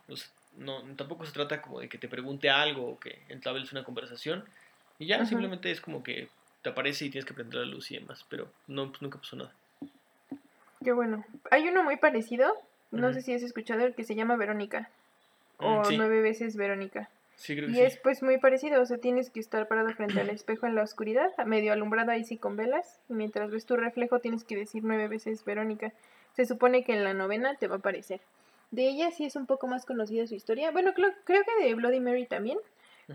no, 0.56 0.82
tampoco 0.94 1.26
se 1.26 1.32
trata 1.32 1.60
como 1.60 1.80
de 1.80 1.88
que 1.88 1.98
te 1.98 2.06
pregunte 2.06 2.48
algo 2.48 2.90
o 2.90 3.00
que 3.00 3.18
entables 3.28 3.72
una 3.72 3.82
conversación. 3.82 4.44
Y 5.00 5.06
ya, 5.06 5.26
simplemente 5.26 5.72
es 5.72 5.80
como 5.80 6.04
que 6.04 6.28
te 6.62 6.70
aparece 6.70 7.04
y 7.04 7.10
tienes 7.10 7.26
que 7.26 7.34
prender 7.34 7.56
la 7.56 7.66
luz 7.66 7.90
y 7.90 7.96
demás. 7.96 8.24
Pero 8.28 8.48
no, 8.68 8.88
pues 8.88 9.02
nunca 9.02 9.18
pasó 9.18 9.34
nada. 9.34 9.52
Qué 10.84 10.92
bueno. 10.92 11.24
Hay 11.50 11.66
uno 11.66 11.82
muy 11.82 11.96
parecido, 11.96 12.54
no 12.92 13.12
sé 13.12 13.20
si 13.20 13.34
has 13.34 13.42
escuchado, 13.42 13.84
el 13.84 13.96
que 13.96 14.04
se 14.04 14.14
llama 14.14 14.36
Verónica. 14.36 14.88
Mm, 15.58 15.64
o 15.64 15.82
nueve 15.90 16.20
veces 16.20 16.54
Verónica. 16.54 17.10
Sí, 17.36 17.56
creo 17.56 17.68
que 17.68 17.74
y 17.74 17.80
es 17.80 17.96
pues 17.96 18.22
muy 18.22 18.38
parecido, 18.38 18.80
o 18.80 18.86
sea, 18.86 18.98
tienes 18.98 19.30
que 19.30 19.40
estar 19.40 19.66
parado 19.68 19.90
frente 19.90 20.20
al 20.20 20.30
espejo 20.30 20.66
en 20.66 20.74
la 20.74 20.82
oscuridad, 20.82 21.32
medio 21.46 21.72
alumbrado 21.72 22.12
ahí 22.12 22.24
sí 22.24 22.36
con 22.36 22.56
velas, 22.56 23.00
y 23.08 23.14
mientras 23.14 23.50
ves 23.50 23.66
tu 23.66 23.76
reflejo 23.76 24.20
tienes 24.20 24.44
que 24.44 24.56
decir 24.56 24.82
nueve 24.84 25.08
veces 25.08 25.44
Verónica. 25.44 25.92
Se 26.34 26.46
supone 26.46 26.84
que 26.84 26.92
en 26.94 27.04
la 27.04 27.14
novena 27.14 27.56
te 27.56 27.68
va 27.68 27.76
a 27.76 27.78
aparecer. 27.78 28.20
De 28.70 28.88
ella 28.88 29.10
sí 29.12 29.24
es 29.24 29.36
un 29.36 29.46
poco 29.46 29.66
más 29.68 29.86
conocida 29.86 30.26
su 30.26 30.34
historia. 30.34 30.72
Bueno, 30.72 30.94
creo, 30.94 31.12
creo 31.24 31.42
que 31.44 31.64
de 31.64 31.74
Bloody 31.74 32.00
Mary 32.00 32.26
también. 32.26 32.58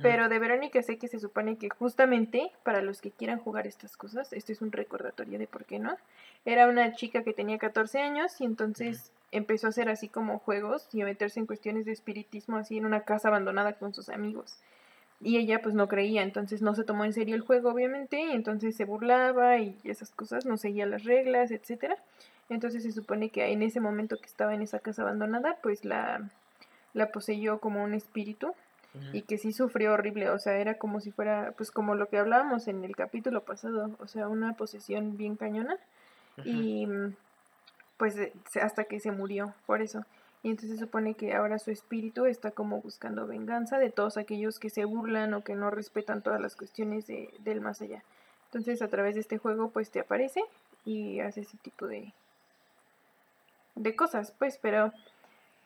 Pero 0.02 0.30
de 0.30 0.40
Verónica 0.40 0.82
sé 0.84 0.98
que 0.98 1.08
se 1.08 1.20
supone 1.20 1.58
que 1.58 1.70
justamente 1.70 2.52
para 2.64 2.82
los 2.82 3.02
que 3.02 3.12
quieran 3.12 3.40
jugar 3.40 3.66
estas 3.66 3.98
cosas, 3.98 4.32
esto 4.34 4.52
es 4.52 4.62
un 4.62 4.72
recordatorio 4.72 5.40
de 5.40 5.48
por 5.48 5.66
qué 5.66 5.80
no. 5.80 5.98
Era 6.46 6.68
una 6.68 6.94
chica 6.94 7.24
que 7.24 7.34
tenía 7.34 7.58
14 7.58 8.00
años 8.00 8.40
y 8.40 8.46
entonces 8.46 9.12
empezó 9.32 9.68
a 9.68 9.72
hacer 9.72 9.90
así 9.90 10.08
como 10.08 10.40
juegos 10.40 10.88
y 10.94 11.02
a 11.02 11.06
meterse 11.06 11.40
en 11.40 11.48
cuestiones 11.48 11.86
de 11.86 11.92
espiritismo 11.92 12.58
así 12.58 12.78
en 12.78 12.86
una 12.86 13.02
casa 13.02 13.30
abandonada 13.30 13.74
con 13.74 13.94
sus 13.94 14.10
amigos. 14.10 14.60
Y 15.22 15.38
ella 15.38 15.62
pues 15.62 15.76
no 15.76 15.88
creía, 15.88 16.22
entonces 16.22 16.62
no 16.62 16.76
se 16.76 16.84
tomó 16.84 17.04
en 17.04 17.14
serio 17.14 17.36
el 17.36 17.42
juego 17.42 17.72
obviamente 17.72 18.22
y 18.22 18.32
entonces 18.32 18.76
se 18.76 18.86
burlaba 18.86 19.58
y 19.58 19.76
esas 19.84 20.12
cosas, 20.12 20.46
no 20.46 20.58
seguía 20.58 20.86
las 20.86 21.04
reglas, 21.04 21.52
etcétera. 21.52 21.98
Entonces 22.48 22.84
se 22.84 22.92
supone 22.92 23.30
que 23.30 23.52
en 23.52 23.62
ese 23.62 23.80
momento 23.80 24.18
que 24.18 24.26
estaba 24.28 24.54
en 24.54 24.62
esa 24.62 24.80
casa 24.80 25.02
abandonada, 25.02 25.58
pues 25.62 25.84
la, 25.84 26.30
la 26.94 27.12
poseyó 27.12 27.60
como 27.60 27.84
un 27.84 27.94
espíritu 27.94 28.54
y 29.14 29.22
que 29.22 29.38
sí 29.38 29.54
sufrió 29.54 29.94
horrible, 29.94 30.30
o 30.30 30.40
sea, 30.40 30.58
era 30.58 30.78
como 30.78 31.00
si 31.00 31.12
fuera, 31.12 31.54
pues 31.56 31.72
como 31.72 31.96
lo 31.96 32.08
que 32.10 32.18
hablábamos 32.18 32.68
en 32.68 32.84
el 32.84 32.96
capítulo 32.96 33.42
pasado, 33.44 33.92
o 34.00 34.08
sea, 34.08 34.28
una 34.28 34.54
posesión 34.54 35.16
bien 35.16 35.36
cañona 35.36 35.78
y 36.44 36.88
pues 37.98 38.16
hasta 38.62 38.86
que 38.86 39.00
se 39.00 39.12
murió 39.12 39.54
por 39.66 39.82
eso. 39.82 40.06
Y 40.42 40.52
entonces 40.52 40.80
se 40.80 40.86
supone 40.86 41.16
que 41.16 41.34
ahora 41.34 41.60
su 41.60 41.70
espíritu 41.70 42.26
está 42.26 42.52
como 42.52 42.82
buscando 42.82 43.28
venganza 43.28 43.78
de 43.78 43.92
todos 43.92 44.18
aquellos 44.18 44.58
que 44.58 44.70
se 44.70 44.86
burlan 44.86 45.34
o 45.34 45.44
que 45.44 45.54
no 45.54 45.70
respetan 45.70 46.22
todas 46.22 46.40
las 46.40 46.56
cuestiones 46.56 47.08
de, 47.08 47.30
del 47.40 47.60
más 47.60 47.82
allá. 47.82 48.04
Entonces 48.46 48.82
a 48.82 48.88
través 48.88 49.16
de 49.16 49.22
este 49.22 49.38
juego 49.38 49.70
pues 49.70 49.92
te 49.92 50.00
aparece 50.00 50.42
y 50.86 51.20
hace 51.20 51.42
ese 51.42 51.58
tipo 51.58 51.88
de, 51.88 52.14
de 53.76 53.96
cosas, 53.96 54.34
pues, 54.40 54.58
pero 54.62 54.94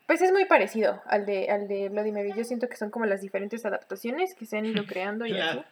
pues 0.06 0.20
es 0.20 0.32
muy 0.32 0.44
parecido 0.44 1.02
al 1.06 1.24
de, 1.24 1.50
al 1.50 1.68
de 1.68 1.88
Bloody 1.88 2.12
Mary. 2.12 2.32
Yo 2.36 2.44
siento 2.44 2.68
que 2.68 2.76
son 2.76 2.90
como 2.90 3.06
las 3.06 3.20
diferentes 3.20 3.64
adaptaciones 3.64 4.34
que 4.34 4.46
se 4.46 4.58
han 4.58 4.66
ido 4.66 4.84
creando 4.86 5.26
y 5.26 5.32
la, 5.32 5.64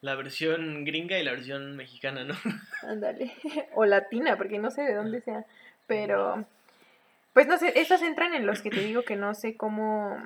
La 0.00 0.14
versión 0.14 0.84
gringa 0.84 1.18
y 1.18 1.24
la 1.24 1.32
versión 1.32 1.76
mexicana, 1.76 2.24
¿no? 2.24 2.34
Ándale. 2.82 3.32
o 3.74 3.84
latina, 3.84 4.36
porque 4.36 4.58
no 4.58 4.70
sé 4.70 4.82
de 4.82 4.94
dónde 4.94 5.20
sea. 5.20 5.44
Pero, 5.86 6.46
pues 7.32 7.46
no 7.46 7.58
sé, 7.58 7.78
esas 7.78 8.02
entran 8.02 8.34
en 8.34 8.46
los 8.46 8.62
que 8.62 8.70
te 8.70 8.80
digo 8.80 9.02
que 9.02 9.16
no 9.16 9.34
sé 9.34 9.56
cómo, 9.56 10.16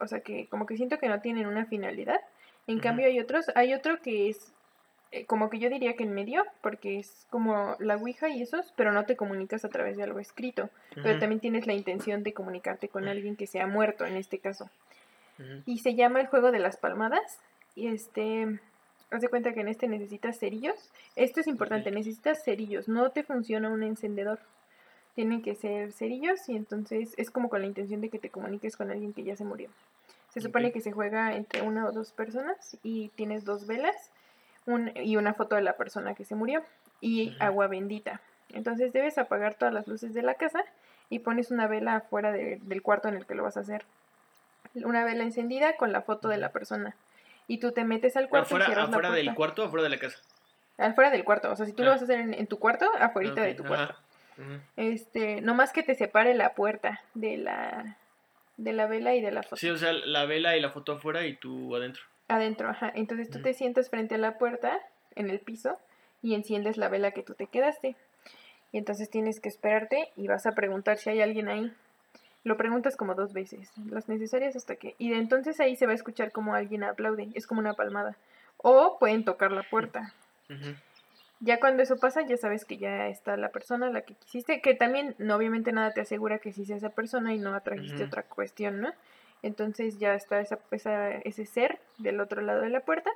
o 0.00 0.06
sea, 0.08 0.20
que 0.20 0.48
como 0.48 0.66
que 0.66 0.76
siento 0.76 0.98
que 0.98 1.08
no 1.08 1.20
tienen 1.20 1.46
una 1.46 1.66
finalidad. 1.66 2.20
En 2.66 2.80
cambio 2.80 3.06
hay 3.06 3.20
otros, 3.20 3.46
hay 3.54 3.74
otro 3.74 4.02
que 4.02 4.28
es 4.28 4.52
eh, 5.10 5.24
como 5.24 5.48
que 5.48 5.58
yo 5.58 5.70
diría 5.70 5.94
que 5.94 6.04
en 6.04 6.12
medio, 6.12 6.44
porque 6.60 6.98
es 6.98 7.26
como 7.30 7.76
la 7.78 7.96
Ouija 7.96 8.28
y 8.28 8.42
esos, 8.42 8.72
pero 8.76 8.92
no 8.92 9.06
te 9.06 9.16
comunicas 9.16 9.64
a 9.64 9.70
través 9.70 9.96
de 9.96 10.02
algo 10.02 10.18
escrito, 10.18 10.68
pero 10.94 11.18
también 11.18 11.40
tienes 11.40 11.66
la 11.66 11.72
intención 11.72 12.22
de 12.22 12.34
comunicarte 12.34 12.88
con 12.88 13.08
alguien 13.08 13.34
que 13.34 13.46
se 13.46 13.60
ha 13.60 13.66
muerto 13.66 14.04
en 14.04 14.16
este 14.16 14.38
caso. 14.38 14.68
Y 15.66 15.78
se 15.78 15.94
llama 15.94 16.20
el 16.20 16.26
juego 16.26 16.50
de 16.50 16.58
las 16.58 16.76
palmadas, 16.76 17.38
y 17.74 17.86
este, 17.86 18.58
haz 19.10 19.22
de 19.22 19.28
cuenta 19.28 19.54
que 19.54 19.60
en 19.60 19.68
este 19.68 19.88
necesitas 19.88 20.38
cerillos. 20.38 20.90
Esto 21.16 21.40
es 21.40 21.46
importante, 21.46 21.90
necesitas 21.90 22.42
cerillos, 22.44 22.88
no 22.88 23.10
te 23.10 23.22
funciona 23.22 23.70
un 23.70 23.82
encendedor. 23.82 24.40
Tienen 25.14 25.42
que 25.42 25.54
ser 25.54 25.92
cerillos 25.92 26.48
y 26.48 26.56
entonces 26.56 27.14
es 27.16 27.30
como 27.30 27.48
con 27.48 27.60
la 27.60 27.66
intención 27.66 28.00
de 28.00 28.08
que 28.08 28.18
te 28.18 28.30
comuniques 28.30 28.76
con 28.76 28.90
alguien 28.90 29.12
que 29.12 29.24
ya 29.24 29.36
se 29.36 29.44
murió. 29.44 29.70
Se 30.30 30.40
supone 30.40 30.70
que 30.70 30.80
se 30.80 30.92
juega 30.92 31.34
entre 31.34 31.62
una 31.62 31.86
o 31.86 31.92
dos 31.92 32.12
personas 32.12 32.76
y 32.82 33.08
tienes 33.10 33.44
dos 33.44 33.66
velas 33.66 34.10
un, 34.68 34.92
y 34.94 35.16
una 35.16 35.34
foto 35.34 35.56
de 35.56 35.62
la 35.62 35.76
persona 35.76 36.14
que 36.14 36.24
se 36.24 36.34
murió 36.34 36.62
y 37.00 37.34
agua 37.40 37.66
bendita. 37.66 38.20
Entonces 38.50 38.92
debes 38.92 39.18
apagar 39.18 39.54
todas 39.54 39.72
las 39.72 39.88
luces 39.88 40.14
de 40.14 40.22
la 40.22 40.34
casa 40.34 40.62
y 41.08 41.20
pones 41.20 41.50
una 41.50 41.66
vela 41.66 41.96
afuera 41.96 42.32
del 42.32 42.82
cuarto 42.82 43.08
en 43.08 43.16
el 43.16 43.26
que 43.26 43.34
lo 43.34 43.42
vas 43.42 43.56
a 43.56 43.60
hacer. 43.60 43.84
Una 44.74 45.04
vela 45.04 45.24
encendida 45.24 45.76
con 45.76 45.90
la 45.90 46.02
foto 46.02 46.28
de 46.28 46.36
la 46.36 46.50
persona. 46.50 46.94
Y 47.46 47.58
tú 47.58 47.72
te 47.72 47.84
metes 47.84 48.16
al 48.18 48.28
cuarto 48.28 48.46
afuera, 48.46 48.64
y 48.64 48.68
cierras 48.68 48.88
¿Afuera 48.90 49.10
del 49.10 49.34
cuarto 49.34 49.62
o 49.62 49.66
afuera 49.66 49.84
de 49.84 49.88
la 49.88 49.98
casa? 49.98 50.18
Afuera 50.76 51.10
del 51.10 51.24
cuarto. 51.24 51.50
O 51.50 51.56
sea, 51.56 51.64
si 51.64 51.72
tú 51.72 51.82
lo 51.82 51.90
ah. 51.90 51.92
vas 51.94 52.02
a 52.02 52.04
hacer 52.04 52.20
en, 52.20 52.46
tu 52.46 52.58
cuarto, 52.58 52.86
afuera 53.00 53.42
de 53.42 53.54
tu 53.54 53.64
cuarto. 53.64 53.96
Este, 54.76 55.40
no 55.40 55.54
más 55.54 55.72
que 55.72 55.82
te 55.82 55.94
separe 55.94 56.34
la 56.34 56.52
puerta 56.54 57.00
de 57.14 57.38
la 57.38 57.96
de 58.56 58.72
la 58.72 58.86
vela 58.86 59.14
y 59.14 59.22
de 59.22 59.30
la 59.30 59.42
foto. 59.42 59.56
Sí, 59.56 59.70
o 59.70 59.78
sea, 59.78 59.92
la 59.92 60.26
vela 60.26 60.56
y 60.56 60.60
la 60.60 60.70
foto 60.70 60.92
afuera 60.92 61.24
y 61.24 61.34
tú 61.34 61.74
adentro. 61.74 62.02
Adentro, 62.28 62.68
ajá. 62.68 62.92
Entonces 62.94 63.30
tú 63.30 63.40
te 63.40 63.54
sientas 63.54 63.88
frente 63.90 64.16
a 64.16 64.18
la 64.18 64.38
puerta 64.38 64.78
en 65.14 65.30
el 65.30 65.40
piso 65.40 65.78
y 66.22 66.34
enciendes 66.34 66.76
la 66.76 66.88
vela 66.88 67.12
que 67.12 67.22
tú 67.22 67.34
te 67.34 67.46
quedaste. 67.46 67.96
Y 68.70 68.78
entonces 68.78 69.08
tienes 69.08 69.40
que 69.40 69.48
esperarte 69.48 70.10
y 70.16 70.28
vas 70.28 70.46
a 70.46 70.52
preguntar 70.52 70.98
si 70.98 71.10
hay 71.10 71.22
alguien 71.22 71.48
ahí. 71.48 71.72
Lo 72.44 72.56
preguntas 72.56 72.96
como 72.96 73.14
dos 73.14 73.32
veces, 73.32 73.70
las 73.90 74.08
necesarias 74.08 74.56
hasta 74.56 74.76
que... 74.76 74.94
Y 74.98 75.10
de 75.10 75.18
entonces 75.18 75.58
ahí 75.60 75.74
se 75.76 75.86
va 75.86 75.92
a 75.92 75.96
escuchar 75.96 76.30
como 76.30 76.54
alguien 76.54 76.84
aplaude, 76.84 77.28
es 77.34 77.46
como 77.46 77.60
una 77.60 77.74
palmada. 77.74 78.16
O 78.58 78.98
pueden 78.98 79.24
tocar 79.24 79.52
la 79.52 79.62
puerta. 79.62 80.14
Ya 81.40 81.60
cuando 81.60 81.82
eso 81.82 81.96
pasa, 81.96 82.22
ya 82.26 82.36
sabes 82.36 82.64
que 82.64 82.78
ya 82.78 83.08
está 83.08 83.36
la 83.36 83.50
persona 83.50 83.88
a 83.88 83.90
la 83.90 84.02
que 84.02 84.14
quisiste, 84.14 84.60
que 84.60 84.74
también 84.74 85.14
no, 85.18 85.36
obviamente 85.36 85.72
nada 85.72 85.92
te 85.92 86.00
asegura 86.00 86.38
que 86.38 86.52
sí 86.52 86.64
sea 86.64 86.76
esa 86.76 86.90
persona 86.90 87.34
y 87.34 87.38
no 87.38 87.54
atrajiste 87.54 88.04
otra 88.04 88.22
cuestión, 88.22 88.80
¿no? 88.80 88.92
Entonces 89.42 89.98
ya 89.98 90.14
está 90.14 90.40
esa, 90.40 90.58
esa, 90.70 91.10
ese 91.10 91.46
ser 91.46 91.78
del 91.98 92.20
otro 92.20 92.40
lado 92.42 92.60
de 92.60 92.70
la 92.70 92.80
puerta 92.80 93.10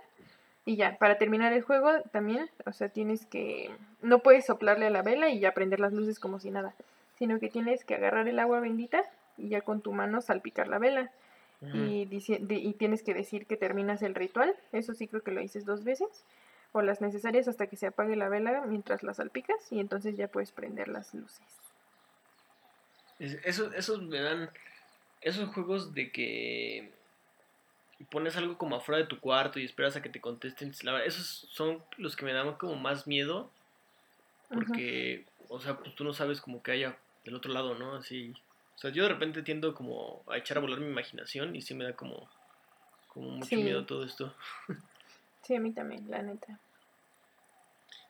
y 0.64 0.76
ya, 0.76 0.96
para 0.98 1.18
terminar 1.18 1.52
el 1.52 1.62
juego 1.62 1.90
también, 2.12 2.48
o 2.66 2.72
sea, 2.72 2.88
tienes 2.88 3.26
que, 3.26 3.70
no 4.00 4.20
puedes 4.20 4.46
soplarle 4.46 4.86
a 4.86 4.90
la 4.90 5.02
vela 5.02 5.28
y 5.28 5.40
ya 5.40 5.54
prender 5.54 5.80
las 5.80 5.92
luces 5.92 6.20
como 6.20 6.38
si 6.38 6.50
nada, 6.50 6.74
sino 7.18 7.40
que 7.40 7.48
tienes 7.48 7.84
que 7.84 7.96
agarrar 7.96 8.28
el 8.28 8.38
agua 8.38 8.60
bendita 8.60 9.02
y 9.36 9.48
ya 9.48 9.62
con 9.62 9.80
tu 9.80 9.92
mano 9.92 10.20
salpicar 10.20 10.68
la 10.68 10.78
vela. 10.78 11.10
y, 11.74 12.08
y 12.10 12.72
tienes 12.74 13.02
que 13.02 13.14
decir 13.14 13.46
que 13.46 13.56
terminas 13.56 14.02
el 14.02 14.14
ritual, 14.14 14.54
eso 14.72 14.94
sí 14.94 15.06
creo 15.06 15.22
que 15.22 15.30
lo 15.30 15.40
dices 15.40 15.64
dos 15.64 15.84
veces, 15.84 16.24
o 16.72 16.82
las 16.82 17.00
necesarias 17.00 17.48
hasta 17.48 17.66
que 17.66 17.76
se 17.76 17.86
apague 17.86 18.16
la 18.16 18.28
vela 18.28 18.62
mientras 18.66 19.02
la 19.02 19.14
salpicas 19.14 19.70
y 19.70 19.78
entonces 19.78 20.16
ya 20.16 20.28
puedes 20.28 20.52
prender 20.52 20.88
las 20.88 21.12
luces. 21.14 21.46
Esos, 23.18 23.72
esos 23.74 24.02
me 24.02 24.20
dan, 24.20 24.50
esos 25.22 25.48
juegos 25.50 25.94
de 25.94 26.10
que 26.10 26.92
pones 28.10 28.36
algo 28.36 28.58
como 28.58 28.76
afuera 28.76 29.00
de 29.00 29.08
tu 29.08 29.20
cuarto 29.20 29.58
y 29.58 29.64
esperas 29.64 29.96
a 29.96 30.02
que 30.02 30.08
te 30.08 30.20
contesten. 30.20 30.72
esos 31.04 31.48
son 31.50 31.82
los 31.96 32.16
que 32.16 32.24
me 32.24 32.32
dan 32.32 32.54
como 32.54 32.76
más 32.76 33.06
miedo. 33.06 33.50
Porque, 34.48 35.24
o 35.48 35.60
sea, 35.60 35.78
pues 35.78 35.94
tú 35.94 36.04
no 36.04 36.12
sabes 36.12 36.40
como 36.40 36.62
que 36.62 36.72
haya 36.72 36.98
del 37.24 37.34
otro 37.34 37.52
lado, 37.52 37.74
¿no? 37.74 37.94
Así. 37.94 38.34
O 38.76 38.78
sea, 38.78 38.90
yo 38.90 39.04
de 39.04 39.08
repente 39.08 39.42
tiendo 39.42 39.74
como 39.74 40.22
a 40.28 40.36
echar 40.36 40.58
a 40.58 40.60
volar 40.60 40.80
mi 40.80 40.90
imaginación 40.90 41.56
y 41.56 41.62
sí 41.62 41.74
me 41.74 41.84
da 41.84 41.94
como, 41.94 42.28
como 43.08 43.30
mucho 43.30 43.56
miedo 43.56 43.86
todo 43.86 44.04
esto. 44.04 44.34
sí, 45.42 45.54
a 45.54 45.60
mí 45.60 45.72
también, 45.72 46.10
la 46.10 46.22
neta. 46.22 46.58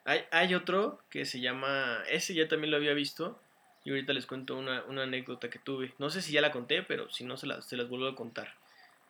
Hay, 0.04 0.22
hay 0.32 0.54
otro 0.54 1.00
que 1.10 1.26
se 1.26 1.40
llama. 1.40 2.02
Ese 2.08 2.34
ya 2.34 2.48
también 2.48 2.70
lo 2.72 2.76
había 2.76 2.94
visto. 2.94 3.40
Y 3.84 3.90
ahorita 3.90 4.12
les 4.12 4.26
cuento 4.26 4.56
una, 4.56 4.84
una 4.84 5.02
anécdota 5.02 5.50
que 5.50 5.58
tuve. 5.58 5.92
No 5.98 6.10
sé 6.10 6.22
si 6.22 6.32
ya 6.32 6.40
la 6.40 6.52
conté, 6.52 6.82
pero 6.82 7.10
si 7.10 7.24
no, 7.24 7.36
se 7.36 7.46
las, 7.46 7.64
se 7.64 7.76
las 7.76 7.88
vuelvo 7.88 8.06
a 8.06 8.14
contar 8.14 8.54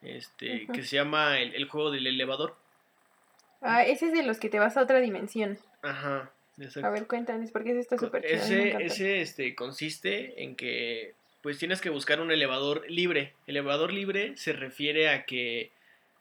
este, 0.03 0.67
que 0.73 0.83
se 0.83 0.97
llama 0.97 1.39
el, 1.41 1.69
juego 1.69 1.91
del 1.91 2.07
elevador. 2.07 2.57
Ah, 3.61 3.85
ese 3.85 4.07
es 4.07 4.13
de 4.13 4.23
los 4.25 4.39
que 4.39 4.49
te 4.49 4.59
vas 4.59 4.77
a 4.77 4.83
otra 4.83 5.01
dimensión. 5.01 5.59
Ajá, 5.83 6.33
exacto. 6.59 6.87
A 6.87 6.91
ver, 6.91 7.07
cuéntanos, 7.07 7.51
porque 7.51 7.71
ese 7.71 7.81
está 7.81 7.97
súper. 7.97 8.27
Ese, 8.27 8.83
ese 8.85 9.21
este, 9.21 9.55
consiste 9.55 10.43
en 10.43 10.57
que 10.57 11.15
pues 11.43 11.59
tienes 11.59 11.81
que 11.81 11.91
buscar 11.91 12.21
un 12.21 12.31
elevador 12.31 12.89
libre. 12.89 13.35
Elevador 13.47 13.93
libre 13.93 14.37
se 14.37 14.53
refiere 14.53 15.09
a 15.09 15.25
que, 15.25 15.71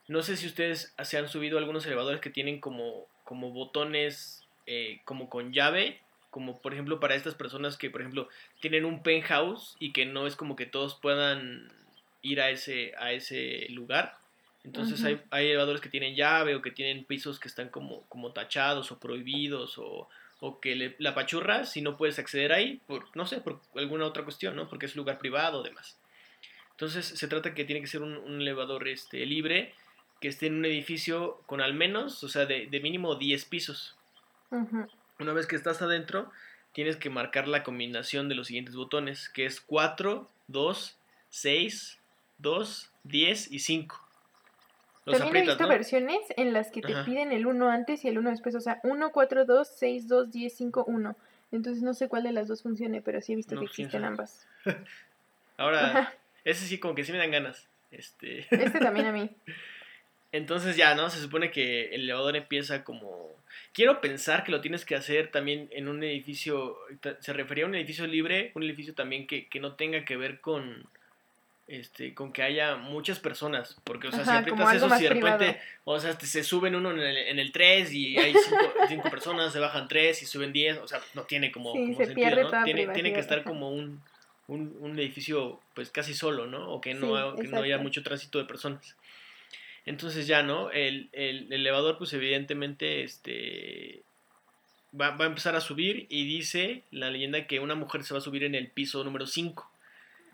no 0.07 0.23
sé 0.23 0.37
si 0.37 0.47
ustedes 0.47 0.93
se 1.01 1.17
han 1.17 1.27
subido 1.27 1.57
algunos 1.57 1.85
elevadores 1.85 2.21
que 2.21 2.29
tienen 2.29 2.59
como, 2.59 3.05
como 3.23 3.51
botones 3.51 4.47
eh, 4.65 4.99
como 5.05 5.29
con 5.29 5.53
llave, 5.53 5.99
como 6.31 6.59
por 6.59 6.73
ejemplo 6.73 6.99
para 6.99 7.15
estas 7.15 7.35
personas 7.35 7.77
que 7.77 7.89
por 7.89 8.01
ejemplo 8.01 8.27
tienen 8.61 8.85
un 8.85 9.03
penthouse 9.03 9.75
y 9.79 9.91
que 9.91 10.05
no 10.05 10.25
es 10.25 10.35
como 10.35 10.55
que 10.55 10.65
todos 10.65 10.95
puedan 10.95 11.71
ir 12.23 12.41
a 12.41 12.49
ese, 12.49 12.93
a 12.97 13.11
ese 13.11 13.67
lugar. 13.69 14.17
Entonces 14.63 15.03
hay, 15.03 15.19
hay, 15.31 15.47
elevadores 15.47 15.81
que 15.81 15.89
tienen 15.89 16.15
llave 16.15 16.55
o 16.55 16.61
que 16.61 16.69
tienen 16.69 17.03
pisos 17.03 17.39
que 17.39 17.47
están 17.47 17.69
como, 17.69 18.03
como 18.03 18.31
tachados 18.31 18.91
o 18.91 18.99
prohibidos 18.99 19.79
o, 19.79 20.07
o 20.39 20.59
que 20.59 20.95
la 20.99 21.15
pachurra 21.15 21.65
si 21.65 21.81
no 21.81 21.97
puedes 21.97 22.19
acceder 22.19 22.53
ahí 22.53 22.79
por, 22.85 23.05
no 23.15 23.25
sé, 23.25 23.41
por 23.41 23.59
alguna 23.75 24.05
otra 24.05 24.23
cuestión, 24.23 24.55
¿no? 24.55 24.69
Porque 24.69 24.85
es 24.85 24.95
lugar 24.95 25.17
privado 25.17 25.59
o 25.59 25.63
demás. 25.63 25.97
Entonces 26.71 27.05
se 27.05 27.27
trata 27.27 27.55
que 27.55 27.65
tiene 27.65 27.81
que 27.81 27.87
ser 27.87 28.03
un, 28.03 28.41
elevador 28.41 28.87
este, 28.87 29.25
libre 29.25 29.73
que 30.19 30.27
esté 30.27 30.45
en 30.45 30.55
un 30.55 30.65
edificio 30.65 31.41
con 31.47 31.59
al 31.59 31.73
menos, 31.73 32.23
o 32.23 32.29
sea, 32.29 32.45
de, 32.45 32.67
de 32.67 32.79
mínimo 32.79 33.15
10 33.15 33.45
pisos. 33.45 33.95
Una 35.21 35.33
vez 35.33 35.45
que 35.45 35.55
estás 35.55 35.83
adentro, 35.83 36.31
tienes 36.73 36.97
que 36.97 37.11
marcar 37.11 37.47
la 37.47 37.61
combinación 37.61 38.27
de 38.27 38.33
los 38.33 38.47
siguientes 38.47 38.75
botones, 38.75 39.29
que 39.29 39.45
es 39.45 39.61
4, 39.61 40.27
2, 40.47 40.97
6, 41.29 41.99
2, 42.39 42.91
10 43.03 43.51
y 43.51 43.59
5. 43.59 44.07
Los 45.05 45.19
También 45.19 45.43
he 45.45 45.47
visto 45.47 45.67
versiones 45.67 46.19
en 46.37 46.53
las 46.53 46.71
que 46.71 46.81
te 46.81 46.95
piden 47.03 47.31
el 47.31 47.45
1 47.45 47.69
antes 47.69 48.03
y 48.03 48.07
el 48.07 48.17
1 48.17 48.31
después, 48.31 48.55
o 48.55 48.61
sea, 48.61 48.79
1, 48.83 49.11
4, 49.11 49.45
2, 49.45 49.67
6, 49.67 50.07
2, 50.07 50.31
10, 50.31 50.53
5, 50.53 50.85
1. 50.87 51.15
Entonces 51.51 51.83
no 51.83 51.93
sé 51.93 52.07
cuál 52.07 52.23
de 52.23 52.31
las 52.31 52.47
dos 52.47 52.63
funcione, 52.63 53.01
pero 53.01 53.21
sí 53.21 53.33
he 53.33 53.35
visto 53.35 53.59
que 53.59 53.65
existen 53.65 54.03
ambas. 54.03 54.47
Ahora, 55.57 56.15
ese 56.43 56.65
sí 56.65 56.79
como 56.79 56.95
que 56.95 57.03
sí 57.03 57.11
me 57.11 57.19
dan 57.19 57.31
ganas. 57.31 57.67
Este, 57.91 58.47
este 58.49 58.79
también 58.79 59.05
a 59.05 59.11
mí. 59.11 59.29
Entonces 60.31 60.77
ya, 60.77 60.95
¿no? 60.95 61.09
Se 61.09 61.19
supone 61.19 61.51
que 61.51 61.93
el 61.93 62.03
elevador 62.03 62.35
empieza 62.35 62.83
como... 62.83 63.29
Quiero 63.73 64.01
pensar 64.01 64.43
que 64.43 64.51
lo 64.51 64.61
tienes 64.61 64.85
que 64.85 64.95
hacer 64.95 65.31
también 65.31 65.69
en 65.71 65.87
un 65.87 66.03
edificio... 66.03 66.77
Se 67.19 67.33
refería 67.33 67.65
a 67.65 67.67
un 67.67 67.75
edificio 67.75 68.07
libre, 68.07 68.51
un 68.55 68.63
edificio 68.63 68.93
también 68.93 69.27
que, 69.27 69.47
que 69.47 69.59
no 69.59 69.73
tenga 69.75 70.05
que 70.05 70.17
ver 70.17 70.41
con 70.41 70.87
este, 71.71 72.13
con 72.13 72.33
que 72.33 72.43
haya 72.43 72.75
muchas 72.75 73.19
personas, 73.19 73.77
porque, 73.85 74.09
o 74.09 74.11
sea, 74.11 74.25
si 74.25 74.31
aprietas 74.31 74.75
eso, 74.75 74.89
si 74.89 75.03
de 75.03 75.09
repente, 75.09 75.61
o 75.85 75.97
sea, 76.01 76.19
se 76.19 76.43
suben 76.43 76.75
uno 76.75 76.91
en 76.91 76.99
el, 76.99 77.17
en 77.17 77.39
el 77.39 77.53
3 77.53 77.93
y 77.93 78.17
hay 78.17 78.33
5 78.89 79.09
personas, 79.09 79.53
se 79.53 79.59
bajan 79.59 79.87
3 79.87 80.21
y 80.21 80.25
suben 80.25 80.51
10, 80.51 80.79
o 80.79 80.87
sea, 80.89 80.99
no 81.13 81.23
tiene 81.23 81.49
como, 81.49 81.71
sentido, 81.71 82.43
¿no? 82.43 82.63
Tiene, 82.65 82.87
tiene, 82.87 83.13
que 83.13 83.21
estar 83.21 83.45
como 83.45 83.69
un, 83.69 84.01
un, 84.49 84.75
un, 84.81 84.99
edificio, 84.99 85.61
pues, 85.73 85.89
casi 85.91 86.13
solo, 86.13 86.45
¿no? 86.45 86.69
O 86.73 86.81
que 86.81 86.93
no, 86.93 87.37
que 87.37 87.47
no 87.47 87.61
haya 87.61 87.77
mucho 87.77 88.03
tránsito 88.03 88.37
de 88.37 88.43
personas. 88.43 88.97
Entonces 89.85 90.27
ya, 90.27 90.43
¿no? 90.43 90.71
El, 90.71 91.09
el, 91.13 91.45
el 91.45 91.53
elevador, 91.53 91.97
pues, 91.97 92.13
evidentemente, 92.13 93.03
este... 93.03 94.03
Va, 94.99 95.11
va 95.11 95.23
a 95.23 95.27
empezar 95.29 95.55
a 95.55 95.61
subir 95.61 96.05
y 96.09 96.25
dice 96.25 96.83
la 96.91 97.09
leyenda 97.09 97.47
que 97.47 97.61
una 97.61 97.75
mujer 97.75 98.03
se 98.03 98.13
va 98.13 98.17
a 98.17 98.23
subir 98.23 98.43
en 98.43 98.55
el 98.55 98.67
piso 98.67 99.03
número 99.05 99.25
5 99.25 99.71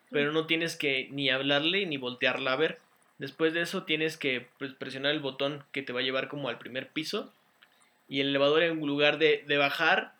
pero 0.10 0.32
no 0.32 0.45
tienes 0.45 0.76
que 0.76 1.10
ni 1.12 1.30
hablarle 1.30 1.86
ni 1.86 1.98
voltearla 1.98 2.54
a 2.54 2.58
ver. 2.58 2.80
Después 3.18 3.54
de 3.54 3.62
eso 3.62 3.84
tienes 3.84 4.18
que 4.18 4.48
pues, 4.60 4.74
presionar 4.74 5.12
el 5.12 5.20
botón 5.20 5.64
que 5.72 5.82
te 5.82 5.93
va 5.93 6.00
a 6.00 6.04
llevar 6.04 6.28
como 6.28 6.50
al 6.50 6.60
primer 6.60 6.89
piso 6.89 7.34
y 8.08 8.22
el 8.22 8.30
elevador 8.30 8.64
en 8.64 8.80
lugar 8.80 9.18
de, 9.18 9.43
bajar 9.58 10.14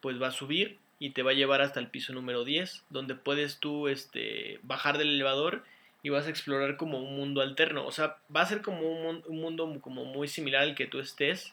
pues 0.00 0.20
va 0.22 0.28
a 0.28 0.32
subir 0.32 0.78
y 0.98 1.10
te 1.10 1.22
va 1.22 1.32
a 1.32 1.34
llevar 1.34 1.60
hasta 1.60 1.80
el 1.80 1.88
piso 1.88 2.12
número 2.12 2.44
10 2.44 2.84
donde 2.90 3.14
puedes 3.14 3.58
tú 3.58 3.88
este, 3.88 4.60
bajar 4.62 4.98
del 4.98 5.10
elevador 5.10 5.64
y 6.08 6.10
vas 6.10 6.26
a 6.26 6.30
explorar 6.30 6.78
como 6.78 6.98
un 6.98 7.16
mundo 7.16 7.42
alterno. 7.42 7.84
O 7.84 7.92
sea, 7.92 8.16
va 8.34 8.40
a 8.40 8.46
ser 8.46 8.62
como 8.62 8.80
un, 8.80 9.22
mundo 9.28 9.78
como 9.82 10.06
muy 10.06 10.26
similar 10.26 10.62
al 10.62 10.74
que 10.74 10.86
tú 10.86 11.00
estés, 11.00 11.52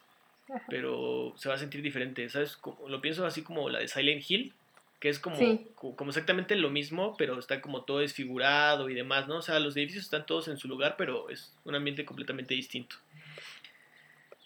pero 0.70 1.34
se 1.36 1.50
va 1.50 1.56
a 1.56 1.58
sentir 1.58 1.82
diferente. 1.82 2.30
¿Sabes? 2.30 2.58
lo 2.88 3.02
pienso 3.02 3.26
así 3.26 3.42
como 3.42 3.70
la 3.70 3.80
de 3.80 3.90
Silent 3.90 4.24
Hill, 4.26 4.54
que 5.02 5.10
es 5.10 5.20
como, 5.20 5.38
como 5.76 6.10
exactamente 6.10 6.56
lo 6.56 6.70
mismo, 6.70 7.18
pero 7.18 7.38
está 7.38 7.60
como 7.60 7.82
todo 7.82 8.00
desfigurado 8.00 8.90
y 8.90 8.94
demás, 8.94 9.28
¿no? 9.28 9.40
O 9.40 9.42
sea, 9.42 9.60
los 9.60 9.76
edificios 9.76 10.06
están 10.06 10.26
todos 10.26 10.48
en 10.48 10.56
su 10.56 10.70
lugar, 10.70 10.96
pero 10.98 11.30
es 11.30 11.54
un 11.66 11.76
ambiente 11.76 12.06
completamente 12.06 12.54
distinto. 12.54 12.96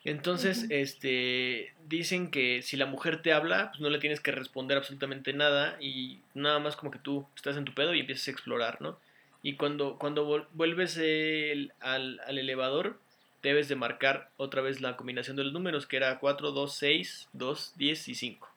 Entonces, 0.03 0.65
este, 0.71 1.71
dicen 1.87 2.31
que 2.31 2.63
si 2.63 2.77
la 2.77 2.87
mujer 2.87 3.21
te 3.21 3.31
habla, 3.31 3.69
pues 3.69 3.79
no 3.79 3.91
le 3.91 3.99
tienes 3.99 4.21
que 4.21 4.31
responder 4.31 4.75
absolutamente 4.75 5.33
nada 5.33 5.77
y 5.79 6.17
nada 6.33 6.57
más 6.57 6.75
como 6.75 6.89
que 6.89 6.97
tú 6.97 7.27
estás 7.35 7.57
en 7.57 7.65
tu 7.65 7.75
pedo 7.75 7.93
y 7.93 7.99
empiezas 7.99 8.27
a 8.27 8.31
explorar, 8.31 8.81
¿no? 8.81 8.97
Y 9.41 9.55
cuando, 9.55 9.97
cuando 9.97 10.47
vuelves 10.51 10.97
al, 10.97 11.73
al, 12.25 12.37
elevador, 12.37 12.99
debes 13.41 13.69
de 13.69 13.75
marcar 13.75 14.31
otra 14.37 14.61
vez 14.61 14.81
la 14.81 14.97
combinación 14.97 15.37
de 15.37 15.45
los 15.45 15.53
números, 15.53 15.87
que 15.87 15.97
era 15.97 16.19
4, 16.19 16.51
2, 16.51 16.75
6, 16.75 17.29
2, 17.33 17.73
10 17.77 18.07
y 18.09 18.15
5. 18.15 18.49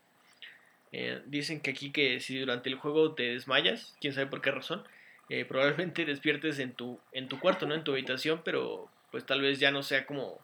Eh, 0.93 1.23
dicen 1.27 1.61
que 1.61 1.71
aquí 1.71 1.91
que 1.91 2.21
si 2.21 2.39
durante 2.39 2.69
el 2.69 2.75
juego 2.77 3.15
te 3.15 3.23
desmayas, 3.23 3.97
quién 4.01 4.13
sabe 4.13 4.27
por 4.27 4.43
qué 4.43 4.51
razón, 4.51 4.83
eh, 5.29 5.45
probablemente 5.45 6.05
despiertes 6.05 6.59
en 6.59 6.73
tu, 6.75 7.01
en 7.13 7.29
tu 7.29 7.39
cuarto, 7.39 7.67
¿no? 7.67 7.75
En 7.75 7.85
tu 7.85 7.93
habitación, 7.93 8.43
pero 8.45 8.91
pues 9.11 9.25
tal 9.25 9.41
vez 9.41 9.61
ya 9.61 9.71
no 9.71 9.83
sea 9.83 10.05
como, 10.05 10.41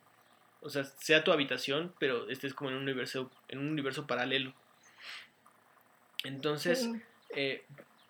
o 0.61 0.71
sea, 0.71 0.85
sea 0.85 1.25
tu 1.25 1.33
habitación, 1.33 1.93
pero 1.99 2.29
estés 2.31 2.55
como 2.55 2.71
en 2.71 2.77
un 2.77 2.83
universo, 2.83 3.31
en 3.49 3.59
un 3.59 3.69
universo 3.69 4.07
paralelo. 4.07 4.55
Entonces, 6.25 6.89
eh, 7.35 7.65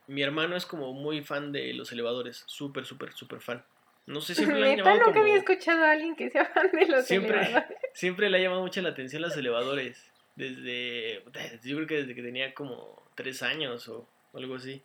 mi 0.08 0.22
hermano 0.22 0.56
es 0.56 0.66
como 0.66 0.92
muy 0.92 1.22
fan 1.22 1.52
de 1.52 1.72
los 1.74 1.92
elevadores, 1.92 2.42
súper, 2.46 2.84
súper, 2.84 3.12
súper 3.12 3.40
fan. 3.40 3.64
No 4.06 4.22
sé, 4.22 4.34
siempre 4.34 4.58
le 4.58 4.72
ha 4.72 4.76
llamado 4.76 5.04
nunca 5.04 5.20
había 5.20 5.36
escuchado 5.36 5.84
a 5.84 5.90
alguien 5.90 6.16
que 6.16 6.30
sea 6.30 6.46
fan 6.46 6.70
de 6.72 6.86
los 6.86 7.10
elevadores. 7.10 7.64
Siempre 7.92 8.30
le 8.30 8.38
ha 8.38 8.40
llamado 8.40 8.62
mucho 8.62 8.80
la 8.80 8.88
atención 8.88 9.20
los 9.20 9.36
elevadores. 9.36 10.10
Desde, 10.34 11.22
yo 11.62 11.76
creo 11.76 11.86
que 11.86 11.96
desde 11.96 12.14
que 12.14 12.22
tenía 12.22 12.54
como 12.54 13.02
tres 13.16 13.42
años 13.42 13.86
o 13.88 14.08
algo 14.32 14.54
así. 14.54 14.80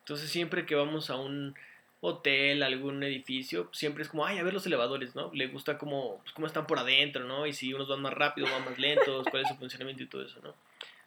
Entonces 0.00 0.30
siempre 0.30 0.66
que 0.66 0.74
vamos 0.74 1.10
a 1.10 1.16
un 1.16 1.54
hotel, 2.00 2.62
algún 2.62 3.02
edificio, 3.04 3.68
siempre 3.72 4.02
es 4.02 4.08
como, 4.08 4.26
ay, 4.26 4.38
a 4.38 4.42
ver 4.42 4.54
los 4.54 4.66
elevadores, 4.66 5.14
¿no? 5.14 5.30
Le 5.32 5.46
gusta 5.46 5.78
cómo, 5.78 6.18
pues, 6.22 6.32
cómo 6.32 6.46
están 6.46 6.66
por 6.66 6.78
adentro, 6.78 7.24
¿no? 7.24 7.46
Y 7.46 7.52
si 7.52 7.72
unos 7.72 7.88
van 7.88 8.02
más 8.02 8.14
rápido, 8.14 8.48
van 8.50 8.64
más 8.64 8.78
lentos, 8.78 9.26
cuál 9.30 9.42
es 9.42 9.48
su 9.48 9.54
funcionamiento 9.56 10.02
y 10.02 10.06
todo 10.06 10.24
eso, 10.24 10.40
¿no? 10.42 10.54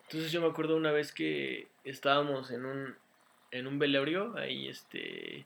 Entonces 0.04 0.32
yo 0.32 0.40
me 0.42 0.48
acuerdo 0.48 0.78
una 0.78 0.92
vez 0.92 1.12
que 1.12 1.68
estábamos 1.84 2.52
en 2.52 2.66
un, 2.66 2.96
en 3.52 3.68
un 3.68 3.80
velorio, 3.80 4.36
ahí 4.38 4.68
este, 4.68 5.46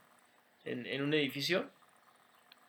en, 0.66 0.86
en 0.86 1.02
un 1.02 1.14
edificio, 1.14 1.70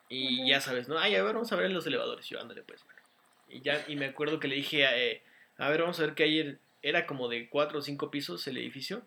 y 0.08 0.48
ya 0.48 0.60
sabes, 0.60 0.88
¿no? 0.88 0.98
Ay, 0.98 1.14
a 1.14 1.22
ver, 1.22 1.34
vamos 1.34 1.52
a 1.52 1.56
ver 1.56 1.70
los 1.70 1.86
elevadores, 1.86 2.28
yo 2.28 2.40
ándale 2.40 2.62
pues, 2.62 2.84
bueno. 2.84 3.00
Y 3.48 3.60
ya, 3.60 3.84
y 3.88 3.96
me 3.96 4.06
acuerdo 4.06 4.40
que 4.40 4.48
le 4.48 4.56
dije, 4.56 4.84
eh, 4.84 5.22
a 5.58 5.68
ver, 5.68 5.80
vamos 5.80 5.98
a 6.00 6.06
ver 6.06 6.14
qué 6.14 6.24
hay, 6.24 6.58
era 6.82 7.06
como 7.06 7.28
de 7.28 7.48
cuatro 7.48 7.78
o 7.78 7.82
cinco 7.82 8.10
pisos 8.10 8.46
el 8.46 8.56
edificio, 8.58 9.02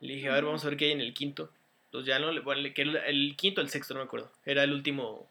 le 0.00 0.14
dije, 0.14 0.28
a 0.28 0.34
ver, 0.34 0.44
vamos 0.44 0.64
a 0.64 0.68
ver 0.68 0.76
qué 0.76 0.86
hay 0.86 0.92
en 0.92 1.00
el 1.00 1.14
quinto. 1.14 1.50
Entonces 1.86 2.08
ya 2.08 2.18
no, 2.18 2.42
bueno, 2.42 2.68
que 2.74 2.82
el, 2.82 2.96
el 2.96 3.34
quinto, 3.36 3.60
el 3.60 3.70
sexto, 3.70 3.94
no 3.94 4.00
me 4.00 4.06
acuerdo, 4.06 4.30
era 4.44 4.64
el 4.64 4.72
último, 4.72 5.28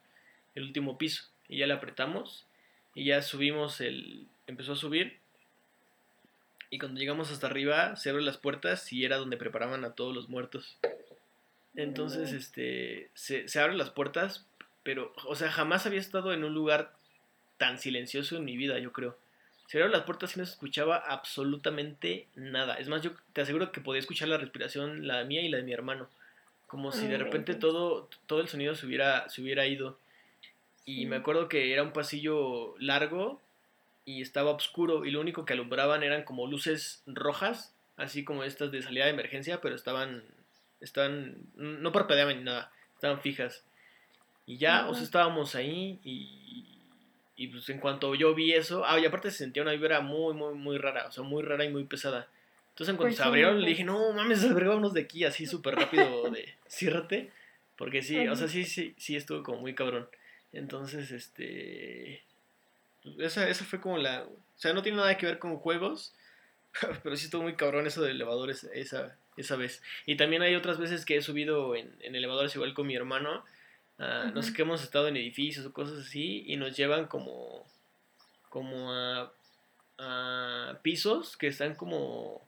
el 0.56 0.64
último 0.64 0.98
piso. 0.98 1.26
Y 1.48 1.58
ya 1.58 1.68
le 1.68 1.74
apretamos. 1.74 2.46
Y 2.96 3.06
ya 3.06 3.22
subimos 3.22 3.82
el, 3.82 4.26
empezó 4.48 4.74
a 4.74 4.78
subir 4.78 5.20
y 6.76 6.78
cuando 6.78 7.00
llegamos 7.00 7.32
hasta 7.32 7.48
arriba, 7.48 7.96
se 7.96 8.10
abren 8.10 8.26
las 8.26 8.36
puertas 8.38 8.92
y 8.92 9.06
era 9.06 9.16
donde 9.16 9.38
preparaban 9.38 9.86
a 9.86 9.94
todos 9.94 10.14
los 10.14 10.28
muertos. 10.28 10.78
Entonces, 11.74 12.34
este, 12.34 13.10
se, 13.14 13.48
se 13.48 13.60
abren 13.62 13.78
las 13.78 13.92
puertas, 13.92 14.46
pero, 14.84 15.14
o 15.26 15.38
sea, 15.38 15.50
jamás 15.50 15.86
había 15.86 16.02
estado 16.02 16.34
en 16.34 16.44
un 16.44 16.54
lugar 16.54 16.92
tan 17.58 17.80
silencioso 17.80 18.36
en 18.36 18.44
mi 18.44 18.58
vida, 18.58 18.78
yo 18.80 18.92
creo. 18.92 19.18
Se 19.68 19.78
abrieron 19.78 19.94
las 19.94 20.04
puertas 20.04 20.36
y 20.36 20.40
no 20.40 20.46
se 20.46 20.52
escuchaba 20.52 20.98
absolutamente 20.98 22.28
nada. 22.36 22.76
Es 22.76 22.90
más, 22.90 23.02
yo 23.02 23.12
te 23.32 23.40
aseguro 23.40 23.72
que 23.72 23.80
podía 23.80 24.02
escuchar 24.02 24.28
la 24.28 24.38
respiración, 24.38 25.08
la 25.08 25.24
mía 25.24 25.44
y 25.44 25.48
la 25.48 25.58
de 25.58 25.64
mi 25.64 25.72
hermano. 25.72 26.10
Como 26.68 26.92
si 26.92 27.08
de 27.08 27.18
repente 27.18 27.56
todo, 27.56 28.10
todo 28.26 28.42
el 28.42 28.50
sonido 28.50 28.76
se 28.76 28.86
hubiera, 28.86 29.30
se 29.30 29.42
hubiera 29.42 29.66
ido. 29.66 29.98
Y 30.84 31.06
me 31.06 31.16
acuerdo 31.16 31.48
que 31.48 31.72
era 31.72 31.84
un 31.84 31.94
pasillo 31.94 32.76
largo 32.80 33.42
y 34.06 34.22
estaba 34.22 34.52
oscuro 34.52 35.06
y 35.06 35.12
lo 35.12 35.20
único 35.20 35.46
que 35.46 35.54
alumbraban 35.54 36.04
eran 36.04 36.24
como 36.24 36.48
luces 36.48 37.04
rojas, 37.06 37.76
así 37.98 38.24
como 38.24 38.44
estas 38.44 38.72
de 38.72 38.82
salida 38.82 39.06
de 39.06 39.12
emergencia, 39.12 39.62
pero 39.62 39.76
estaban, 39.76 40.24
estaban, 40.80 41.38
no 41.56 41.92
parpadeaban 41.92 42.38
ni 42.38 42.44
nada, 42.44 42.72
estaban 42.94 43.20
fijas. 43.20 43.66
Y 44.46 44.58
ya, 44.58 44.88
o 44.88 44.94
sea, 44.94 45.04
estábamos 45.04 45.56
ahí 45.56 46.00
y, 46.04 46.80
y 47.36 47.48
pues 47.48 47.68
en 47.70 47.80
cuanto 47.80 48.14
yo 48.16 48.36
vi 48.36 48.54
eso, 48.54 48.86
ah, 48.86 49.00
y 49.00 49.06
aparte 49.06 49.32
se 49.32 49.40
sentía 49.40 49.64
una 49.64 49.72
vibra 49.72 50.02
muy, 50.02 50.34
muy, 50.34 50.54
muy 50.54 50.78
rara, 50.78 51.08
o 51.08 51.12
sea, 51.12 51.24
muy 51.24 51.44
rara 51.44 51.66
y 51.66 51.70
muy 51.70 51.86
pesada. 51.86 52.28
Entonces 52.70 52.92
en 52.92 52.98
cuanto 52.98 53.12
pues 53.12 53.18
se 53.18 53.24
abrieron 53.24 53.62
le 53.62 53.70
dije, 53.70 53.84
no 53.84 54.12
mames, 54.14 54.40
salgámonos 54.42 54.94
de 54.94 55.02
aquí 55.02 55.24
así 55.24 55.46
súper 55.46 55.76
rápido 55.76 56.30
de 56.30 56.54
ciérrate. 56.68 57.32
Porque 57.78 58.02
sí, 58.02 58.28
o 58.28 58.36
sea, 58.36 58.48
sí, 58.48 58.64
sí, 58.64 58.94
sí 58.98 59.16
estuvo 59.16 59.44
como 59.44 59.60
muy 59.60 59.76
cabrón. 59.76 60.08
Entonces, 60.54 61.12
este, 61.12 62.24
esa, 63.20 63.48
esa 63.50 63.66
fue 63.66 63.80
como 63.80 63.98
la... 63.98 64.24
O 64.24 64.58
sea, 64.58 64.74
no 64.74 64.82
tiene 64.82 64.98
nada 64.98 65.18
que 65.18 65.26
ver 65.26 65.40
con 65.40 65.58
juegos, 65.58 66.14
pero 67.04 67.16
sí 67.16 67.26
estuvo 67.26 67.44
muy 67.44 67.56
cabrón 67.56 67.88
eso 67.88 68.02
de 68.02 68.12
elevadores 68.12 68.64
esa, 68.74 69.18
esa 69.38 69.56
vez. 69.56 69.82
Y 70.06 70.18
también 70.18 70.42
hay 70.42 70.56
otras 70.56 70.78
veces 70.78 71.06
que 71.06 71.18
he 71.18 71.22
subido 71.22 71.76
en, 71.76 71.96
en 72.02 72.16
elevadores 72.16 72.56
igual 72.56 72.74
con 72.74 72.88
mi 72.88 72.96
hermano. 72.96 73.44
No 73.98 74.42
sé 74.42 74.52
qué 74.52 74.64
hemos 74.64 74.84
estado 74.84 75.08
en 75.08 75.16
edificios 75.16 75.66
o 75.66 75.72
cosas 75.72 76.00
así 76.00 76.44
y 76.48 76.58
nos 76.58 76.76
llevan 76.76 77.08
como, 77.08 77.66
como 78.50 78.92
a, 78.92 79.32
a 79.98 80.80
pisos 80.82 81.38
que 81.38 81.48
están 81.48 81.76
como 81.76 82.46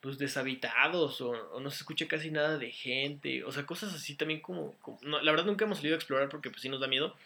pues 0.00 0.18
deshabitados 0.18 1.20
o, 1.20 1.60
no 1.60 1.70
se 1.70 1.78
escucha 1.78 2.06
casi 2.06 2.30
nada 2.30 2.58
de 2.58 2.70
gente, 2.70 3.44
o 3.44 3.52
sea, 3.52 3.66
cosas 3.66 3.94
así 3.94 4.14
también 4.14 4.40
como, 4.40 4.74
la 5.02 5.30
verdad 5.32 5.44
nunca 5.44 5.64
hemos 5.64 5.78
salido 5.78 5.94
a 5.94 5.98
explorar 5.98 6.28
porque 6.28 6.50
pues 6.50 6.62
sí 6.62 6.68
nos 6.68 6.80
da 6.80 6.86
miedo, 6.86 7.16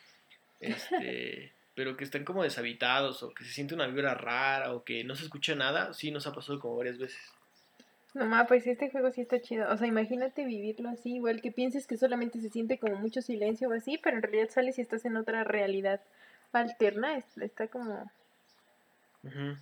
este, 0.60 1.52
pero 1.74 1.96
que 1.96 2.04
están 2.04 2.24
como 2.24 2.42
deshabitados 2.42 3.22
o 3.22 3.32
que 3.32 3.44
se 3.44 3.52
siente 3.52 3.74
una 3.74 3.86
vibra 3.86 4.14
rara 4.14 4.74
o 4.74 4.84
que 4.84 5.04
no 5.04 5.14
se 5.14 5.24
escucha 5.24 5.54
nada, 5.54 5.92
sí 5.94 6.10
nos 6.10 6.26
ha 6.26 6.32
pasado 6.32 6.58
como 6.60 6.76
varias 6.76 6.98
veces. 6.98 7.20
No, 8.14 8.26
ma, 8.26 8.46
pues 8.46 8.66
este 8.66 8.90
juego 8.90 9.10
sí 9.10 9.22
está 9.22 9.40
chido. 9.40 9.72
O 9.72 9.76
sea, 9.76 9.86
imagínate 9.86 10.44
vivirlo 10.44 10.90
así, 10.90 11.14
igual 11.14 11.40
que 11.40 11.50
pienses 11.50 11.86
que 11.86 11.96
solamente 11.96 12.40
se 12.40 12.50
siente 12.50 12.78
como 12.78 12.96
mucho 12.96 13.22
silencio 13.22 13.70
o 13.70 13.72
así, 13.72 13.98
pero 14.02 14.16
en 14.16 14.22
realidad 14.22 14.50
sales 14.50 14.78
y 14.78 14.82
estás 14.82 15.04
en 15.06 15.16
otra 15.16 15.44
realidad 15.44 16.00
alterna. 16.52 17.16
Está 17.40 17.68
como. 17.68 18.10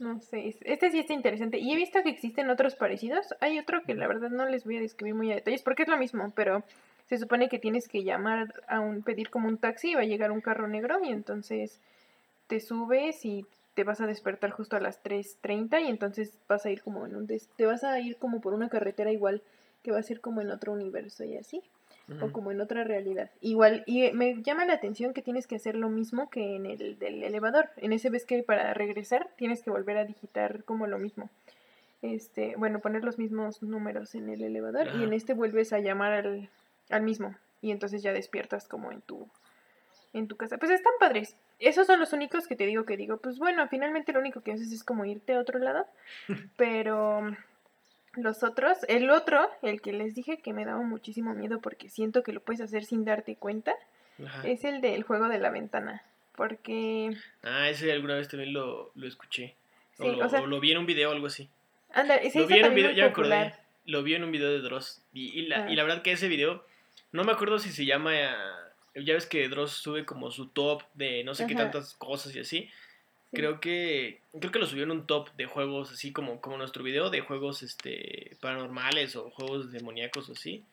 No 0.00 0.20
sé, 0.22 0.56
este 0.62 0.90
sí 0.90 0.98
está 0.98 1.12
interesante. 1.12 1.58
Y 1.58 1.72
he 1.72 1.76
visto 1.76 2.02
que 2.02 2.08
existen 2.08 2.50
otros 2.50 2.74
parecidos. 2.74 3.34
Hay 3.40 3.58
otro 3.58 3.82
que 3.82 3.94
la 3.94 4.08
verdad 4.08 4.30
no 4.30 4.46
les 4.46 4.64
voy 4.64 4.78
a 4.78 4.80
describir 4.80 5.14
muy 5.14 5.30
a 5.30 5.36
detalles 5.36 5.62
porque 5.62 5.82
es 5.82 5.88
lo 5.88 5.98
mismo, 5.98 6.32
pero 6.34 6.64
se 7.08 7.18
supone 7.18 7.48
que 7.48 7.58
tienes 7.58 7.86
que 7.86 8.02
llamar 8.02 8.54
a 8.68 8.80
un, 8.80 9.02
pedir 9.02 9.30
como 9.30 9.48
un 9.48 9.58
taxi 9.58 9.90
y 9.90 9.94
va 9.94 10.00
a 10.00 10.04
llegar 10.04 10.32
un 10.32 10.40
carro 10.40 10.66
negro 10.66 10.98
y 11.04 11.10
entonces 11.10 11.78
te 12.50 12.58
subes 12.58 13.24
y 13.24 13.46
te 13.74 13.84
vas 13.84 14.00
a 14.00 14.06
despertar 14.08 14.50
justo 14.50 14.76
a 14.76 14.80
las 14.80 15.02
3.30 15.04 15.84
y 15.84 15.88
entonces 15.88 16.36
vas 16.48 16.66
a 16.66 16.70
ir 16.70 16.82
como 16.82 17.06
en 17.06 17.14
un... 17.14 17.28
te 17.28 17.64
vas 17.64 17.84
a 17.84 17.98
ir 18.00 18.16
como 18.16 18.40
por 18.40 18.54
una 18.54 18.68
carretera 18.68 19.12
igual 19.12 19.40
que 19.84 19.92
va 19.92 20.00
a 20.00 20.02
ser 20.02 20.20
como 20.20 20.40
en 20.40 20.50
otro 20.50 20.72
universo 20.72 21.24
y 21.24 21.36
así. 21.36 21.62
O 22.20 22.32
como 22.32 22.50
en 22.50 22.60
otra 22.60 22.82
realidad. 22.82 23.30
Igual, 23.40 23.84
y 23.86 24.10
me 24.10 24.42
llama 24.42 24.64
la 24.64 24.72
atención 24.72 25.14
que 25.14 25.22
tienes 25.22 25.46
que 25.46 25.54
hacer 25.54 25.76
lo 25.76 25.88
mismo 25.88 26.28
que 26.28 26.56
en 26.56 26.66
el 26.66 26.98
del 26.98 27.22
elevador. 27.22 27.70
En 27.76 27.92
ese 27.92 28.10
ves 28.10 28.26
que 28.26 28.42
para 28.42 28.74
regresar 28.74 29.30
tienes 29.36 29.62
que 29.62 29.70
volver 29.70 29.96
a 29.96 30.04
digitar 30.04 30.64
como 30.64 30.88
lo 30.88 30.98
mismo. 30.98 31.30
Este, 32.02 32.56
bueno, 32.56 32.80
poner 32.80 33.04
los 33.04 33.20
mismos 33.20 33.62
números 33.62 34.16
en 34.16 34.28
el 34.28 34.42
elevador 34.42 34.88
y 34.96 35.04
en 35.04 35.12
este 35.12 35.34
vuelves 35.34 35.72
a 35.72 35.78
llamar 35.78 36.14
al, 36.14 36.50
al 36.88 37.02
mismo. 37.02 37.36
Y 37.62 37.70
entonces 37.70 38.02
ya 38.02 38.12
despiertas 38.12 38.66
como 38.66 38.90
en 38.90 39.02
tu 39.02 39.28
en 40.12 40.26
tu 40.26 40.36
casa. 40.36 40.58
Pues 40.58 40.72
están 40.72 40.94
padres. 40.98 41.36
Esos 41.60 41.86
son 41.86 42.00
los 42.00 42.12
únicos 42.14 42.46
que 42.46 42.56
te 42.56 42.66
digo 42.66 42.84
que 42.84 42.96
digo, 42.96 43.18
pues 43.18 43.38
bueno, 43.38 43.68
finalmente 43.68 44.12
lo 44.12 44.20
único 44.20 44.40
que 44.40 44.52
haces 44.52 44.72
es 44.72 44.82
como 44.82 45.04
irte 45.04 45.34
a 45.34 45.40
otro 45.40 45.58
lado. 45.58 45.86
Pero 46.56 47.36
los 48.14 48.42
otros, 48.42 48.78
el 48.88 49.10
otro, 49.10 49.48
el 49.62 49.80
que 49.80 49.92
les 49.92 50.14
dije 50.14 50.38
que 50.38 50.52
me 50.52 50.64
daba 50.64 50.80
muchísimo 50.82 51.34
miedo 51.34 51.60
porque 51.60 51.88
siento 51.88 52.22
que 52.22 52.32
lo 52.32 52.40
puedes 52.40 52.62
hacer 52.62 52.84
sin 52.84 53.04
darte 53.04 53.36
cuenta, 53.36 53.74
es 54.44 54.64
el 54.64 54.80
del 54.80 55.02
juego 55.02 55.28
de 55.28 55.38
la 55.38 55.50
ventana. 55.50 56.02
Porque... 56.34 57.14
Ah, 57.42 57.68
ese 57.68 57.92
alguna 57.92 58.16
vez 58.16 58.28
también 58.28 58.52
lo, 58.52 58.90
lo 58.94 59.06
escuché. 59.06 59.54
o, 59.98 60.08
lo, 60.08 60.46
lo, 60.46 60.60
vi 60.60 60.72
en 60.72 60.78
un 60.78 60.86
video 60.86 61.10
o 61.10 61.12
algo 61.12 61.26
así. 61.26 61.48
Anda, 61.92 62.16
ese 62.16 62.40
lo 62.40 62.46
vi 62.46 62.58
en 62.58 62.66
un 62.66 62.74
video, 62.74 62.90
ya 62.92 63.04
me 63.04 63.10
acordé. 63.10 63.54
Lo 63.84 64.02
vi 64.02 64.14
en 64.14 64.24
un 64.24 64.32
video 64.32 64.50
de 64.50 64.60
Dross. 64.60 65.02
Y, 65.12 65.42
la, 65.42 65.70
y 65.70 65.76
la 65.76 65.82
ah. 65.82 65.86
verdad 65.86 66.02
que 66.02 66.12
ese 66.12 66.28
video, 66.28 66.64
no 67.12 67.24
me 67.24 67.32
acuerdo 67.32 67.58
si 67.58 67.70
se 67.70 67.84
llama 67.84 68.10
ya 68.94 69.14
ves 69.14 69.26
que 69.26 69.48
Dross 69.48 69.72
sube 69.72 70.04
como 70.04 70.30
su 70.30 70.48
top 70.48 70.82
de 70.94 71.24
no 71.24 71.34
sé 71.34 71.46
qué 71.46 71.54
tantas 71.54 71.94
cosas 71.94 72.34
y 72.34 72.40
así. 72.40 72.70
Creo 73.32 73.60
que 73.60 74.20
creo 74.38 74.50
que 74.50 74.58
lo 74.58 74.66
subió 74.66 74.82
en 74.82 74.90
un 74.90 75.06
top 75.06 75.30
de 75.36 75.46
juegos 75.46 75.92
así 75.92 76.12
como 76.12 76.40
como 76.40 76.56
nuestro 76.56 76.82
video 76.82 77.10
de 77.10 77.20
juegos 77.20 77.62
este 77.62 78.36
paranormales 78.40 79.14
o 79.14 79.30
juegos 79.30 79.70
demoníacos 79.70 80.28
o 80.28 80.32
así. 80.32 80.64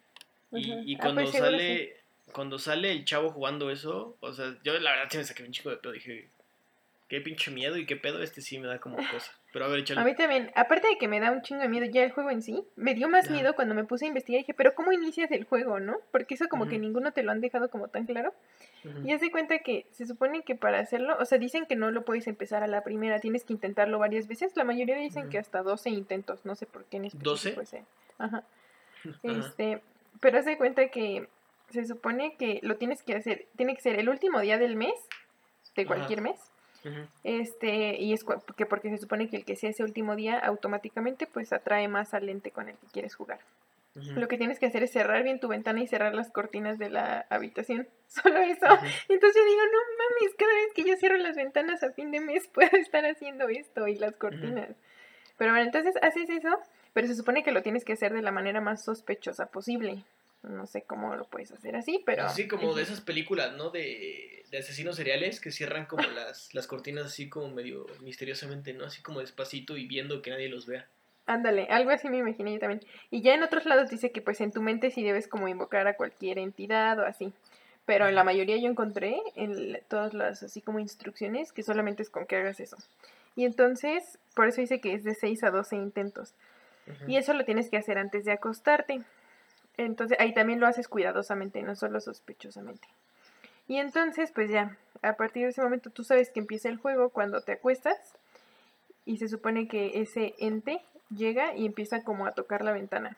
Y, 0.51 0.95
ah, 0.95 0.99
cuando 0.99 1.23
pues 1.23 1.37
sale 1.37 1.97
cuando 2.31 2.59
sale 2.59 2.91
el 2.91 3.05
chavo 3.05 3.29
jugando 3.29 3.69
eso, 3.71 4.17
o 4.19 4.33
sea, 4.33 4.57
yo 4.63 4.77
la 4.79 4.91
verdad 4.91 5.07
sí 5.09 5.17
me 5.17 5.23
saqué 5.23 5.43
un 5.43 5.51
chico 5.51 5.69
de 5.69 5.77
pedo, 5.77 5.93
dije, 5.93 6.27
qué 7.07 7.21
pinche 7.21 7.51
miedo 7.51 7.77
y 7.77 7.85
qué 7.85 7.95
pedo, 7.95 8.21
este 8.21 8.41
sí 8.41 8.59
me 8.59 8.67
da 8.67 8.79
como 8.79 8.97
cosa. 8.97 9.31
Pero 9.57 9.65
a 9.65 9.69
ver, 9.69 9.79
échale. 9.79 10.01
A 10.01 10.03
mí 10.03 10.13
también, 10.13 10.51
aparte 10.53 10.87
de 10.87 10.99
que 10.99 11.07
me 11.07 11.19
da 11.19 11.31
un 11.31 11.41
chingo 11.41 11.63
de 11.63 11.67
miedo 11.67 11.87
ya 11.87 12.03
el 12.03 12.11
juego 12.11 12.29
en 12.29 12.43
sí, 12.43 12.63
me 12.75 12.93
dio 12.93 13.09
más 13.09 13.31
miedo 13.31 13.55
cuando 13.55 13.73
me 13.73 13.85
puse 13.85 14.05
a 14.05 14.07
investigar 14.07 14.37
y 14.37 14.43
dije, 14.43 14.53
pero 14.53 14.75
¿cómo 14.75 14.91
inicias 14.91 15.31
el 15.31 15.45
juego, 15.45 15.79
no? 15.79 15.97
Porque 16.11 16.35
eso 16.35 16.47
como 16.47 16.67
que 16.67 16.77
ninguno 16.77 17.11
te 17.11 17.23
lo 17.23 17.31
han 17.31 17.41
dejado 17.41 17.71
como 17.71 17.87
tan 17.87 18.05
claro. 18.05 18.35
Y 19.03 19.07
ya 19.07 19.17
se 19.17 19.31
cuenta 19.31 19.57
que 19.57 19.87
se 19.89 20.05
supone 20.05 20.43
que 20.43 20.53
para 20.53 20.77
hacerlo, 20.77 21.17
o 21.19 21.25
sea, 21.25 21.39
dicen 21.39 21.65
que 21.65 21.75
no 21.75 21.89
lo 21.89 22.05
puedes 22.05 22.27
empezar 22.27 22.61
a 22.61 22.67
la 22.67 22.83
primera, 22.83 23.19
tienes 23.19 23.45
que 23.45 23.53
intentarlo 23.53 23.97
varias 23.97 24.27
veces. 24.27 24.55
La 24.55 24.63
mayoría 24.63 24.95
dicen 24.95 25.27
que 25.31 25.39
hasta 25.39 25.63
12 25.63 25.89
intentos, 25.89 26.45
no 26.45 26.53
sé 26.53 26.67
por 26.67 26.85
qué 26.85 26.97
en 26.97 27.05
específico. 27.05 27.61
¿12? 27.63 27.83
Ajá. 28.19 28.43
Este, 29.23 29.81
pero 30.19 30.43
se 30.43 30.55
cuenta 30.57 30.89
que 30.89 31.27
se 31.71 31.83
supone 31.87 32.35
que 32.37 32.59
lo 32.61 32.75
tienes 32.75 33.01
que 33.01 33.15
hacer, 33.15 33.47
tiene 33.55 33.73
que 33.73 33.81
ser 33.81 33.97
el 33.97 34.07
último 34.07 34.39
día 34.39 34.59
del 34.59 34.75
mes 34.75 34.93
de 35.75 35.87
cualquier 35.87 36.21
mes. 36.21 36.39
Este, 37.23 38.01
y 38.01 38.13
es 38.13 38.25
que 38.55 38.65
porque 38.65 38.89
se 38.89 38.97
supone 38.97 39.29
que 39.29 39.37
el 39.37 39.45
que 39.45 39.55
sea 39.55 39.69
ese 39.69 39.83
último 39.83 40.15
día 40.15 40.37
automáticamente 40.39 41.27
pues 41.27 41.51
atrae 41.53 41.87
más 41.87 42.13
al 42.13 42.27
lente 42.27 42.51
con 42.51 42.69
el 42.69 42.77
que 42.77 42.87
quieres 42.87 43.15
jugar. 43.15 43.39
Lo 44.15 44.27
que 44.27 44.37
tienes 44.37 44.59
que 44.59 44.67
hacer 44.67 44.83
es 44.83 44.91
cerrar 44.91 45.23
bien 45.23 45.39
tu 45.39 45.47
ventana 45.47 45.81
y 45.81 45.87
cerrar 45.87 46.13
las 46.13 46.29
cortinas 46.29 46.77
de 46.77 46.89
la 46.89 47.25
habitación. 47.29 47.87
Solo 48.07 48.39
eso. 48.41 48.67
Entonces 49.09 49.41
yo 49.41 49.45
digo, 49.45 49.61
no 49.61 49.79
mames, 49.97 50.35
cada 50.37 50.53
vez 50.53 50.73
que 50.75 50.83
yo 50.83 50.95
cierro 50.97 51.17
las 51.17 51.35
ventanas 51.35 51.81
a 51.81 51.91
fin 51.91 52.11
de 52.11 52.21
mes 52.21 52.47
puedo 52.53 52.77
estar 52.77 53.05
haciendo 53.05 53.49
esto 53.49 53.87
y 53.87 53.95
las 53.95 54.15
cortinas. 54.15 54.69
Pero 55.37 55.51
bueno, 55.51 55.65
entonces 55.65 55.95
haces 56.01 56.29
eso, 56.29 56.59
pero 56.93 57.07
se 57.07 57.15
supone 57.15 57.43
que 57.43 57.51
lo 57.51 57.63
tienes 57.63 57.83
que 57.85 57.93
hacer 57.93 58.13
de 58.13 58.21
la 58.21 58.31
manera 58.31 58.61
más 58.61 58.83
sospechosa 58.83 59.47
posible. 59.47 60.03
No 60.43 60.67
sé 60.67 60.83
cómo 60.83 61.15
lo 61.15 61.25
puedes 61.25 61.51
hacer 61.51 61.75
así, 61.75 62.01
pero... 62.05 62.23
Así 62.23 62.47
como 62.47 62.73
de 62.73 62.83
esas 62.83 63.01
películas, 63.01 63.53
¿no? 63.57 63.69
De, 63.69 64.45
de 64.49 64.57
asesinos 64.57 64.95
seriales 64.95 65.41
que 65.41 65.51
cierran 65.51 65.85
como 65.85 66.03
las, 66.03 66.53
las 66.53 66.67
cortinas 66.67 67.05
así 67.05 67.29
como 67.29 67.49
medio 67.49 67.85
misteriosamente, 68.01 68.73
¿no? 68.73 68.85
Así 68.85 69.01
como 69.01 69.19
despacito 69.19 69.77
y 69.77 69.87
viendo 69.87 70.21
que 70.21 70.31
nadie 70.31 70.49
los 70.49 70.65
vea. 70.65 70.87
Ándale, 71.25 71.67
algo 71.69 71.91
así 71.91 72.07
me 72.07 72.17
imaginé 72.17 72.53
yo 72.53 72.59
también. 72.59 72.81
Y 73.11 73.21
ya 73.21 73.33
en 73.33 73.43
otros 73.43 73.65
lados 73.65 73.89
dice 73.89 74.11
que 74.11 74.21
pues 74.21 74.39
en 74.39 74.51
tu 74.51 74.61
mente 74.61 74.91
sí 74.91 75.03
debes 75.03 75.27
como 75.27 75.49
invocar 75.49 75.85
a 75.87 75.97
cualquier 75.97 76.39
entidad 76.39 76.97
o 76.99 77.05
así. 77.05 77.33
Pero 77.85 78.07
en 78.07 78.15
la 78.15 78.23
mayoría 78.23 78.57
yo 78.57 78.69
encontré 78.69 79.17
en 79.35 79.77
todas 79.89 80.13
las 80.13 80.43
así 80.43 80.61
como 80.61 80.79
instrucciones 80.79 81.51
que 81.51 81.63
solamente 81.63 82.03
es 82.03 82.09
con 82.09 82.25
que 82.25 82.37
hagas 82.37 82.61
eso. 82.61 82.77
Y 83.35 83.45
entonces, 83.45 84.17
por 84.35 84.47
eso 84.47 84.61
dice 84.61 84.79
que 84.79 84.93
es 84.93 85.03
de 85.03 85.13
6 85.13 85.43
a 85.43 85.51
12 85.51 85.75
intentos. 85.75 86.33
Y 87.05 87.17
eso 87.17 87.33
lo 87.33 87.43
tienes 87.43 87.69
que 87.69 87.75
hacer 87.75 87.97
antes 87.97 88.23
de 88.23 88.31
acostarte. 88.31 89.01
Entonces 89.77 90.17
ahí 90.19 90.33
también 90.33 90.59
lo 90.59 90.67
haces 90.67 90.87
cuidadosamente, 90.87 91.61
no 91.61 91.75
solo 91.75 92.01
sospechosamente. 92.01 92.87
Y 93.67 93.77
entonces, 93.77 94.31
pues 94.31 94.49
ya, 94.49 94.77
a 95.01 95.13
partir 95.13 95.43
de 95.43 95.49
ese 95.49 95.61
momento 95.61 95.89
tú 95.89 96.03
sabes 96.03 96.29
que 96.29 96.39
empieza 96.39 96.69
el 96.69 96.77
juego 96.77 97.09
cuando 97.09 97.41
te 97.41 97.53
acuestas 97.53 97.97
y 99.05 99.17
se 99.17 99.27
supone 99.27 99.67
que 99.67 100.01
ese 100.01 100.35
ente 100.39 100.81
llega 101.09 101.55
y 101.55 101.65
empieza 101.65 102.03
como 102.03 102.25
a 102.25 102.31
tocar 102.31 102.63
la 102.63 102.71
ventana. 102.71 103.17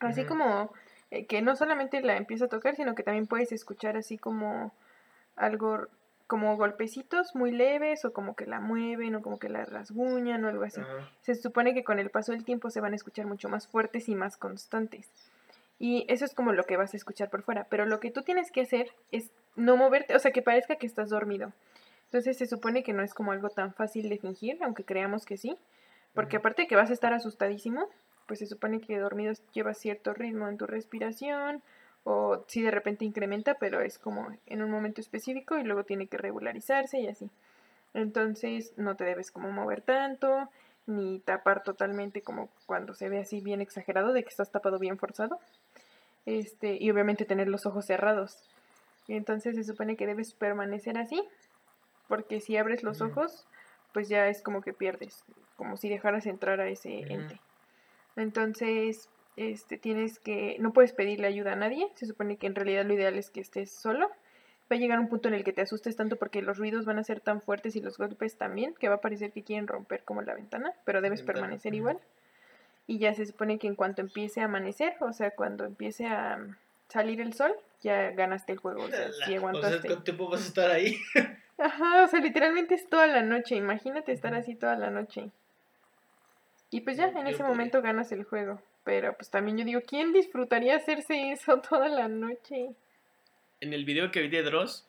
Así 0.00 0.24
como 0.24 0.70
eh, 1.10 1.26
que 1.26 1.40
no 1.40 1.56
solamente 1.56 2.02
la 2.02 2.16
empieza 2.16 2.46
a 2.46 2.48
tocar, 2.48 2.76
sino 2.76 2.94
que 2.94 3.02
también 3.02 3.26
puedes 3.26 3.52
escuchar 3.52 3.96
así 3.96 4.18
como 4.18 4.72
algo, 5.36 5.86
como 6.26 6.56
golpecitos 6.56 7.34
muy 7.34 7.50
leves 7.50 8.04
o 8.04 8.12
como 8.12 8.34
que 8.34 8.46
la 8.46 8.60
mueven 8.60 9.14
o 9.14 9.22
como 9.22 9.38
que 9.38 9.48
la 9.48 9.64
rasguñan 9.64 10.44
o 10.44 10.48
algo 10.48 10.64
así. 10.64 10.82
Se 11.22 11.34
supone 11.34 11.72
que 11.72 11.84
con 11.84 11.98
el 11.98 12.10
paso 12.10 12.32
del 12.32 12.44
tiempo 12.44 12.70
se 12.70 12.80
van 12.80 12.92
a 12.92 12.96
escuchar 12.96 13.26
mucho 13.26 13.48
más 13.48 13.66
fuertes 13.66 14.08
y 14.08 14.14
más 14.14 14.36
constantes. 14.36 15.08
Y 15.78 16.06
eso 16.08 16.24
es 16.24 16.34
como 16.34 16.52
lo 16.52 16.64
que 16.64 16.76
vas 16.76 16.94
a 16.94 16.96
escuchar 16.96 17.30
por 17.30 17.42
fuera. 17.42 17.66
Pero 17.68 17.86
lo 17.86 18.00
que 18.00 18.10
tú 18.10 18.22
tienes 18.22 18.50
que 18.50 18.62
hacer 18.62 18.90
es 19.12 19.30
no 19.56 19.76
moverte, 19.76 20.14
o 20.14 20.18
sea, 20.18 20.32
que 20.32 20.42
parezca 20.42 20.76
que 20.76 20.86
estás 20.86 21.10
dormido. 21.10 21.52
Entonces 22.04 22.38
se 22.38 22.46
supone 22.46 22.82
que 22.82 22.92
no 22.92 23.02
es 23.02 23.14
como 23.14 23.32
algo 23.32 23.50
tan 23.50 23.74
fácil 23.74 24.08
de 24.08 24.18
fingir, 24.18 24.58
aunque 24.62 24.84
creamos 24.84 25.26
que 25.26 25.36
sí, 25.36 25.58
porque 26.14 26.36
aparte 26.36 26.62
de 26.62 26.68
que 26.68 26.76
vas 26.76 26.90
a 26.90 26.92
estar 26.92 27.12
asustadísimo, 27.12 27.88
pues 28.26 28.38
se 28.38 28.46
supone 28.46 28.80
que 28.80 28.98
dormido 28.98 29.32
lleva 29.52 29.74
cierto 29.74 30.14
ritmo 30.14 30.48
en 30.48 30.56
tu 30.56 30.66
respiración, 30.66 31.62
o 32.04 32.44
si 32.46 32.62
de 32.62 32.70
repente 32.70 33.04
incrementa, 33.04 33.54
pero 33.54 33.80
es 33.80 33.98
como 33.98 34.28
en 34.46 34.62
un 34.62 34.70
momento 34.70 35.00
específico 35.00 35.58
y 35.58 35.64
luego 35.64 35.84
tiene 35.84 36.06
que 36.06 36.16
regularizarse 36.16 37.00
y 37.00 37.08
así. 37.08 37.28
Entonces 37.94 38.72
no 38.76 38.94
te 38.94 39.04
debes 39.04 39.32
como 39.32 39.50
mover 39.50 39.82
tanto, 39.82 40.48
ni 40.86 41.18
tapar 41.18 41.64
totalmente 41.64 42.22
como 42.22 42.48
cuando 42.66 42.94
se 42.94 43.08
ve 43.08 43.18
así 43.18 43.40
bien 43.40 43.60
exagerado 43.60 44.12
de 44.12 44.22
que 44.22 44.28
estás 44.28 44.52
tapado 44.52 44.78
bien 44.78 44.98
forzado. 44.98 45.40
Este, 46.26 46.76
y 46.78 46.90
obviamente 46.90 47.24
tener 47.24 47.48
los 47.48 47.64
ojos 47.64 47.86
cerrados. 47.86 48.36
Y 49.08 49.14
entonces 49.14 49.56
se 49.56 49.64
supone 49.64 49.96
que 49.96 50.06
debes 50.06 50.34
permanecer 50.34 50.98
así 50.98 51.22
porque 52.08 52.40
si 52.40 52.56
abres 52.56 52.82
los 52.82 53.00
ojos, 53.00 53.46
pues 53.92 54.08
ya 54.08 54.28
es 54.28 54.42
como 54.42 54.60
que 54.62 54.72
pierdes, 54.72 55.24
como 55.56 55.76
si 55.76 55.88
dejaras 55.88 56.26
entrar 56.26 56.60
a 56.60 56.68
ese 56.68 57.00
ente. 57.12 57.40
Entonces, 58.16 59.08
este, 59.36 59.76
tienes 59.76 60.18
que, 60.18 60.56
no 60.60 60.72
puedes 60.72 60.92
pedirle 60.92 61.26
ayuda 61.26 61.52
a 61.52 61.56
nadie, 61.56 61.88
se 61.94 62.06
supone 62.06 62.36
que 62.36 62.46
en 62.46 62.54
realidad 62.54 62.84
lo 62.84 62.94
ideal 62.94 63.16
es 63.16 63.30
que 63.30 63.40
estés 63.40 63.70
solo. 63.70 64.08
Va 64.70 64.76
a 64.76 64.78
llegar 64.78 64.98
un 64.98 65.08
punto 65.08 65.28
en 65.28 65.34
el 65.34 65.44
que 65.44 65.52
te 65.52 65.62
asustes 65.62 65.94
tanto 65.94 66.16
porque 66.16 66.42
los 66.42 66.58
ruidos 66.58 66.86
van 66.86 66.98
a 66.98 67.04
ser 67.04 67.20
tan 67.20 67.40
fuertes 67.40 67.76
y 67.76 67.80
los 67.80 67.98
golpes 67.98 68.36
también, 68.36 68.74
que 68.74 68.88
va 68.88 68.96
a 68.96 69.00
parecer 69.00 69.30
que 69.30 69.44
quieren 69.44 69.68
romper 69.68 70.02
como 70.02 70.22
la 70.22 70.34
ventana, 70.34 70.72
pero 70.84 71.00
debes 71.00 71.22
permanecer 71.22 71.74
igual. 71.74 72.00
Y 72.86 72.98
ya 72.98 73.14
se 73.14 73.26
supone 73.26 73.58
que 73.58 73.66
en 73.66 73.74
cuanto 73.74 74.00
empiece 74.00 74.40
a 74.40 74.44
amanecer, 74.44 74.94
o 75.00 75.12
sea, 75.12 75.32
cuando 75.32 75.64
empiece 75.64 76.06
a 76.06 76.38
salir 76.88 77.20
el 77.20 77.32
sol, 77.34 77.52
ya 77.82 78.10
ganaste 78.10 78.52
el 78.52 78.58
juego. 78.58 78.84
O 78.84 78.88
sea, 78.88 79.10
si 79.26 79.34
aguantaste. 79.34 79.86
¿cuánto 79.88 80.04
tiempo 80.04 80.28
vas 80.28 80.44
a 80.44 80.48
estar 80.48 80.70
ahí? 80.70 80.96
Ajá, 81.58 82.04
o 82.04 82.08
sea, 82.08 82.20
literalmente 82.20 82.74
es 82.74 82.88
toda 82.88 83.06
la 83.06 83.22
noche. 83.22 83.56
Imagínate 83.56 84.12
estar 84.12 84.34
así 84.34 84.54
toda 84.54 84.76
la 84.76 84.90
noche. 84.90 85.30
Y 86.70 86.82
pues 86.82 86.96
ya, 86.96 87.08
en 87.08 87.26
ese 87.26 87.42
momento 87.42 87.80
ganas 87.82 88.12
el 88.12 88.24
juego. 88.24 88.60
Pero 88.84 89.14
pues 89.14 89.30
también 89.30 89.58
yo 89.58 89.64
digo, 89.64 89.80
¿quién 89.80 90.12
disfrutaría 90.12 90.76
hacerse 90.76 91.32
eso 91.32 91.60
toda 91.68 91.88
la 91.88 92.08
noche? 92.08 92.70
En 93.60 93.72
el 93.72 93.84
video 93.84 94.10
que 94.10 94.20
vi 94.22 94.28
de 94.28 94.42
Dross, 94.42 94.86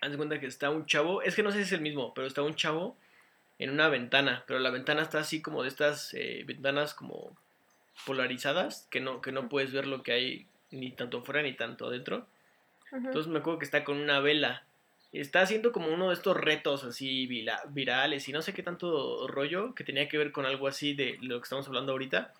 haz 0.00 0.10
de 0.10 0.16
cuenta 0.16 0.38
que 0.38 0.46
está 0.46 0.70
un 0.70 0.86
chavo, 0.86 1.22
es 1.22 1.34
que 1.34 1.42
no 1.42 1.50
sé 1.50 1.58
si 1.58 1.62
es 1.64 1.72
el 1.72 1.80
mismo, 1.80 2.12
pero 2.14 2.26
está 2.26 2.42
un 2.42 2.54
chavo 2.54 2.96
en 3.62 3.70
una 3.70 3.88
ventana, 3.88 4.44
pero 4.46 4.58
la 4.58 4.70
ventana 4.70 5.02
está 5.02 5.20
así 5.20 5.40
como 5.40 5.62
de 5.62 5.68
estas 5.68 6.14
eh, 6.14 6.42
ventanas 6.46 6.94
como 6.94 7.36
polarizadas, 8.06 8.88
que 8.90 9.00
no, 9.00 9.20
que 9.20 9.32
no 9.32 9.48
puedes 9.48 9.72
ver 9.72 9.86
lo 9.86 10.02
que 10.02 10.12
hay 10.12 10.46
ni 10.70 10.90
tanto 10.90 11.18
afuera 11.18 11.42
ni 11.42 11.54
tanto 11.54 11.86
adentro. 11.86 12.26
Entonces 12.90 13.28
me 13.28 13.38
acuerdo 13.38 13.58
que 13.58 13.64
está 13.64 13.84
con 13.84 13.98
una 13.98 14.20
vela 14.20 14.64
está 15.12 15.42
haciendo 15.42 15.72
como 15.72 15.88
uno 15.88 16.08
de 16.08 16.14
estos 16.14 16.36
retos 16.36 16.84
así 16.84 17.26
virales 17.26 18.28
y 18.28 18.32
no 18.32 18.40
sé 18.40 18.54
qué 18.54 18.62
tanto 18.62 19.28
rollo 19.28 19.74
que 19.74 19.84
tenía 19.84 20.08
que 20.08 20.18
ver 20.18 20.32
con 20.32 20.46
algo 20.46 20.66
así 20.66 20.94
de 20.94 21.18
lo 21.20 21.38
que 21.38 21.44
estamos 21.44 21.66
hablando 21.68 21.92
ahorita. 21.92 22.32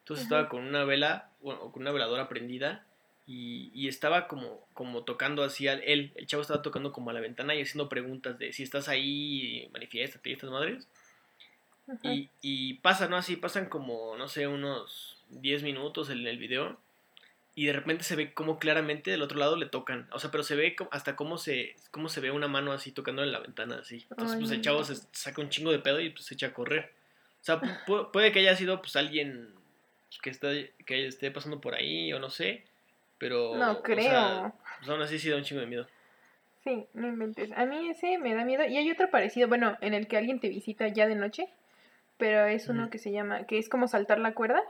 Entonces 0.00 0.24
estaba 0.24 0.48
con 0.48 0.64
una 0.64 0.84
vela, 0.84 1.30
bueno, 1.40 1.72
con 1.72 1.82
una 1.82 1.92
veladora 1.92 2.28
prendida 2.28 2.84
y, 3.32 3.86
estaba 3.86 4.26
como, 4.26 4.66
como 4.74 5.04
tocando 5.04 5.44
así 5.44 5.68
al 5.68 5.82
él, 5.84 6.12
el 6.16 6.26
chavo 6.26 6.42
estaba 6.42 6.62
tocando 6.62 6.92
como 6.92 7.10
a 7.10 7.12
la 7.12 7.20
ventana 7.20 7.54
y 7.54 7.62
haciendo 7.62 7.88
preguntas 7.88 8.38
de 8.38 8.52
si 8.52 8.64
estás 8.64 8.88
ahí, 8.88 9.68
manifiéstate 9.72 10.30
y 10.30 10.32
estas 10.32 10.50
madres. 10.50 10.88
Y, 12.02 12.28
y 12.40 12.74
pasa, 12.74 13.08
¿no? 13.08 13.16
Así 13.16 13.36
pasan 13.36 13.66
como, 13.66 14.16
no 14.16 14.28
sé, 14.28 14.46
unos 14.46 15.18
10 15.28 15.62
minutos 15.62 16.10
en 16.10 16.26
el 16.26 16.38
video 16.38 16.78
y 17.54 17.66
de 17.66 17.72
repente 17.72 18.04
se 18.04 18.16
ve 18.16 18.32
como 18.32 18.58
claramente 18.58 19.10
del 19.10 19.22
otro 19.22 19.38
lado 19.38 19.56
le 19.56 19.66
tocan. 19.66 20.08
O 20.12 20.18
sea, 20.18 20.30
pero 20.30 20.42
se 20.42 20.56
ve 20.56 20.74
hasta 20.90 21.14
cómo 21.14 21.38
se, 21.38 21.76
cómo 21.92 22.08
se 22.08 22.20
ve 22.20 22.32
una 22.32 22.48
mano 22.48 22.72
así 22.72 22.90
tocando 22.90 23.22
en 23.22 23.30
la 23.30 23.38
ventana, 23.38 23.78
así. 23.80 24.06
Entonces, 24.10 24.38
pues 24.38 24.50
el 24.50 24.60
chavo 24.60 24.82
se 24.82 24.96
saca 25.12 25.40
un 25.40 25.50
chingo 25.50 25.70
de 25.70 25.78
pedo 25.78 26.00
y 26.00 26.10
pues 26.10 26.24
se 26.24 26.34
echa 26.34 26.48
a 26.48 26.54
correr. 26.54 26.92
O 27.40 27.44
sea, 27.44 27.60
puede 28.12 28.32
que 28.32 28.40
haya 28.40 28.56
sido 28.56 28.80
pues 28.80 28.96
alguien 28.96 29.54
que, 30.20 30.30
está, 30.30 30.50
que 30.84 31.06
esté 31.06 31.30
pasando 31.30 31.60
por 31.60 31.74
ahí 31.74 32.12
o 32.12 32.18
no 32.18 32.30
sé, 32.30 32.64
pero... 33.20 33.54
No 33.54 33.82
creo. 33.82 34.08
O 34.08 34.10
sea, 34.10 34.52
pues 34.78 34.90
aún 34.90 35.02
así 35.02 35.20
sí 35.20 35.30
da 35.30 35.36
un 35.36 35.44
chingo 35.44 35.60
de 35.60 35.68
miedo. 35.68 35.86
Sí, 36.64 36.88
no 36.94 37.06
inventes. 37.06 37.52
A 37.52 37.64
mí 37.66 37.88
ese 37.88 38.18
me 38.18 38.34
da 38.34 38.44
miedo. 38.44 38.64
Y 38.64 38.76
hay 38.76 38.90
otro 38.90 39.08
parecido, 39.10 39.46
bueno, 39.46 39.76
en 39.80 39.94
el 39.94 40.08
que 40.08 40.16
alguien 40.16 40.40
te 40.40 40.48
visita 40.48 40.88
ya 40.88 41.06
de 41.06 41.14
noche, 41.14 41.48
pero 42.16 42.46
es 42.46 42.68
uno 42.68 42.90
que 42.90 42.98
se 42.98 43.12
llama, 43.12 43.44
que 43.46 43.58
es 43.58 43.68
como 43.68 43.86
saltar 43.86 44.18
la 44.18 44.34
cuerda. 44.34 44.60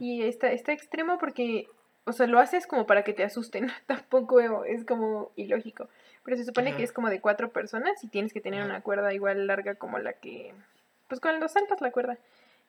Y 0.00 0.22
está, 0.22 0.52
está 0.52 0.72
extremo 0.72 1.18
porque 1.18 1.66
o 2.06 2.12
sea, 2.12 2.28
lo 2.28 2.38
haces 2.38 2.68
como 2.68 2.86
para 2.86 3.02
que 3.02 3.12
te 3.12 3.24
asusten. 3.24 3.70
Tampoco 3.86 4.64
es 4.64 4.84
como 4.84 5.32
ilógico. 5.36 5.88
Pero 6.24 6.36
se 6.36 6.44
supone 6.44 6.74
que 6.76 6.82
es 6.82 6.92
como 6.92 7.10
de 7.10 7.20
cuatro 7.20 7.50
personas 7.50 8.02
y 8.02 8.08
tienes 8.08 8.32
que 8.32 8.40
tener 8.40 8.64
una 8.64 8.80
cuerda 8.80 9.12
igual 9.12 9.46
larga 9.46 9.74
como 9.74 9.98
la 9.98 10.12
que. 10.12 10.54
Pues 11.08 11.20
cuando 11.20 11.48
saltas 11.48 11.80
la 11.80 11.90
cuerda. 11.90 12.18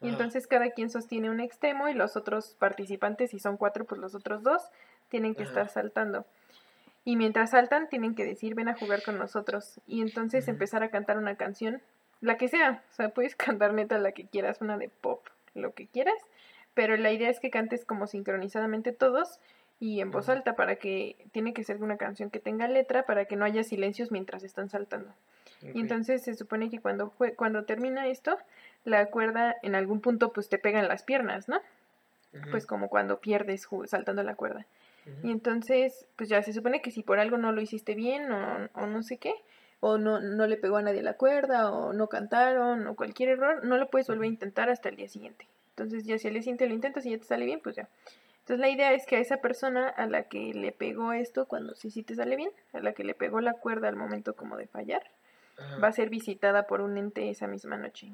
Y 0.02 0.10
entonces 0.10 0.46
cada 0.46 0.70
quien 0.70 0.90
sostiene 0.90 1.30
un 1.30 1.40
extremo 1.40 1.88
y 1.90 1.94
los 1.94 2.16
otros 2.16 2.56
participantes, 2.60 3.32
si 3.32 3.40
son 3.40 3.58
cuatro, 3.58 3.86
pues 3.86 4.00
los 4.00 4.14
otros 4.14 4.44
dos 4.44 4.62
tienen 5.10 5.34
que 5.34 5.44
estar 5.44 5.70
saltando. 5.70 6.26
Y 7.04 7.16
mientras 7.16 7.52
saltan, 7.52 7.90
tienen 7.90 8.14
que 8.14 8.26
decir, 8.26 8.54
ven 8.54 8.68
a 8.68 8.78
jugar 8.78 9.02
con 9.02 9.18
nosotros. 9.18 9.80
Y 9.88 10.02
entonces 10.02 10.48
empezar 10.48 10.84
a 10.84 10.90
cantar 10.90 11.18
una 11.18 11.36
canción, 11.36 11.82
la 12.22 12.38
que 12.38 12.48
sea. 12.48 12.84
O 12.92 12.94
sea, 12.94 13.10
puedes 13.10 13.36
cantar 13.36 13.74
neta 13.74 13.98
la 13.98 14.12
que 14.12 14.28
quieras, 14.28 14.62
una 14.62 14.78
de 14.78 14.90
pop, 14.90 15.26
lo 15.56 15.74
que 15.74 15.88
quieras 15.88 16.22
pero 16.78 16.96
la 16.96 17.12
idea 17.12 17.32
es 17.32 17.40
que 17.40 17.50
cantes 17.50 17.86
como 17.86 18.06
sincronizadamente 18.06 18.92
todos 18.92 19.40
y 19.80 20.00
en 20.00 20.12
voz 20.12 20.30
alta 20.30 20.56
para 20.56 20.76
que 20.76 21.16
tiene 21.32 21.52
que 21.52 21.64
ser 21.64 21.82
una 21.82 21.98
canción 21.98 22.30
que 22.30 22.38
tenga 22.38 22.68
letra 22.68 23.02
para 23.02 23.26
que 23.26 23.36
no 23.36 23.46
haya 23.46 23.64
silencios 23.64 24.12
mientras 24.12 24.44
están 24.44 24.70
saltando. 24.70 25.12
Y 25.74 25.80
entonces 25.80 26.22
se 26.22 26.36
supone 26.36 26.70
que 26.70 26.80
cuando 26.80 27.12
cuando 27.36 27.64
termina 27.64 28.06
esto, 28.06 28.38
la 28.88 29.08
cuerda 29.08 29.56
en 29.64 29.76
algún 29.76 30.00
punto 30.00 30.32
pues 30.32 30.48
te 30.48 30.58
pega 30.58 30.80
en 30.80 30.88
las 30.88 31.04
piernas, 31.04 31.50
¿no? 31.50 31.60
Pues 32.52 32.66
como 32.66 32.88
cuando 32.88 33.20
pierdes 33.20 33.68
saltando 33.86 34.24
la 34.24 34.36
cuerda. 34.36 34.66
Y 35.24 35.32
entonces, 35.32 36.06
pues 36.16 36.30
ya 36.30 36.44
se 36.44 36.54
supone 36.54 36.82
que 36.82 36.92
si 36.92 37.02
por 37.02 37.20
algo 37.20 37.38
no 37.38 37.52
lo 37.52 37.62
hiciste 37.62 37.96
bien 37.96 38.32
o, 38.32 38.70
o 38.74 38.88
no 38.88 39.04
sé 39.04 39.18
qué, 39.18 39.34
o 39.80 39.98
no, 39.98 40.20
no 40.20 40.48
le 40.48 40.58
pegó 40.58 40.78
a 40.78 40.82
nadie 40.82 41.02
la 41.02 41.14
cuerda, 41.14 41.72
o 41.72 41.94
no 41.94 42.08
cantaron, 42.08 42.86
o 42.88 42.96
cualquier 42.96 43.30
error, 43.30 43.64
no 43.64 43.78
lo 43.78 43.90
puedes 43.90 44.08
volver 44.08 44.26
a 44.26 44.28
intentar 44.28 44.70
hasta 44.70 44.90
el 44.90 44.98
día 44.98 45.08
siguiente. 45.08 45.48
Entonces 45.70 46.06
ya 46.06 46.18
si 46.18 46.28
al 46.28 46.34
día 46.34 46.42
siguiente 46.42 46.68
lo 46.68 46.74
intentas 46.74 47.06
y 47.06 47.12
ya 47.12 47.18
te 47.18 47.24
sale 47.24 47.46
bien, 47.46 47.62
pues 47.62 47.78
ya. 47.78 47.88
Entonces 48.40 48.60
la 48.60 48.70
idea 48.70 48.94
es 48.94 49.06
que 49.06 49.16
a 49.16 49.20
esa 49.20 49.38
persona 49.38 49.88
a 49.90 50.08
la 50.08 50.24
que 50.24 50.54
le 50.54 50.72
pegó 50.72 51.14
esto, 51.14 51.48
cuando 51.48 51.76
sí 51.76 51.90
sí 51.90 52.04
te 52.04 52.16
sale 52.16 52.36
bien, 52.36 52.52
a 52.74 52.80
la 52.80 52.94
que 52.94 53.04
le 53.04 53.14
pegó 53.14 53.40
la 53.42 53.54
cuerda 53.54 53.88
al 53.88 53.96
momento 53.96 54.36
como 54.36 54.58
de 54.58 54.68
fallar, 54.68 55.04
va 55.84 55.88
a 55.88 55.94
ser 55.94 56.10
visitada 56.10 56.68
por 56.68 56.82
un 56.82 56.98
ente 56.98 57.30
esa 57.30 57.48
misma 57.48 57.78
noche. 57.78 58.14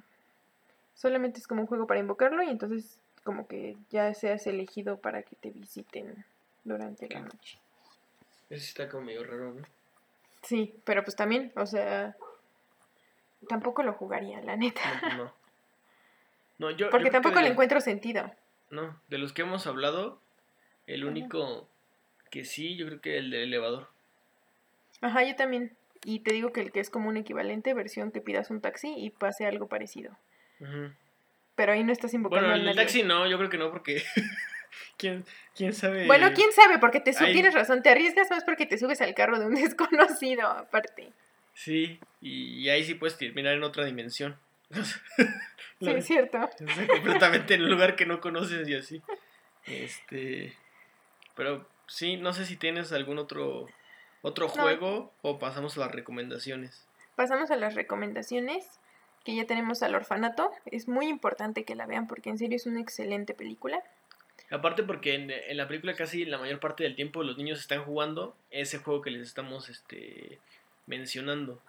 Solamente 0.96 1.40
es 1.40 1.48
como 1.48 1.62
un 1.62 1.68
juego 1.68 1.88
para 1.88 2.00
invocarlo 2.00 2.44
y 2.44 2.50
entonces 2.50 3.00
como 3.24 3.48
que 3.48 3.78
ya 3.90 4.14
seas 4.14 4.46
elegido 4.48 4.98
para 4.98 5.24
que 5.24 5.36
te 5.36 5.50
visiten 5.50 6.26
durante 6.64 7.08
la 7.10 7.22
noche. 7.22 7.58
Eso 8.50 8.66
está 8.66 8.90
como 8.90 9.06
medio 9.06 9.24
raro, 9.24 9.54
¿no? 9.54 9.66
Sí, 10.44 10.76
pero 10.84 11.04
pues 11.04 11.16
también, 11.16 11.52
o 11.56 11.66
sea, 11.66 12.16
tampoco 13.48 13.84
lo 13.84 13.94
jugaría, 13.94 14.42
la 14.42 14.56
neta. 14.56 14.82
No. 15.18 15.34
no. 16.60 16.72
yo, 16.72 16.90
Porque 16.90 17.10
tampoco 17.10 17.40
le 17.42 17.48
encuentro 17.48 17.80
sentido. 17.82 18.30
No, 18.70 19.00
de 19.08 19.18
los 19.18 19.34
que 19.34 19.44
hemos 19.44 19.68
hablado, 19.68 20.20
el 20.88 21.06
único 21.06 21.68
que 22.30 22.44
sí, 22.44 22.76
yo 22.76 22.88
creo 22.88 23.02
que 23.02 23.18
el 23.18 23.30
de 23.32 23.44
elevador. 23.44 23.88
Ajá, 25.02 25.24
yo 25.24 25.36
también. 25.36 25.76
Y 26.04 26.20
te 26.20 26.34
digo 26.34 26.52
que 26.52 26.62
el 26.62 26.72
que 26.72 26.82
es 26.82 26.90
como 26.90 27.08
un 27.08 27.18
equivalente, 27.18 27.74
versión 27.74 28.12
que 28.12 28.20
pidas 28.20 28.50
un 28.50 28.60
taxi 28.60 28.94
y 28.98 29.10
pase 29.10 29.46
algo 29.46 29.68
parecido. 29.68 30.18
Pero 31.56 31.74
ahí 31.74 31.84
no 31.84 31.92
estás 31.92 32.14
invocando 32.14 32.50
bueno, 32.50 32.70
el 32.70 32.76
taxi 32.76 33.04
no, 33.04 33.28
yo 33.28 33.38
creo 33.38 33.50
que 33.50 33.58
no, 33.58 33.72
porque 33.72 34.04
¿Quién, 34.98 35.26
¿Quién, 35.56 35.74
sabe? 35.74 36.08
Bueno, 36.08 36.32
quién 36.34 36.52
sabe, 36.52 36.80
porque 36.80 37.00
te 37.00 37.14
tienes 37.14 37.54
razón, 37.54 37.84
te 37.84 37.90
arriesgas 37.90 38.30
más 38.30 38.44
porque 38.44 38.66
te 38.66 38.78
subes 38.78 39.02
al 39.02 39.14
carro 39.14 39.40
de 39.40 39.46
un 39.46 39.56
desconocido, 39.56 40.48
aparte. 40.48 41.12
Sí, 41.54 42.00
y, 42.22 42.68
ahí 42.70 42.84
sí 42.84 42.96
puedes 42.96 43.18
terminar 43.18 43.54
en 43.54 43.64
otra 43.64 43.86
dimensión. 43.86 44.38
sí, 45.80 45.90
es 45.90 46.06
cierto. 46.06 46.50
completamente 46.88 47.54
en 47.54 47.64
un 47.64 47.70
lugar 47.70 47.96
que 47.96 48.06
no 48.06 48.20
conoces 48.20 48.68
y 48.68 48.76
así. 48.76 49.02
Este, 49.66 50.56
pero 51.36 51.68
sí, 51.88 52.18
no 52.18 52.34
sé 52.34 52.46
si 52.46 52.58
tienes 52.58 52.92
algún 52.92 53.20
otro 53.20 53.68
otro 54.24 54.48
juego 54.48 55.14
o 55.22 55.38
pasamos 55.38 55.78
a 55.78 55.82
las 55.82 55.92
recomendaciones. 55.92 56.88
Pasamos 57.16 57.52
a 57.52 57.56
las 57.56 57.76
recomendaciones, 57.76 58.66
que 59.24 59.36
ya 59.36 59.46
tenemos 59.46 59.84
al 59.84 59.96
orfanato. 59.96 60.52
Es 60.66 60.88
muy 60.88 61.08
importante 61.08 61.64
que 61.64 61.76
la 61.76 61.86
vean 61.86 62.08
porque 62.08 62.30
en 62.30 62.38
serio 62.38 62.56
es 62.56 62.66
una 62.66 62.82
excelente 62.82 63.34
película. 63.34 63.82
Aparte 64.50 64.84
porque 64.84 65.16
en, 65.16 65.58
la 65.58 65.68
película 65.68 65.96
casi 65.96 66.26
la 66.26 66.38
mayor 66.38 66.60
parte 66.60 66.84
del 66.84 66.96
tiempo 66.96 67.24
los 67.24 67.38
niños 67.38 67.60
están 67.60 67.84
jugando 67.84 68.36
ese 68.52 68.78
juego 68.78 69.02
que 69.02 69.12
les 69.12 69.28
estamos 69.28 69.70
este, 69.70 70.40
mencionando. 70.86 71.60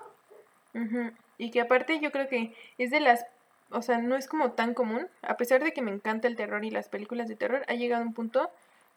Y 1.38 1.50
que 1.50 1.60
aparte 1.60 2.00
yo 2.00 2.10
creo 2.10 2.28
que 2.28 2.52
es 2.78 2.90
de 2.90 3.00
las, 3.00 3.24
o 3.70 3.80
sea, 3.80 3.98
no 3.98 4.16
es 4.16 4.26
como 4.26 4.52
tan 4.52 4.74
común, 4.74 5.06
a 5.22 5.36
pesar 5.36 5.62
de 5.62 5.72
que 5.72 5.82
me 5.82 5.92
encanta 5.92 6.26
el 6.26 6.36
terror 6.36 6.64
y 6.64 6.70
las 6.70 6.88
películas 6.88 7.28
de 7.28 7.36
terror, 7.36 7.64
ha 7.68 7.74
llegado 7.74 8.02
un 8.02 8.12
punto, 8.12 8.50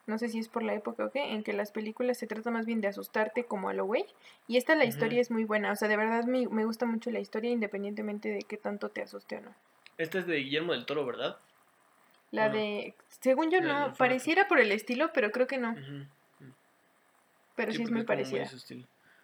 no 0.08 0.18
sé 0.18 0.28
si 0.28 0.38
es 0.38 0.48
por 0.48 0.62
la 0.62 0.74
época 0.74 1.04
o 1.04 1.10
qué, 1.10 1.32
en 1.32 1.42
que 1.42 1.52
las 1.52 1.70
películas 1.70 2.18
se 2.18 2.26
trata 2.26 2.50
más 2.50 2.66
bien 2.66 2.80
de 2.80 2.88
asustarte 2.88 3.44
como 3.44 3.68
a 3.68 3.74
lo 3.74 3.84
güey. 3.84 4.04
Y 4.46 4.56
esta 4.56 4.74
la 4.74 4.84
historia 4.84 5.20
es 5.20 5.30
muy 5.30 5.44
buena, 5.44 5.72
o 5.72 5.76
sea, 5.76 5.88
de 5.88 5.96
verdad 5.96 6.24
me, 6.24 6.48
me 6.48 6.64
gusta 6.64 6.86
mucho 6.86 7.10
la 7.10 7.20
historia 7.20 7.50
independientemente 7.50 8.28
de 8.28 8.42
qué 8.42 8.56
tanto 8.56 8.88
te 8.88 9.02
asuste 9.02 9.36
o 9.36 9.40
no. 9.42 9.54
Esta 9.98 10.18
es 10.20 10.26
de 10.26 10.36
Guillermo 10.36 10.72
del 10.72 10.86
Toro, 10.86 11.04
¿verdad? 11.04 11.38
La 12.30 12.48
de, 12.50 12.94
según 13.08 13.50
yo 13.50 13.60
no, 13.60 13.94
pareciera 13.94 14.48
por 14.48 14.60
el 14.60 14.70
estilo, 14.72 15.10
pero 15.12 15.30
creo 15.30 15.46
que 15.46 15.58
no. 15.58 15.74
Pero 17.56 17.72
sí, 17.72 17.82
es 17.82 17.90
muy 17.90 18.04
parecida. 18.04 18.48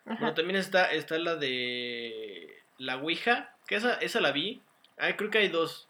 Bueno, 0.05 0.35
también 0.35 0.57
está, 0.57 0.91
está 0.91 1.19
la 1.19 1.37
de 1.37 2.63
la 2.79 2.97
Ouija, 2.97 3.55
que 3.67 3.77
esa, 3.77 3.95
esa 3.95 4.21
la 4.21 4.33
vi. 4.33 4.63
Ah, 4.99 5.17
creo 5.17 5.31
que 5.31 5.39
hay 5.39 5.49
dos 5.49 5.89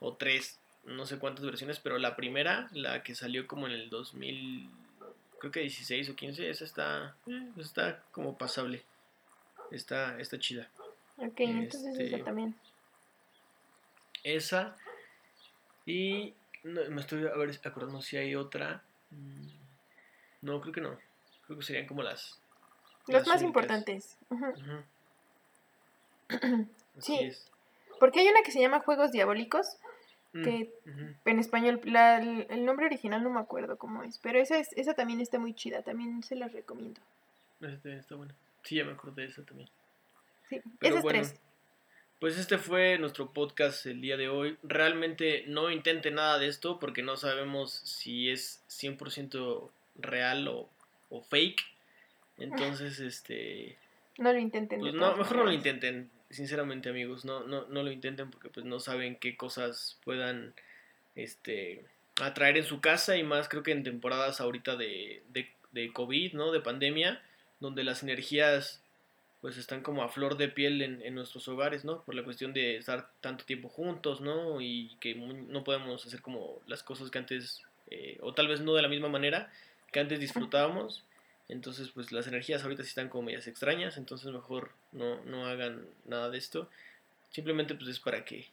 o 0.00 0.14
tres, 0.14 0.60
no 0.86 1.06
sé 1.06 1.18
cuántas 1.18 1.44
versiones, 1.44 1.80
pero 1.80 1.98
la 1.98 2.16
primera, 2.16 2.68
la 2.72 3.02
que 3.02 3.14
salió 3.14 3.46
como 3.46 3.66
en 3.66 3.72
el 3.72 3.90
2000, 3.90 4.70
creo 5.38 5.52
que 5.52 5.60
16 5.60 6.10
o 6.10 6.16
15, 6.16 6.50
esa 6.50 6.64
está, 6.64 7.16
eh, 7.26 7.50
está 7.58 8.02
como 8.12 8.36
pasable. 8.36 8.82
Está, 9.70 10.20
está 10.20 10.38
chida. 10.38 10.68
Ok, 11.16 11.40
entonces 11.40 11.94
esa 11.94 12.02
este, 12.02 12.22
también. 12.22 12.54
Esa. 14.22 14.76
Y 15.86 16.34
me 16.62 17.00
estoy 17.00 17.26
a 17.26 17.36
ver, 17.36 17.58
acordando 17.64 18.02
si 18.02 18.16
hay 18.16 18.34
otra. 18.34 18.82
Mm, 19.10 19.48
no, 20.42 20.60
creo 20.60 20.72
que 20.72 20.80
no. 20.80 20.98
Creo 21.46 21.58
que 21.58 21.64
serían 21.64 21.86
como 21.86 22.02
las. 22.02 22.38
Los 23.06 23.26
más 23.26 23.42
importantes. 23.42 24.16
sí. 26.98 27.32
Porque 28.00 28.20
hay 28.20 28.28
una 28.28 28.42
que 28.42 28.52
se 28.52 28.60
llama 28.60 28.80
Juegos 28.80 29.12
Diabólicos. 29.12 29.76
Mm, 30.34 30.42
que 30.42 30.74
en 31.24 31.38
español, 31.38 31.80
la, 31.84 32.18
el 32.18 32.64
nombre 32.64 32.86
original 32.86 33.22
no 33.22 33.30
me 33.30 33.38
acuerdo 33.38 33.78
cómo 33.78 34.02
es. 34.02 34.18
Pero 34.18 34.40
esa, 34.40 34.58
es, 34.58 34.72
esa 34.72 34.94
también 34.94 35.20
está 35.20 35.38
muy 35.38 35.54
chida. 35.54 35.82
También 35.82 36.24
se 36.24 36.34
la 36.34 36.48
recomiendo. 36.48 37.00
Este, 37.60 37.96
está 37.96 38.16
buena. 38.16 38.34
Sí, 38.64 38.74
ya 38.74 38.84
me 38.84 38.92
acordé 38.92 39.22
de 39.22 39.28
esa 39.28 39.44
también. 39.44 39.70
Sí, 40.50 40.60
tres. 40.80 41.34
Pues 42.18 42.38
este 42.38 42.58
fue 42.58 42.98
nuestro 42.98 43.32
podcast 43.32 43.86
el 43.86 44.00
día 44.00 44.16
de 44.16 44.28
hoy. 44.28 44.56
Realmente 44.64 45.44
no 45.46 45.70
intente 45.70 46.10
nada 46.10 46.38
de 46.38 46.48
esto 46.48 46.80
porque 46.80 47.02
no 47.02 47.16
sabemos 47.16 47.72
si 47.72 48.30
es 48.30 48.62
100% 48.68 49.70
real 49.96 50.48
o, 50.48 50.68
o, 51.10 51.22
fake. 51.22 51.60
Entonces, 52.38 52.98
este... 52.98 53.76
No 54.18 54.32
lo 54.32 54.38
intenten. 54.38 54.80
Pues 54.80 54.94
no, 54.94 55.16
mejor 55.16 55.36
no 55.36 55.44
lo 55.44 55.52
intenten, 55.52 56.10
sinceramente 56.34 56.88
amigos. 56.88 57.24
No, 57.24 57.44
no, 57.44 57.66
no 57.66 57.82
lo 57.82 57.90
intenten 57.90 58.30
porque 58.30 58.50
pues 58.50 58.66
no 58.66 58.80
saben 58.80 59.16
qué 59.16 59.36
cosas 59.36 59.98
puedan 60.04 60.54
este, 61.16 61.84
atraer 62.20 62.56
en 62.56 62.64
su 62.64 62.80
casa 62.80 63.16
y 63.16 63.22
más 63.22 63.48
creo 63.48 63.62
que 63.62 63.72
en 63.72 63.84
temporadas 63.84 64.40
ahorita 64.40 64.76
de, 64.76 65.22
de, 65.32 65.92
COVID, 65.92 66.34
¿no? 66.34 66.52
De 66.52 66.60
pandemia, 66.60 67.20
donde 67.60 67.84
las 67.84 68.02
energías 68.02 68.80
pues 69.40 69.58
están 69.58 69.82
como 69.82 70.02
a 70.02 70.08
flor 70.08 70.38
de 70.38 70.48
piel 70.48 70.80
en, 70.80 71.14
nuestros 71.14 71.46
hogares, 71.48 71.84
¿no? 71.84 72.02
Por 72.02 72.14
la 72.14 72.24
cuestión 72.24 72.54
de 72.54 72.76
estar 72.76 73.10
tanto 73.20 73.44
tiempo 73.44 73.68
juntos, 73.68 74.20
¿no? 74.20 74.60
Y 74.60 74.96
que 75.00 75.14
no 75.14 75.64
podemos 75.64 76.06
hacer 76.06 76.22
como 76.22 76.62
las 76.66 76.82
cosas 76.82 77.10
que 77.10 77.18
antes, 77.18 77.62
eh, 77.90 78.16
o 78.22 78.32
tal 78.32 78.48
vez 78.48 78.60
no 78.60 78.74
de 78.74 78.80
la 78.80 78.88
misma 78.88 79.08
manera 79.08 79.52
que 79.92 80.00
antes 80.00 80.18
disfrutábamos. 80.18 81.04
Entonces, 81.48 81.90
pues 81.90 82.10
las 82.12 82.26
energías 82.26 82.62
ahorita 82.62 82.82
sí 82.82 82.88
están 82.88 83.08
como 83.08 83.24
medias 83.24 83.46
extrañas, 83.46 83.96
entonces 83.96 84.32
mejor 84.32 84.72
no, 84.92 85.22
no 85.24 85.46
hagan 85.46 85.86
nada 86.06 86.30
de 86.30 86.38
esto. 86.38 86.70
Simplemente 87.30 87.74
pues 87.74 87.88
es 87.88 88.00
para 88.00 88.24
que... 88.24 88.48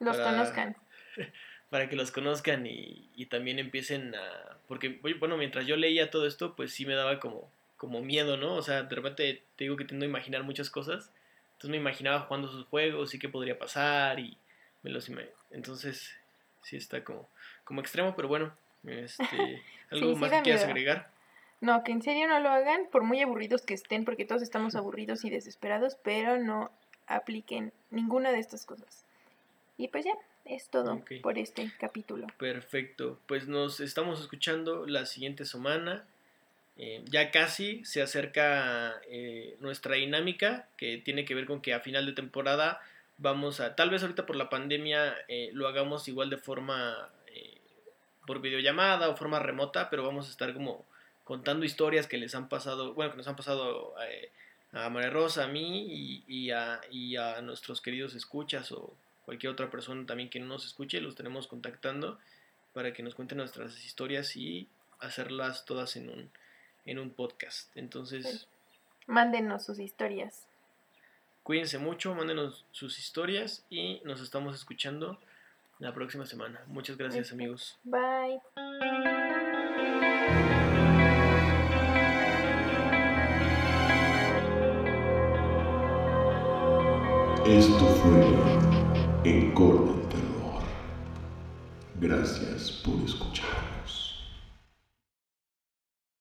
Los 0.00 0.16
conozcan. 0.16 0.76
Para 1.70 1.88
que 1.88 1.96
los 1.96 2.12
conozcan 2.12 2.66
y, 2.66 3.08
y 3.16 3.26
también 3.26 3.58
empiecen 3.58 4.14
a... 4.14 4.58
Porque, 4.68 5.00
bueno, 5.18 5.36
mientras 5.36 5.66
yo 5.66 5.76
leía 5.76 6.10
todo 6.10 6.24
esto, 6.24 6.54
pues 6.54 6.72
sí 6.72 6.86
me 6.86 6.94
daba 6.94 7.18
como 7.18 7.50
como 7.84 8.00
miedo, 8.00 8.38
¿no? 8.38 8.54
O 8.54 8.62
sea, 8.62 8.84
de 8.84 8.94
repente 8.94 9.42
te 9.56 9.64
digo 9.64 9.76
que 9.76 9.84
tiendo 9.84 10.06
a 10.06 10.08
imaginar 10.08 10.42
muchas 10.42 10.70
cosas. 10.70 11.10
Entonces 11.52 11.70
me 11.70 11.76
imaginaba 11.76 12.20
jugando 12.20 12.48
sus 12.48 12.64
juegos 12.66 13.14
y 13.14 13.18
qué 13.18 13.28
podría 13.28 13.58
pasar 13.58 14.18
y 14.18 14.38
me 14.82 14.90
los 14.90 15.10
Entonces, 15.50 16.14
sí 16.62 16.76
está 16.76 17.04
como, 17.04 17.28
como 17.64 17.82
extremo, 17.82 18.16
pero 18.16 18.28
bueno, 18.28 18.56
este, 18.86 19.62
algo 19.90 20.16
más 20.16 20.30
que 20.30 20.42
quieras 20.42 20.64
agregar. 20.64 21.10
No, 21.60 21.82
que 21.82 21.92
en 21.92 22.02
serio 22.02 22.28
no 22.28 22.40
lo 22.40 22.50
hagan, 22.50 22.86
por 22.90 23.04
muy 23.04 23.20
aburridos 23.22 23.62
que 23.62 23.74
estén, 23.74 24.04
porque 24.04 24.24
todos 24.24 24.42
estamos 24.42 24.74
aburridos 24.74 25.24
y 25.24 25.30
desesperados, 25.30 25.96
pero 26.02 26.38
no 26.38 26.70
apliquen 27.06 27.72
ninguna 27.90 28.32
de 28.32 28.38
estas 28.38 28.66
cosas. 28.66 29.04
Y 29.76 29.88
pues 29.88 30.04
ya, 30.04 30.14
es 30.44 30.68
todo 30.68 31.02
por 31.22 31.38
este 31.38 31.70
capítulo. 31.78 32.26
Perfecto, 32.38 33.18
pues 33.26 33.48
nos 33.48 33.80
estamos 33.80 34.20
escuchando 34.20 34.86
la 34.86 35.06
siguiente 35.06 35.44
semana. 35.44 36.04
Eh, 36.76 37.02
ya 37.08 37.30
casi 37.30 37.84
se 37.84 38.02
acerca 38.02 39.00
eh, 39.08 39.56
nuestra 39.60 39.94
dinámica 39.94 40.68
que 40.76 40.98
tiene 40.98 41.24
que 41.24 41.34
ver 41.34 41.46
con 41.46 41.60
que 41.60 41.72
a 41.72 41.80
final 41.80 42.04
de 42.04 42.12
temporada 42.12 42.80
vamos 43.16 43.60
a, 43.60 43.76
tal 43.76 43.90
vez 43.90 44.02
ahorita 44.02 44.26
por 44.26 44.34
la 44.34 44.50
pandemia 44.50 45.14
eh, 45.28 45.50
lo 45.52 45.68
hagamos 45.68 46.08
igual 46.08 46.30
de 46.30 46.36
forma 46.36 47.10
por 48.26 48.40
videollamada 48.40 49.10
o 49.10 49.16
forma 49.16 49.38
remota, 49.38 49.90
pero 49.90 50.02
vamos 50.02 50.28
a 50.28 50.30
estar 50.30 50.54
como 50.54 50.86
contando 51.24 51.64
historias 51.64 52.06
que 52.06 52.18
les 52.18 52.34
han 52.34 52.48
pasado, 52.48 52.94
bueno, 52.94 53.12
que 53.12 53.18
nos 53.18 53.28
han 53.28 53.36
pasado 53.36 53.94
a 54.72 54.90
María 54.90 55.10
Rosa, 55.10 55.44
a 55.44 55.48
mí 55.48 56.22
y, 56.26 56.50
a, 56.50 56.80
y 56.90 57.16
a 57.16 57.40
nuestros 57.40 57.80
queridos 57.80 58.14
escuchas 58.14 58.72
o 58.72 58.94
cualquier 59.24 59.52
otra 59.52 59.70
persona 59.70 60.04
también 60.06 60.30
que 60.30 60.40
no 60.40 60.46
nos 60.46 60.66
escuche, 60.66 61.00
los 61.00 61.14
tenemos 61.14 61.46
contactando 61.46 62.18
para 62.72 62.92
que 62.92 63.02
nos 63.02 63.14
cuenten 63.14 63.38
nuestras 63.38 63.84
historias 63.84 64.36
y 64.36 64.68
hacerlas 65.00 65.64
todas 65.64 65.96
en 65.96 66.10
un 66.10 66.30
en 66.84 66.98
un 66.98 67.10
podcast. 67.10 67.74
Entonces... 67.76 68.46
Mándenos 69.06 69.64
sus 69.64 69.78
historias. 69.78 70.46
Cuídense 71.42 71.78
mucho, 71.78 72.14
mándenos 72.14 72.64
sus 72.72 72.98
historias 72.98 73.64
y 73.68 74.00
nos 74.04 74.20
estamos 74.20 74.54
escuchando 74.54 75.18
la 75.78 75.92
próxima 75.92 76.24
semana. 76.24 76.62
Muchas 76.68 76.96
gracias 76.96 77.32
amigos. 77.32 77.78
Bye. 77.84 78.40
Esto 87.46 87.84
fue 87.84 89.30
Encore 89.30 89.84
del 89.84 90.08
Terror. 90.08 90.62
Gracias 92.00 92.70
por 92.82 92.94
escuchar. 93.04 93.73